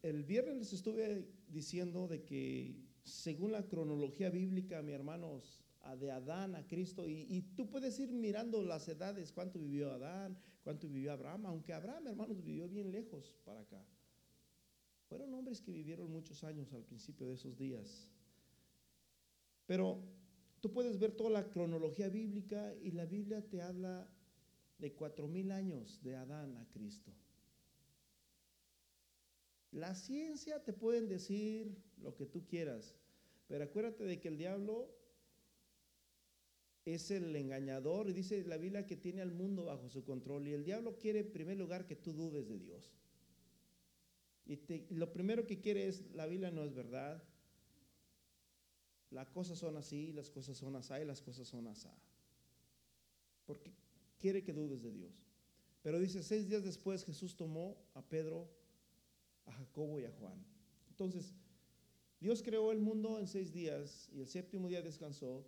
El 0.07 0.22
viernes 0.22 0.59
les 0.59 0.72
estuve 0.72 1.26
diciendo 1.48 2.07
de 2.07 2.22
que 2.22 2.76
según 3.02 3.50
la 3.50 3.66
cronología 3.66 4.30
bíblica, 4.30 4.80
mi 4.80 4.92
hermanos, 4.92 5.64
de 5.98 6.12
Adán 6.12 6.54
a 6.54 6.64
Cristo, 6.64 7.09
y, 7.09 7.42
tú 7.57 7.68
puedes 7.68 7.98
ir 7.98 8.12
mirando 8.12 8.62
las 8.62 8.86
edades, 8.86 9.32
cuánto 9.32 9.59
vivió 9.59 9.90
Adán, 9.90 10.38
cuánto 10.62 10.88
vivió 10.88 11.12
Abraham, 11.12 11.46
aunque 11.46 11.72
Abraham, 11.72 12.07
hermanos, 12.07 12.44
vivió 12.44 12.68
bien 12.68 12.92
lejos 12.92 13.34
para 13.44 13.61
acá. 13.62 13.84
Fueron 15.09 15.34
hombres 15.34 15.61
que 15.61 15.72
vivieron 15.72 16.09
muchos 16.09 16.44
años 16.44 16.72
al 16.72 16.84
principio 16.84 17.26
de 17.26 17.34
esos 17.34 17.59
días. 17.59 18.12
Pero 19.66 20.04
tú 20.61 20.72
puedes 20.72 21.00
ver 21.00 21.16
toda 21.16 21.30
la 21.30 21.50
cronología 21.50 22.09
bíblica 22.09 22.72
y 22.80 22.92
la 22.92 23.07
Biblia 23.07 23.42
te 23.42 23.61
habla 23.61 24.09
de 24.78 24.92
cuatro 24.92 25.26
mil 25.26 25.50
años 25.50 26.00
de 26.04 26.14
Adán 26.14 26.57
a 26.59 26.68
Cristo. 26.68 27.12
La 29.77 29.95
ciencia 29.95 30.64
te 30.64 30.72
pueden 30.72 31.07
decir 31.07 31.77
lo 32.03 32.14
que 32.14 32.24
tú 32.24 32.47
quieras, 32.47 32.95
pero 33.47 33.62
acuérdate 33.62 34.05
de 34.05 34.18
que 34.18 34.29
el 34.29 34.39
diablo 34.39 34.91
es 36.87 37.11
el 37.11 37.37
engañador 37.37 38.09
y 38.09 38.14
dice 38.14 38.43
la 38.45 38.57
Biblia 38.57 38.87
que 38.87 38.97
tiene 38.97 39.20
al 39.20 39.33
mundo 39.33 39.66
bajo 39.66 39.91
su 39.91 40.03
control 40.03 40.49
y 40.49 40.55
el 40.55 40.64
diablo 40.64 40.97
quiere 40.97 41.18
en 41.18 41.31
primer 41.31 41.59
lugar 41.59 41.87
que 41.87 41.95
tú 41.95 42.14
dudes 42.14 42.49
de 42.49 42.59
Dios. 42.59 42.91
Y 44.47 44.59
lo 44.95 45.12
primero 45.12 45.47
que 45.47 45.61
quiere 45.61 45.87
es, 45.89 46.11
la 46.14 46.24
Biblia 46.24 46.51
no 46.51 46.64
es 46.64 46.72
verdad, 46.72 47.22
las 49.11 49.29
cosas 49.29 49.59
son 49.59 49.77
así, 49.77 50.11
las 50.14 50.31
cosas 50.31 50.57
son 50.57 50.74
así, 50.77 51.05
las 51.05 51.20
cosas 51.20 51.47
son 51.47 51.66
así. 51.66 51.91
Porque 53.45 53.74
quiere 54.18 54.43
que 54.43 54.55
dudes 54.55 54.83
de 54.83 54.91
Dios. 54.91 55.12
Pero 55.83 56.01
dice, 56.01 56.22
seis 56.22 56.49
días 56.49 56.64
después 56.64 57.05
Jesús 57.05 57.37
tomó 57.37 57.77
a 57.93 58.01
Pedro, 58.01 58.49
a 59.47 59.53
Jacobo 59.53 60.01
y 60.01 60.05
a 60.05 60.12
Juan. 60.12 60.44
Entonces, 60.90 61.34
Dios 62.20 62.42
creó 62.42 62.72
el 62.72 62.80
mundo 62.80 63.18
en 63.18 63.26
seis 63.26 63.53
días 63.53 64.09
y 64.12 64.20
el 64.20 64.26
séptimo 64.26 64.68
día 64.68 64.82
descansó. 64.82 65.47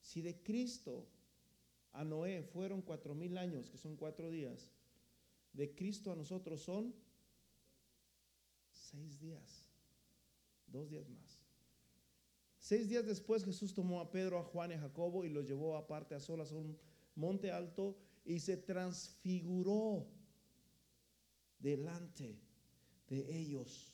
Si 0.00 0.20
de 0.20 0.42
Cristo 0.42 1.06
a 1.92 2.04
Noé 2.04 2.42
fueron 2.42 2.82
cuatro 2.82 3.14
mil 3.14 3.38
años, 3.38 3.70
que 3.70 3.78
son 3.78 3.96
cuatro 3.96 4.30
días, 4.30 4.70
de 5.52 5.74
Cristo 5.74 6.12
a 6.12 6.16
nosotros 6.16 6.60
son 6.60 6.94
seis 8.70 9.18
días, 9.18 9.70
dos 10.66 10.90
días 10.90 11.08
más. 11.08 11.40
Seis 12.58 12.88
días 12.88 13.04
después 13.06 13.44
Jesús 13.44 13.74
tomó 13.74 14.00
a 14.00 14.10
Pedro, 14.10 14.38
a 14.38 14.44
Juan 14.44 14.70
y 14.70 14.74
a 14.74 14.80
Jacobo 14.80 15.24
y 15.24 15.28
los 15.28 15.46
llevó 15.46 15.76
aparte 15.76 16.14
a 16.14 16.20
solas 16.20 16.52
a 16.52 16.56
un 16.56 16.78
monte 17.14 17.50
alto 17.50 17.96
y 18.24 18.38
se 18.38 18.56
transfiguró 18.56 20.06
delante 21.58 22.38
de 23.12 23.38
ellos. 23.38 23.92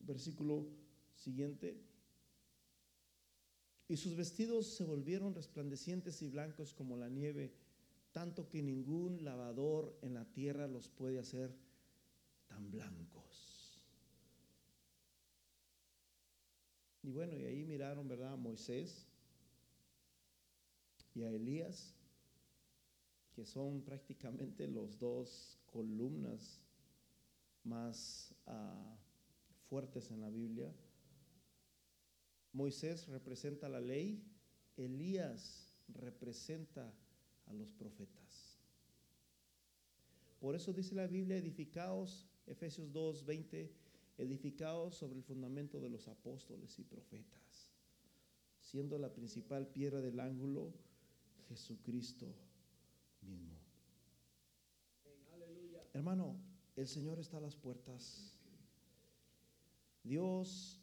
Versículo 0.00 0.66
siguiente. 1.14 1.80
Y 3.86 3.96
sus 3.96 4.16
vestidos 4.16 4.66
se 4.66 4.84
volvieron 4.84 5.34
resplandecientes 5.34 6.20
y 6.22 6.28
blancos 6.28 6.74
como 6.74 6.96
la 6.96 7.08
nieve, 7.08 7.54
tanto 8.12 8.48
que 8.48 8.62
ningún 8.62 9.24
lavador 9.24 9.96
en 10.02 10.14
la 10.14 10.24
tierra 10.24 10.66
los 10.66 10.88
puede 10.88 11.18
hacer 11.18 11.54
tan 12.48 12.70
blancos. 12.70 13.80
Y 17.02 17.10
bueno, 17.10 17.36
y 17.36 17.44
ahí 17.44 17.64
miraron, 17.64 18.08
¿verdad? 18.08 18.32
A 18.32 18.36
Moisés 18.36 19.06
y 21.14 21.22
a 21.22 21.30
Elías 21.30 21.94
que 23.34 23.44
son 23.44 23.82
prácticamente 23.82 24.66
los 24.68 24.98
dos 24.98 25.58
columnas 25.66 26.63
más 27.64 28.34
ah, 28.46 28.96
fuertes 29.68 30.10
en 30.10 30.20
la 30.20 30.30
Biblia. 30.30 30.72
Moisés 32.52 33.08
representa 33.08 33.68
la 33.68 33.80
ley, 33.80 34.22
Elías 34.76 35.74
representa 35.88 36.94
a 37.46 37.52
los 37.52 37.72
profetas. 37.72 38.58
Por 40.38 40.54
eso 40.54 40.72
dice 40.72 40.94
la 40.94 41.06
Biblia, 41.06 41.36
edificaos, 41.36 42.26
Efesios 42.46 42.92
2, 42.92 43.24
20, 43.24 43.72
edificaos 44.18 44.94
sobre 44.94 45.16
el 45.18 45.24
fundamento 45.24 45.80
de 45.80 45.88
los 45.88 46.06
apóstoles 46.06 46.78
y 46.78 46.84
profetas, 46.84 47.72
siendo 48.60 48.98
la 48.98 49.12
principal 49.12 49.66
piedra 49.66 50.00
del 50.00 50.20
ángulo 50.20 50.72
Jesucristo 51.48 52.26
mismo. 53.22 53.58
Hermano, 55.92 56.36
el 56.76 56.86
Señor 56.86 57.18
está 57.18 57.38
a 57.38 57.40
las 57.40 57.56
puertas. 57.56 58.32
Dios 60.02 60.80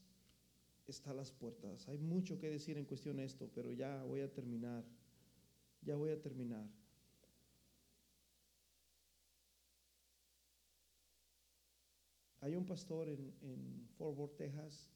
está 0.87 1.11
a 1.11 1.13
las 1.13 1.31
puertas. 1.31 1.87
Hay 1.89 1.97
mucho 1.97 2.39
que 2.39 2.49
decir 2.49 2.77
en 2.77 2.85
cuestión 2.85 3.17
de 3.17 3.25
esto, 3.25 3.49
pero 3.53 3.71
ya 3.71 4.03
voy 4.03 4.21
a 4.21 4.31
terminar. 4.31 4.83
Ya 5.81 5.95
voy 5.95 6.11
a 6.11 6.21
terminar. 6.21 6.67
Hay 12.39 12.55
un 12.55 12.65
pastor 12.65 13.09
en, 13.09 13.33
en 13.41 13.87
Fort 13.97 14.17
Worth, 14.17 14.35
Texas, 14.37 14.89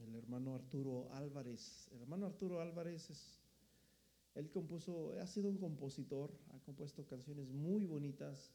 el 0.00 0.14
hermano 0.14 0.54
Arturo 0.54 1.12
Álvarez. 1.12 1.88
El 1.92 2.02
hermano 2.02 2.26
Arturo 2.26 2.60
Álvarez 2.60 3.10
es 3.10 3.41
él 4.34 4.50
compuso, 4.50 5.12
ha 5.20 5.26
sido 5.26 5.50
un 5.50 5.58
compositor, 5.58 6.32
ha 6.50 6.58
compuesto 6.60 7.06
canciones 7.06 7.50
muy 7.50 7.84
bonitas, 7.84 8.52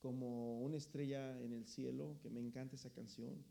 como 0.00 0.60
Una 0.60 0.76
estrella 0.76 1.40
en 1.40 1.54
el 1.54 1.64
cielo, 1.64 2.18
que 2.22 2.28
me 2.28 2.40
encanta 2.40 2.76
esa 2.76 2.90
canción. 2.90 3.42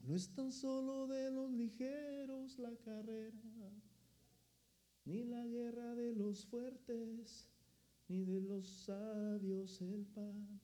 No 0.00 0.14
es 0.14 0.34
tan 0.34 0.52
solo 0.52 1.06
de 1.06 1.30
los 1.30 1.50
ligeros 1.50 2.58
la 2.58 2.76
carrera, 2.76 3.32
ni 5.06 5.24
la 5.24 5.46
guerra 5.46 5.94
de 5.94 6.12
los 6.12 6.44
fuertes, 6.44 7.48
ni 8.08 8.24
de 8.24 8.42
los 8.42 8.68
sabios 8.68 9.80
el 9.80 10.04
pan. 10.04 10.60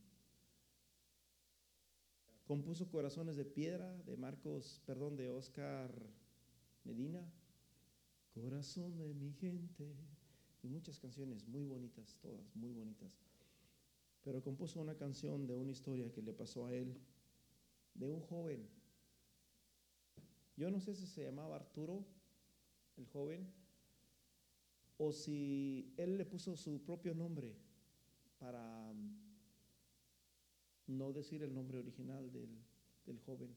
Compuso 2.46 2.90
Corazones 2.90 3.36
de 3.36 3.46
Piedra 3.46 3.96
de 4.03 4.18
Marcos, 4.18 4.82
perdón, 4.84 5.16
de 5.16 5.30
Oscar 5.30 5.90
Medina 6.84 7.26
corazón 8.41 8.97
de 8.97 9.14
mi 9.14 9.32
gente. 9.32 9.95
Y 10.62 10.68
muchas 10.68 10.99
canciones 10.99 11.47
muy 11.47 11.64
bonitas, 11.64 12.16
todas 12.20 12.55
muy 12.57 12.72
bonitas. 12.72 13.12
Pero 14.24 14.43
compuso 14.43 14.80
una 14.80 14.97
canción 14.97 15.47
de 15.47 15.55
una 15.55 15.70
historia 15.70 16.12
que 16.12 16.22
le 16.22 16.32
pasó 16.32 16.66
a 16.66 16.74
él, 16.74 16.99
de 17.95 18.09
un 18.09 18.20
joven 18.20 18.68
Yo 20.57 20.70
no 20.70 20.80
sé 20.80 20.95
si 20.95 21.07
se 21.07 21.24
llamaba 21.24 21.57
Arturo, 21.57 22.05
el 22.97 23.07
joven, 23.07 23.49
o 24.97 25.12
si 25.12 25.95
él 25.97 26.18
le 26.18 26.24
puso 26.24 26.57
su 26.57 26.82
propio 26.82 27.14
nombre 27.14 27.55
para 28.41 28.91
um, 28.91 29.16
no 30.89 31.12
decir 31.12 31.43
el 31.45 31.55
nombre 31.55 31.78
original 31.78 32.32
del, 32.32 32.51
del 33.07 33.20
joven. 33.20 33.57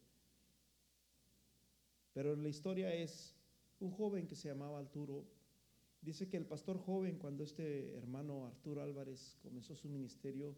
Pero 2.13 2.35
la 2.35 2.49
historia 2.49 2.93
es 2.93 3.35
un 3.81 3.91
joven 3.91 4.27
que 4.27 4.35
se 4.35 4.47
llamaba 4.47 4.79
Arturo. 4.79 5.25
Dice 6.01 6.27
que 6.27 6.37
el 6.37 6.45
pastor 6.45 6.77
joven, 6.77 7.17
cuando 7.17 7.43
este 7.43 7.95
hermano 7.95 8.45
Arturo 8.45 8.81
Álvarez 8.81 9.37
comenzó 9.41 9.75
su 9.75 9.89
ministerio, 9.89 10.55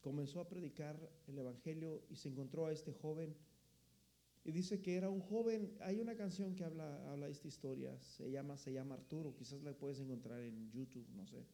comenzó 0.00 0.40
a 0.40 0.48
predicar 0.48 0.96
el 1.26 1.38
Evangelio 1.38 2.04
y 2.08 2.16
se 2.16 2.28
encontró 2.28 2.66
a 2.66 2.72
este 2.72 2.92
joven. 2.92 3.34
Y 4.44 4.52
dice 4.52 4.80
que 4.80 4.94
era 4.94 5.10
un 5.10 5.20
joven, 5.20 5.76
hay 5.80 5.98
una 5.98 6.14
canción 6.14 6.54
que 6.54 6.64
habla, 6.64 7.10
habla 7.10 7.26
de 7.26 7.32
esta 7.32 7.48
historia, 7.48 7.98
se 7.98 8.30
llama, 8.30 8.56
se 8.56 8.72
llama 8.72 8.94
Arturo, 8.94 9.34
quizás 9.34 9.60
la 9.62 9.72
puedes 9.72 9.98
encontrar 9.98 10.40
en 10.40 10.70
YouTube, 10.70 11.08
no 11.16 11.26
sé. 11.26 11.44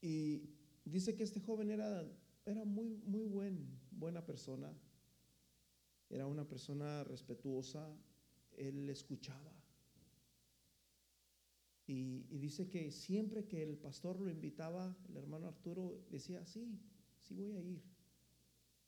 Y 0.00 0.42
dice 0.84 1.16
que 1.16 1.24
este 1.24 1.40
joven 1.40 1.70
era, 1.70 2.06
era 2.46 2.64
muy, 2.64 2.96
muy 3.04 3.26
buen, 3.26 3.66
buena 3.90 4.24
persona, 4.24 4.72
era 6.10 6.26
una 6.26 6.46
persona 6.48 7.04
respetuosa, 7.04 7.86
él 8.56 8.88
escuchaba. 8.88 9.52
Y, 11.86 12.24
dice 12.38 12.68
que 12.68 12.90
siempre 12.90 13.46
que 13.46 13.62
el 13.62 13.78
pastor 13.78 14.20
lo 14.20 14.30
invitaba, 14.30 14.94
el 15.08 15.16
hermano 15.16 15.48
Arturo 15.48 16.04
decía, 16.10 16.44
sí, 16.44 16.78
sí 17.22 17.34
voy 17.34 17.52
a 17.52 17.62
ir, 17.62 17.82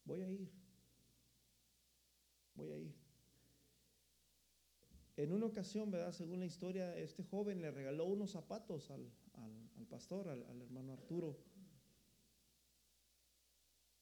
voy 0.04 0.20
a 0.22 0.30
ir, 0.30 0.50
voy 2.54 2.70
a 2.70 2.78
ir. 2.78 2.94
En 5.16 5.32
una 5.32 5.46
ocasión, 5.46 5.90
¿verdad? 5.90 6.12
Según 6.12 6.40
la 6.40 6.46
historia, 6.46 6.96
este 6.96 7.22
joven 7.24 7.60
le 7.60 7.70
regaló 7.70 8.06
unos 8.06 8.30
zapatos 8.30 8.90
al, 8.90 9.10
al, 9.34 9.86
pastor, 9.86 10.28
al 10.28 10.62
hermano 10.62 10.92
Arturo. 10.92 11.38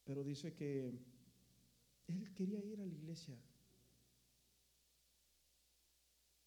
Pero 0.05 0.25
dice 0.25 0.55
que 0.55 0.93
él 2.09 2.33
quería 2.35 2.65
ir 2.65 2.81
a 2.81 2.87
la 2.87 2.95
iglesia, 2.95 3.37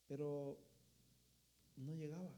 pero 0.08 0.58
no 1.78 1.96
llegaba. 1.96 2.32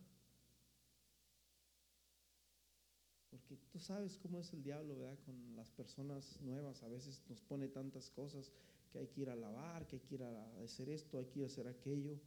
Porque 3.29 3.57
tú 3.71 3.79
sabes 3.79 4.17
cómo 4.17 4.39
es 4.39 4.53
el 4.53 4.61
diablo, 4.61 4.97
¿verdad? 4.99 5.17
Con 5.25 5.55
las 5.55 5.71
personas 5.71 6.39
nuevas 6.41 6.83
a 6.83 6.87
veces 6.87 7.23
nos 7.29 7.41
pone 7.41 7.67
tantas 7.67 8.09
cosas 8.11 8.51
que 8.91 8.99
hay 8.99 9.07
que 9.07 9.21
ir 9.21 9.29
a 9.29 9.35
lavar, 9.35 9.87
que 9.87 9.95
hay 9.95 10.01
que 10.01 10.15
ir 10.15 10.23
a 10.23 10.63
hacer 10.63 10.89
esto, 10.89 11.17
hay 11.17 11.25
que 11.25 11.39
ir 11.39 11.45
a 11.45 11.47
hacer 11.47 11.67
aquello. 11.67 12.19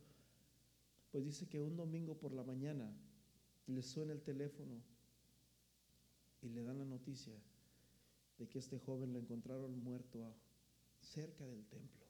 Pues 1.12 1.24
dice 1.24 1.48
que 1.48 1.60
un 1.60 1.76
domingo 1.76 2.18
por 2.18 2.32
la 2.32 2.42
mañana 2.42 2.92
le 3.66 3.82
suena 3.82 4.12
el 4.12 4.22
teléfono 4.22 4.82
y 6.42 6.48
le 6.48 6.64
dan 6.64 6.78
la 6.78 6.84
noticia 6.84 7.34
de 8.38 8.48
que 8.48 8.58
este 8.58 8.78
joven 8.78 9.12
lo 9.12 9.20
encontraron 9.20 9.82
muerto 9.82 10.24
cerca 11.06 11.44
del 11.46 11.64
templo. 11.66 12.06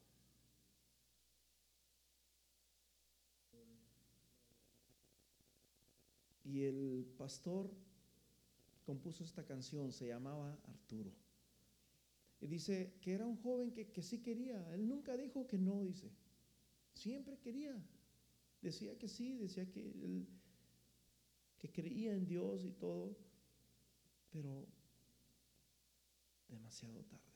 Y 6.44 6.62
el 6.62 7.12
pastor 7.18 7.70
compuso 8.84 9.24
esta 9.24 9.44
canción, 9.44 9.92
se 9.92 10.06
llamaba 10.06 10.56
Arturo. 10.68 11.12
Y 12.40 12.46
dice 12.46 12.94
que 13.00 13.14
era 13.14 13.26
un 13.26 13.36
joven 13.36 13.72
que, 13.72 13.90
que 13.90 14.02
sí 14.02 14.22
quería, 14.22 14.72
él 14.72 14.86
nunca 14.86 15.16
dijo 15.16 15.46
que 15.46 15.58
no, 15.58 15.82
dice, 15.82 16.10
siempre 16.92 17.38
quería. 17.38 17.74
Decía 18.62 18.96
que 18.98 19.08
sí, 19.08 19.36
decía 19.36 19.70
que 19.70 19.80
él 19.80 20.26
que 21.58 21.72
creía 21.72 22.12
en 22.12 22.26
Dios 22.26 22.64
y 22.64 22.72
todo, 22.72 23.16
pero 24.30 24.66
demasiado 26.48 27.02
tarde. 27.04 27.35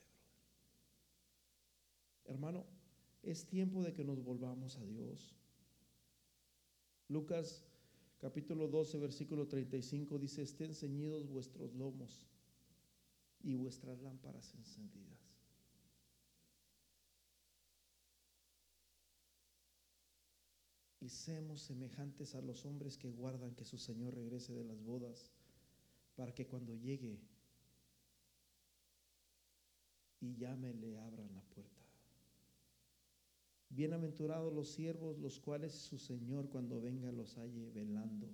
Hermano, 2.30 2.64
es 3.24 3.44
tiempo 3.48 3.82
de 3.82 3.92
que 3.92 4.04
nos 4.04 4.22
volvamos 4.22 4.76
a 4.78 4.84
Dios. 4.86 5.34
Lucas 7.08 7.64
capítulo 8.20 8.68
12, 8.68 8.98
versículo 8.98 9.48
35 9.48 10.16
dice, 10.16 10.42
estén 10.42 10.72
ceñidos 10.72 11.26
vuestros 11.26 11.74
lomos 11.74 12.24
y 13.42 13.56
vuestras 13.56 14.00
lámparas 14.00 14.54
encendidas. 14.54 15.18
Y 21.00 21.08
seamos 21.08 21.62
semejantes 21.62 22.36
a 22.36 22.42
los 22.42 22.64
hombres 22.64 22.96
que 22.96 23.10
guardan 23.10 23.56
que 23.56 23.64
su 23.64 23.76
Señor 23.76 24.14
regrese 24.14 24.52
de 24.52 24.62
las 24.62 24.80
bodas, 24.84 25.32
para 26.14 26.32
que 26.32 26.46
cuando 26.46 26.76
llegue 26.76 27.18
y 30.20 30.36
llame 30.36 30.74
le 30.74 30.96
abran 30.96 31.34
la. 31.34 31.49
Bienaventurados 33.72 34.52
los 34.52 34.68
siervos, 34.68 35.16
los 35.18 35.38
cuales 35.38 35.72
su 35.72 35.96
Señor 35.96 36.48
cuando 36.50 36.80
venga 36.80 37.12
los 37.12 37.38
halle 37.38 37.70
velando. 37.70 38.28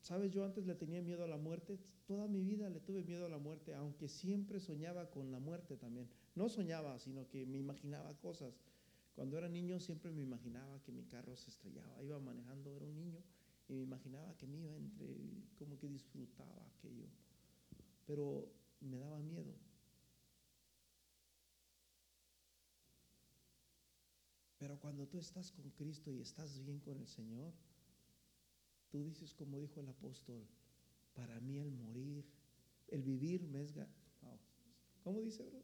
Sabes, 0.00 0.32
yo 0.32 0.44
antes 0.44 0.64
le 0.66 0.74
tenía 0.74 1.02
miedo 1.02 1.22
a 1.22 1.28
la 1.28 1.36
muerte, 1.36 1.78
toda 2.06 2.26
mi 2.26 2.42
vida 2.42 2.70
le 2.70 2.80
tuve 2.80 3.04
miedo 3.04 3.26
a 3.26 3.28
la 3.28 3.38
muerte, 3.38 3.74
aunque 3.74 4.08
siempre 4.08 4.58
soñaba 4.60 5.10
con 5.10 5.30
la 5.30 5.38
muerte 5.38 5.76
también. 5.76 6.08
No 6.34 6.48
soñaba, 6.48 6.98
sino 6.98 7.28
que 7.28 7.44
me 7.44 7.58
imaginaba 7.58 8.16
cosas. 8.16 8.58
Cuando 9.14 9.36
era 9.36 9.48
niño 9.48 9.78
siempre 9.78 10.10
me 10.10 10.22
imaginaba 10.22 10.82
que 10.82 10.90
mi 10.90 11.04
carro 11.04 11.36
se 11.36 11.50
estrellaba, 11.50 12.02
iba 12.02 12.18
manejando, 12.18 12.74
era 12.74 12.86
un 12.86 12.96
niño, 12.96 13.22
y 13.68 13.74
me 13.74 13.82
imaginaba 13.82 14.34
que 14.38 14.46
me 14.46 14.58
iba 14.58 14.74
entre, 14.74 15.16
como 15.58 15.78
que 15.78 15.86
disfrutaba 15.86 16.66
aquello. 16.78 17.06
Pero 18.06 18.48
me 18.80 18.98
daba 18.98 19.20
miedo. 19.20 19.54
Pero 24.60 24.78
cuando 24.78 25.08
tú 25.08 25.18
estás 25.18 25.50
con 25.52 25.70
Cristo 25.70 26.12
y 26.12 26.20
estás 26.20 26.62
bien 26.62 26.80
con 26.80 26.98
el 26.98 27.08
Señor, 27.08 27.54
tú 28.90 29.02
dices 29.02 29.32
como 29.34 29.58
dijo 29.58 29.80
el 29.80 29.88
apóstol, 29.88 30.46
para 31.14 31.40
mí 31.40 31.58
el 31.58 31.70
morir, 31.72 32.26
el 32.88 33.02
vivir 33.02 33.48
me 33.48 33.62
es... 33.62 33.74
¿Cómo 35.02 35.22
dice, 35.22 35.44
bro? 35.44 35.62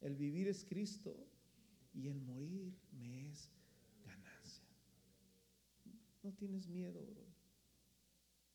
El 0.00 0.16
vivir 0.16 0.48
es 0.48 0.64
Cristo 0.64 1.16
y 1.94 2.08
el 2.08 2.20
morir 2.20 2.76
me 2.90 3.30
es 3.30 3.48
ganancia. 4.04 4.66
No 6.24 6.32
tienes 6.32 6.66
miedo, 6.66 7.06
bro. 7.06 7.24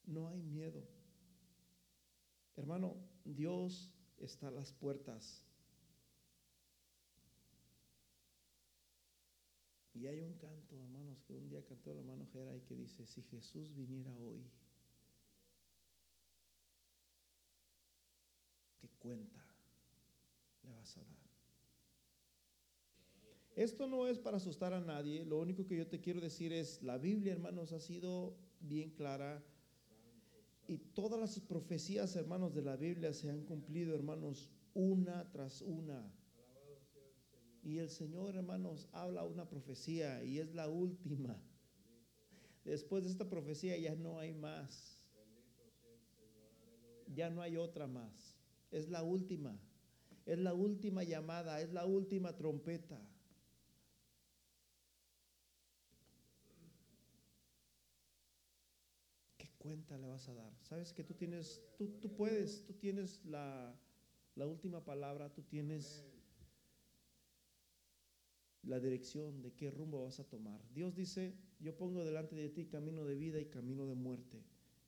No 0.08 0.28
hay 0.28 0.42
miedo. 0.42 0.86
Hermano, 2.58 2.98
Dios 3.24 3.94
está 4.18 4.50
a 4.50 4.52
las 4.52 4.74
puertas. 4.74 5.46
Y 9.94 10.08
hay 10.08 10.22
un 10.22 10.34
canto, 10.36 10.80
hermanos, 10.80 11.22
que 11.24 11.34
un 11.34 11.50
día 11.50 11.64
cantó 11.66 11.92
el 11.92 12.00
hermano 12.00 12.26
Geray 12.32 12.62
que 12.62 12.76
dice, 12.76 13.06
si 13.06 13.22
Jesús 13.24 13.76
viniera 13.76 14.16
hoy, 14.18 14.42
¿qué 18.80 18.88
cuenta 19.00 19.46
le 20.64 20.72
vas 20.72 20.98
a 20.98 21.04
dar? 21.04 21.22
Esto 23.56 23.86
no 23.86 24.08
es 24.08 24.18
para 24.18 24.38
asustar 24.38 24.74
a 24.74 24.80
nadie, 24.80 25.26
lo 25.26 25.38
único 25.38 25.68
que 25.68 25.76
yo 25.76 25.88
te 25.88 26.00
quiero 26.00 26.22
decir 26.22 26.54
es, 26.54 26.82
la 26.82 26.98
Biblia, 26.98 27.34
hermanos, 27.34 27.74
ha 27.74 27.82
sido 27.82 28.38
bien 28.62 28.92
clara 28.92 29.44
y 30.68 30.78
todas 30.78 31.20
las 31.20 31.38
profecías, 31.42 32.16
hermanos, 32.16 32.54
de 32.54 32.62
la 32.62 32.78
Biblia 32.78 33.12
se 33.12 33.30
han 33.30 33.44
cumplido, 33.44 33.94
hermanos, 33.94 34.50
una 34.74 35.30
tras 35.32 35.62
una. 35.62 36.10
Y 37.64 37.78
el 37.78 37.90
Señor, 37.90 38.36
hermanos, 38.36 38.88
habla 38.92 39.24
una 39.24 39.48
profecía 39.48 40.24
y 40.24 40.40
es 40.40 40.54
la 40.56 40.68
última. 40.68 41.38
Después 42.66 43.04
de 43.04 43.12
esta 43.12 43.30
profecía 43.30 43.78
ya 43.78 43.96
no 43.96 44.20
hay 44.20 44.34
más. 44.34 45.00
Ya 47.14 47.30
no 47.30 47.42
hay 47.42 47.58
otra 47.58 47.88
más. 47.88 48.36
Es 48.72 48.90
la 48.90 49.04
última. 49.04 49.60
Es 50.26 50.40
la 50.40 50.54
última 50.54 51.04
llamada, 51.04 51.62
es 51.62 51.72
la 51.72 51.86
última 51.86 52.36
trompeta. 52.36 53.00
¿Qué 59.38 59.50
cuenta 59.58 59.98
le 59.98 60.08
vas 60.08 60.28
a 60.30 60.34
dar? 60.34 60.54
Sabes 60.62 60.94
que 60.94 61.04
tú 61.04 61.14
tienes, 61.14 61.62
tú, 61.78 61.90
tú 62.00 62.16
puedes, 62.16 62.66
tú 62.66 62.74
tienes 62.74 63.24
la, 63.26 63.76
la 64.36 64.48
última 64.48 64.84
palabra, 64.84 65.34
tú 65.34 65.42
tienes 65.44 66.06
la 68.64 68.80
dirección 68.80 69.42
de 69.42 69.54
qué 69.54 69.72
rumbo 69.72 70.04
vas 70.04 70.20
a 70.20 70.24
tomar. 70.24 70.62
Dios 70.74 70.96
dice, 70.96 71.34
yo 71.60 71.76
pongo 71.76 72.04
delante 72.04 72.36
de 72.36 72.50
ti 72.50 72.66
camino 72.66 73.06
de 73.06 73.16
vida 73.16 73.40
y 73.40 73.46
camino 73.46 73.86
de 73.86 73.96
muerte. 73.96 74.44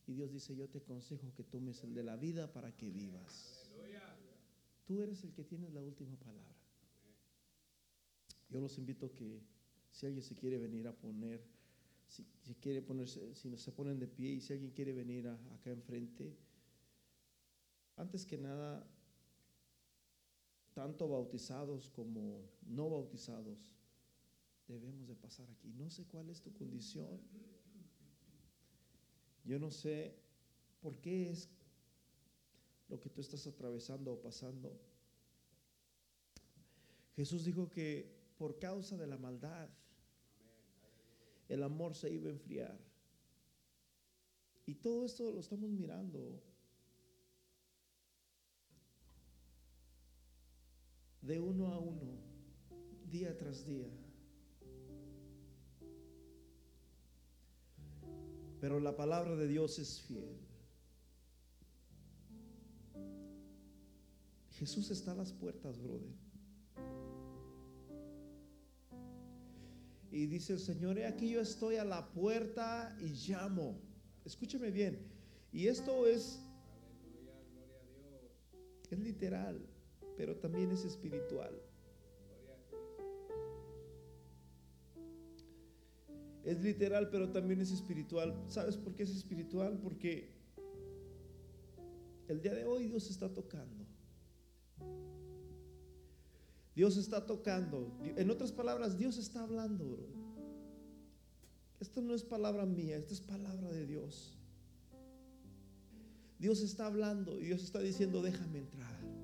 Y 0.06 0.14
Dios 0.14 0.32
dice, 0.32 0.56
yo 0.56 0.68
te 0.68 0.80
aconsejo 0.80 1.34
que 1.34 1.44
tomes 1.44 1.84
el 1.84 1.94
de 1.94 2.04
la 2.04 2.18
vida 2.18 2.52
para 2.52 2.76
que 2.76 2.90
vivas. 2.90 3.70
Tú 4.86 5.02
eres 5.02 5.24
el 5.24 5.32
que 5.34 5.44
tienes 5.44 5.74
la 5.74 5.82
última 5.82 6.16
palabra. 6.18 6.54
Yo 8.50 8.60
los 8.60 8.78
invito 8.78 9.06
a 9.06 9.14
que 9.14 9.42
si 9.92 10.06
alguien 10.06 10.24
se 10.24 10.36
quiere 10.36 10.58
venir 10.58 10.88
a 10.88 10.94
poner, 10.94 11.42
si, 12.08 12.26
quiere 12.62 12.82
ponerse, 12.82 13.34
si 13.34 13.48
no 13.48 13.58
se 13.58 13.72
ponen 13.72 14.00
de 14.00 14.08
pie 14.08 14.32
y 14.32 14.42
si 14.42 14.54
alguien 14.54 14.72
quiere 14.72 14.92
venir 14.94 15.28
acá 15.28 15.72
enfrente, 15.72 16.36
antes 17.96 18.26
que 18.26 18.38
nada, 18.38 18.86
tanto 20.74 21.08
bautizados 21.08 21.90
como 21.90 22.50
no 22.66 22.90
bautizados, 22.90 23.60
debemos 24.68 25.08
de 25.08 25.16
pasar 25.16 25.50
aquí. 25.52 25.72
No 25.74 25.90
sé 25.90 26.06
cuál 26.06 26.30
es 26.30 26.42
tu 26.42 26.52
condición. 26.54 27.20
Yo 29.46 29.60
no 29.60 29.72
sé 29.72 30.16
por 30.82 30.98
qué 31.00 31.30
es 31.30 31.50
lo 32.90 33.00
que 33.00 33.10
tú 33.10 33.22
estás 33.22 33.46
atravesando 33.48 34.14
o 34.14 34.22
pasando. 34.22 34.80
Jesús 37.16 37.46
dijo 37.46 37.70
que 37.70 38.12
por 38.38 38.58
causa 38.58 38.98
de 38.98 39.08
la 39.08 39.18
maldad, 39.18 39.70
el 41.50 41.64
amor 41.64 41.94
se 41.96 42.12
iba 42.12 42.28
a 42.28 42.32
enfriar. 42.32 42.80
Y 44.66 44.76
todo 44.76 45.06
esto 45.06 45.32
lo 45.32 45.40
estamos 45.40 45.70
mirando 45.70 46.42
de 51.24 51.40
uno 51.40 51.74
a 51.74 51.80
uno, 51.80 52.20
día 53.10 53.36
tras 53.38 53.66
día. 53.66 53.88
Pero 58.60 58.80
la 58.80 58.96
palabra 58.96 59.36
de 59.36 59.48
Dios 59.48 59.80
es 59.80 60.02
fiel. 60.02 60.38
Jesús 64.52 64.92
está 64.92 65.12
a 65.12 65.16
las 65.16 65.34
puertas, 65.34 65.82
brother. 65.82 66.14
Y 70.12 70.28
dice 70.28 70.54
el 70.54 70.60
Señor, 70.60 71.00
he 71.00 71.08
aquí 71.08 71.32
yo 71.32 71.42
estoy 71.42 71.78
a 71.78 71.84
la 71.84 72.12
puerta 72.12 72.96
y 73.02 73.08
llamo. 73.28 73.82
Escúcheme 74.24 74.72
bien. 74.72 75.12
Y 75.52 75.68
esto 75.68 76.06
es, 76.08 76.40
es 78.90 79.00
literal, 79.00 79.60
pero 80.18 80.36
también 80.36 80.72
es 80.72 80.86
espiritual. 80.86 81.60
Es 86.44 86.62
literal, 86.62 87.10
pero 87.10 87.30
también 87.30 87.62
es 87.62 87.72
espiritual. 87.72 88.36
¿Sabes 88.48 88.76
por 88.78 88.96
qué 88.96 89.04
es 89.04 89.16
espiritual? 89.16 89.80
Porque 89.82 90.30
el 92.28 92.42
día 92.42 92.54
de 92.54 92.66
hoy 92.66 92.88
Dios 92.88 93.10
está 93.10 93.34
tocando. 93.34 93.86
Dios 96.76 96.98
está 96.98 97.26
tocando. 97.26 97.92
En 98.18 98.30
otras 98.30 98.52
palabras, 98.52 98.98
Dios 98.98 99.18
está 99.18 99.44
hablando, 99.44 100.00
Esto 101.80 102.02
no 102.02 102.14
es 102.14 102.24
palabra 102.24 102.66
mía, 102.66 102.98
esto 102.98 103.14
es 103.14 103.22
palabra 103.22 103.70
de 103.72 103.86
Dios. 103.86 104.38
Dios 106.40 106.62
está 106.62 106.88
hablando 106.88 107.40
y 107.40 107.46
Dios 107.46 107.64
está 107.64 107.80
diciendo, 107.80 108.22
déjame 108.22 108.60
entrar. 108.60 109.23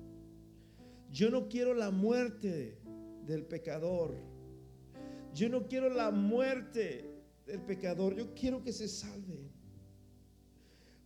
Yo 1.10 1.30
no 1.30 1.48
quiero 1.48 1.74
la 1.74 1.90
muerte 1.90 2.78
del 3.26 3.44
pecador. 3.44 4.14
Yo 5.34 5.48
no 5.48 5.66
quiero 5.66 5.88
la 5.90 6.10
muerte 6.10 7.04
del 7.46 7.60
pecador. 7.62 8.14
Yo 8.14 8.34
quiero 8.34 8.62
que 8.62 8.72
se 8.72 8.88
salve. 8.88 9.50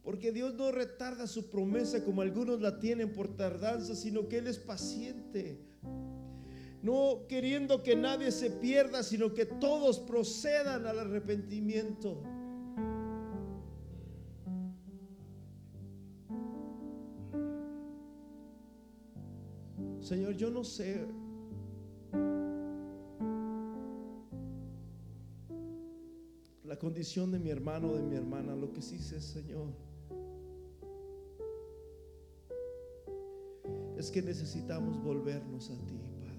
Porque 0.03 0.33
Dios 0.33 0.55
no 0.55 0.71
retarda 0.71 1.27
su 1.27 1.49
promesa 1.49 2.05
como 2.05 2.21
algunos 2.21 2.61
la 2.61 2.79
tienen 2.79 3.13
por 3.13 3.35
tardanza, 3.37 3.95
sino 3.95 4.29
que 4.29 4.39
Él 4.39 4.47
es 4.47 4.59
paciente. 4.59 5.59
No 6.83 7.25
queriendo 7.27 7.83
que 7.83 7.97
nadie 7.97 8.31
se 8.31 8.51
pierda, 8.51 9.03
sino 9.03 9.33
que 9.33 9.47
todos 9.47 10.01
procedan 10.01 10.87
al 10.87 10.99
arrepentimiento. 10.99 12.23
Señor, 20.05 20.37
yo 20.37 20.51
no 20.51 20.63
sé 20.65 21.07
la 26.63 26.79
condición 26.79 27.33
de 27.33 27.39
mi 27.39 27.49
hermano 27.49 27.89
o 27.89 27.97
de 27.97 28.03
mi 28.03 28.15
hermana, 28.15 28.55
lo 28.55 28.71
que 28.71 28.83
sí 28.83 28.99
sé, 28.99 29.19
Señor, 29.19 29.69
es 33.97 34.11
que 34.11 34.21
necesitamos 34.21 35.03
volvernos 35.03 35.71
a 35.71 35.87
ti, 35.87 35.99
Padre. 36.21 36.39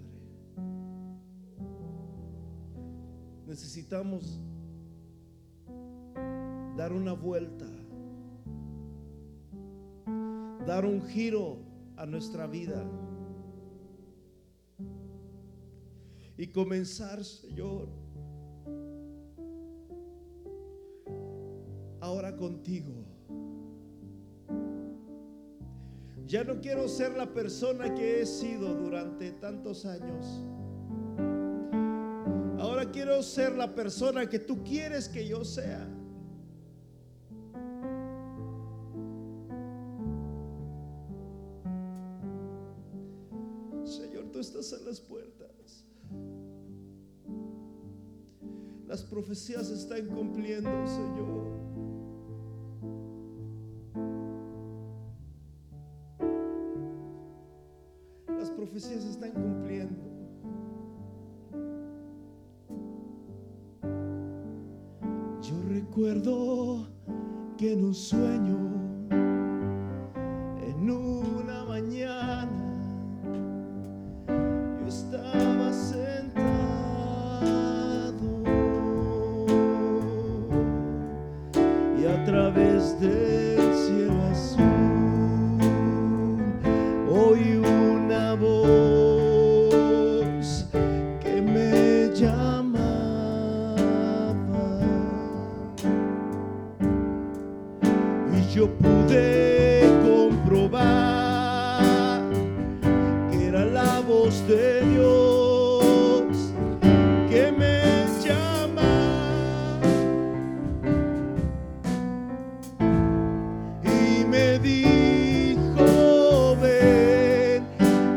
Necesitamos 3.47 4.39
dar 6.77 6.93
una 6.93 7.13
vuelta, 7.13 7.65
dar 10.67 10.85
un 10.85 11.01
giro 11.07 11.57
a 11.97 12.05
nuestra 12.05 12.45
vida 12.45 12.85
y 16.37 16.47
comenzar, 16.47 17.23
Señor, 17.23 17.87
ahora 22.01 22.35
contigo. 22.35 23.05
Ya 26.27 26.43
no 26.43 26.59
quiero 26.59 26.87
ser 26.87 27.15
la 27.15 27.31
persona 27.33 27.93
que 27.93 28.21
he 28.21 28.25
sido 28.25 28.73
durante 28.73 29.31
tantos 29.31 29.85
años. 29.85 30.43
Ahora 32.59 32.89
quiero 32.91 33.21
ser 33.21 33.55
la 33.55 33.75
persona 33.75 34.27
que 34.27 34.39
tú 34.39 34.63
quieres 34.63 35.07
que 35.07 35.27
yo 35.27 35.45
sea. 35.45 35.87
Profecías 58.75 59.05
están 59.05 59.31
cumpliendo. 59.31 60.03
Yo 65.41 65.61
recuerdo 65.69 66.85
que 67.57 67.71
en 67.71 67.85
un 67.85 67.93
sueño, 67.93 68.64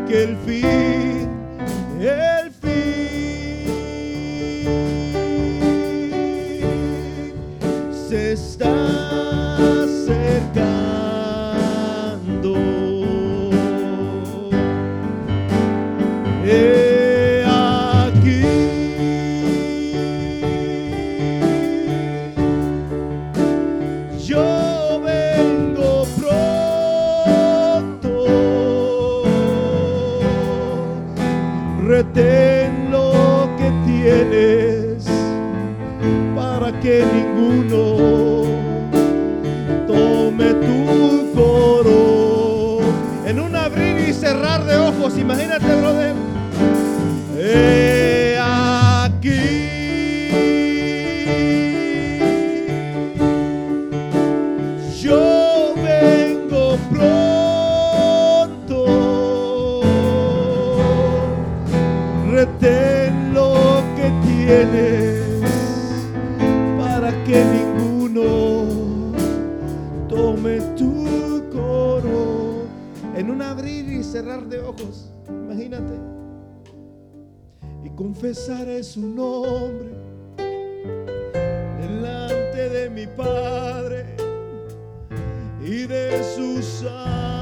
que 0.09 0.23
el 0.23 0.37
fin 0.39 1.29
el 2.01 2.51
fin 2.51 2.69
se 8.09 8.33
está 8.33 8.73
acercando 9.57 10.98
confesaré 77.99 78.85
su 78.85 79.01
nombre 79.01 79.91
delante 81.81 82.69
de 82.69 82.89
mi 82.91 83.09
Padre 83.09 84.07
y 85.61 85.85
de 85.85 86.23
sus 86.37 86.85
ángeles. 86.89 87.38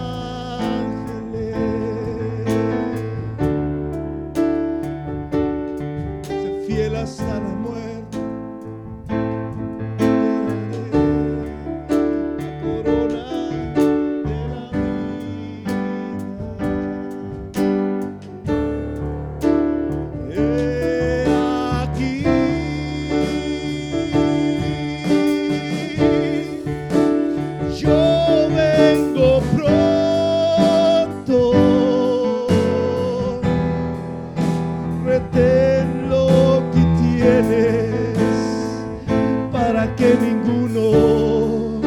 Ninguno 40.67 41.81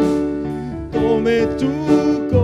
tome 0.91 1.47
tu 1.57 1.67
corona. 2.29 2.38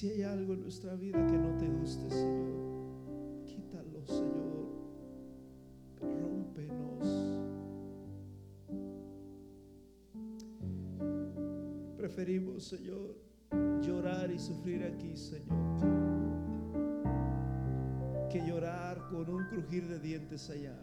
Si 0.00 0.08
hay 0.08 0.22
algo 0.22 0.54
en 0.54 0.62
nuestra 0.62 0.94
vida 0.94 1.26
que 1.26 1.36
no 1.36 1.58
te 1.58 1.68
guste, 1.68 2.08
Señor, 2.08 3.44
quítalo, 3.44 4.06
Señor. 4.06 4.66
Rómpenos. 6.00 7.40
Preferimos, 11.98 12.64
Señor, 12.64 13.14
llorar 13.82 14.30
y 14.30 14.38
sufrir 14.38 14.84
aquí, 14.84 15.14
Señor, 15.18 15.50
que 18.30 18.40
llorar 18.40 19.06
con 19.10 19.28
un 19.28 19.44
crujir 19.50 19.86
de 19.86 19.98
dientes 19.98 20.48
allá. 20.48 20.80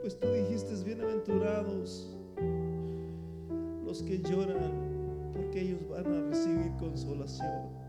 Pues 0.00 0.18
tú 0.18 0.26
dijiste, 0.26 0.74
bienaventurados 0.84 2.18
los 3.84 4.02
que 4.02 4.20
lloran, 4.20 5.30
porque 5.32 5.60
ellos 5.60 5.88
van 5.88 6.12
a 6.12 6.22
recibir 6.28 6.72
consolación. 6.80 7.81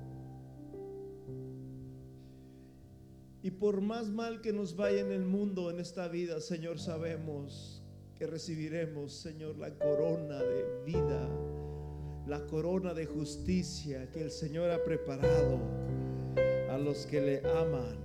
Y 3.44 3.52
por 3.52 3.82
más 3.82 4.08
mal 4.08 4.40
que 4.40 4.54
nos 4.54 4.78
vaya 4.78 5.02
en 5.02 5.12
el 5.12 5.26
mundo, 5.26 5.70
en 5.70 5.82
esta 5.82 6.08
vida, 6.08 6.40
Señor, 6.40 6.80
sabemos 6.80 7.84
que 8.16 8.26
recibiremos, 8.26 9.12
Señor, 9.12 9.58
la 9.58 9.78
corona 9.78 10.42
de 10.42 10.84
vida, 10.86 11.30
la 12.26 12.48
corona 12.48 12.94
de 12.94 13.06
justicia 13.06 14.10
que 14.12 14.22
el 14.22 14.32
Señor 14.32 14.70
ha 14.72 14.82
preparado 14.82 15.60
a 16.70 16.78
los 16.78 17.06
que 17.06 17.20
le 17.20 17.40
aman. 17.40 17.98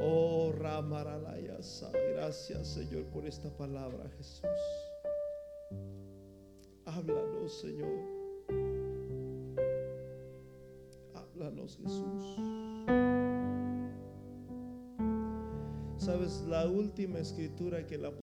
Oh, 0.00 0.50
Ramaranayasa, 0.56 1.92
gracias, 2.14 2.66
Señor, 2.66 3.04
por 3.08 3.26
esta 3.26 3.54
palabra, 3.54 4.08
Jesús. 4.16 4.48
Háblanos, 6.86 7.60
Señor. 7.60 7.92
Háblanos, 11.14 11.76
Jesús. 11.76 12.73
Sabes, 16.04 16.42
la 16.46 16.66
última 16.68 17.18
escritura 17.18 17.86
que 17.86 17.94
el 17.94 18.23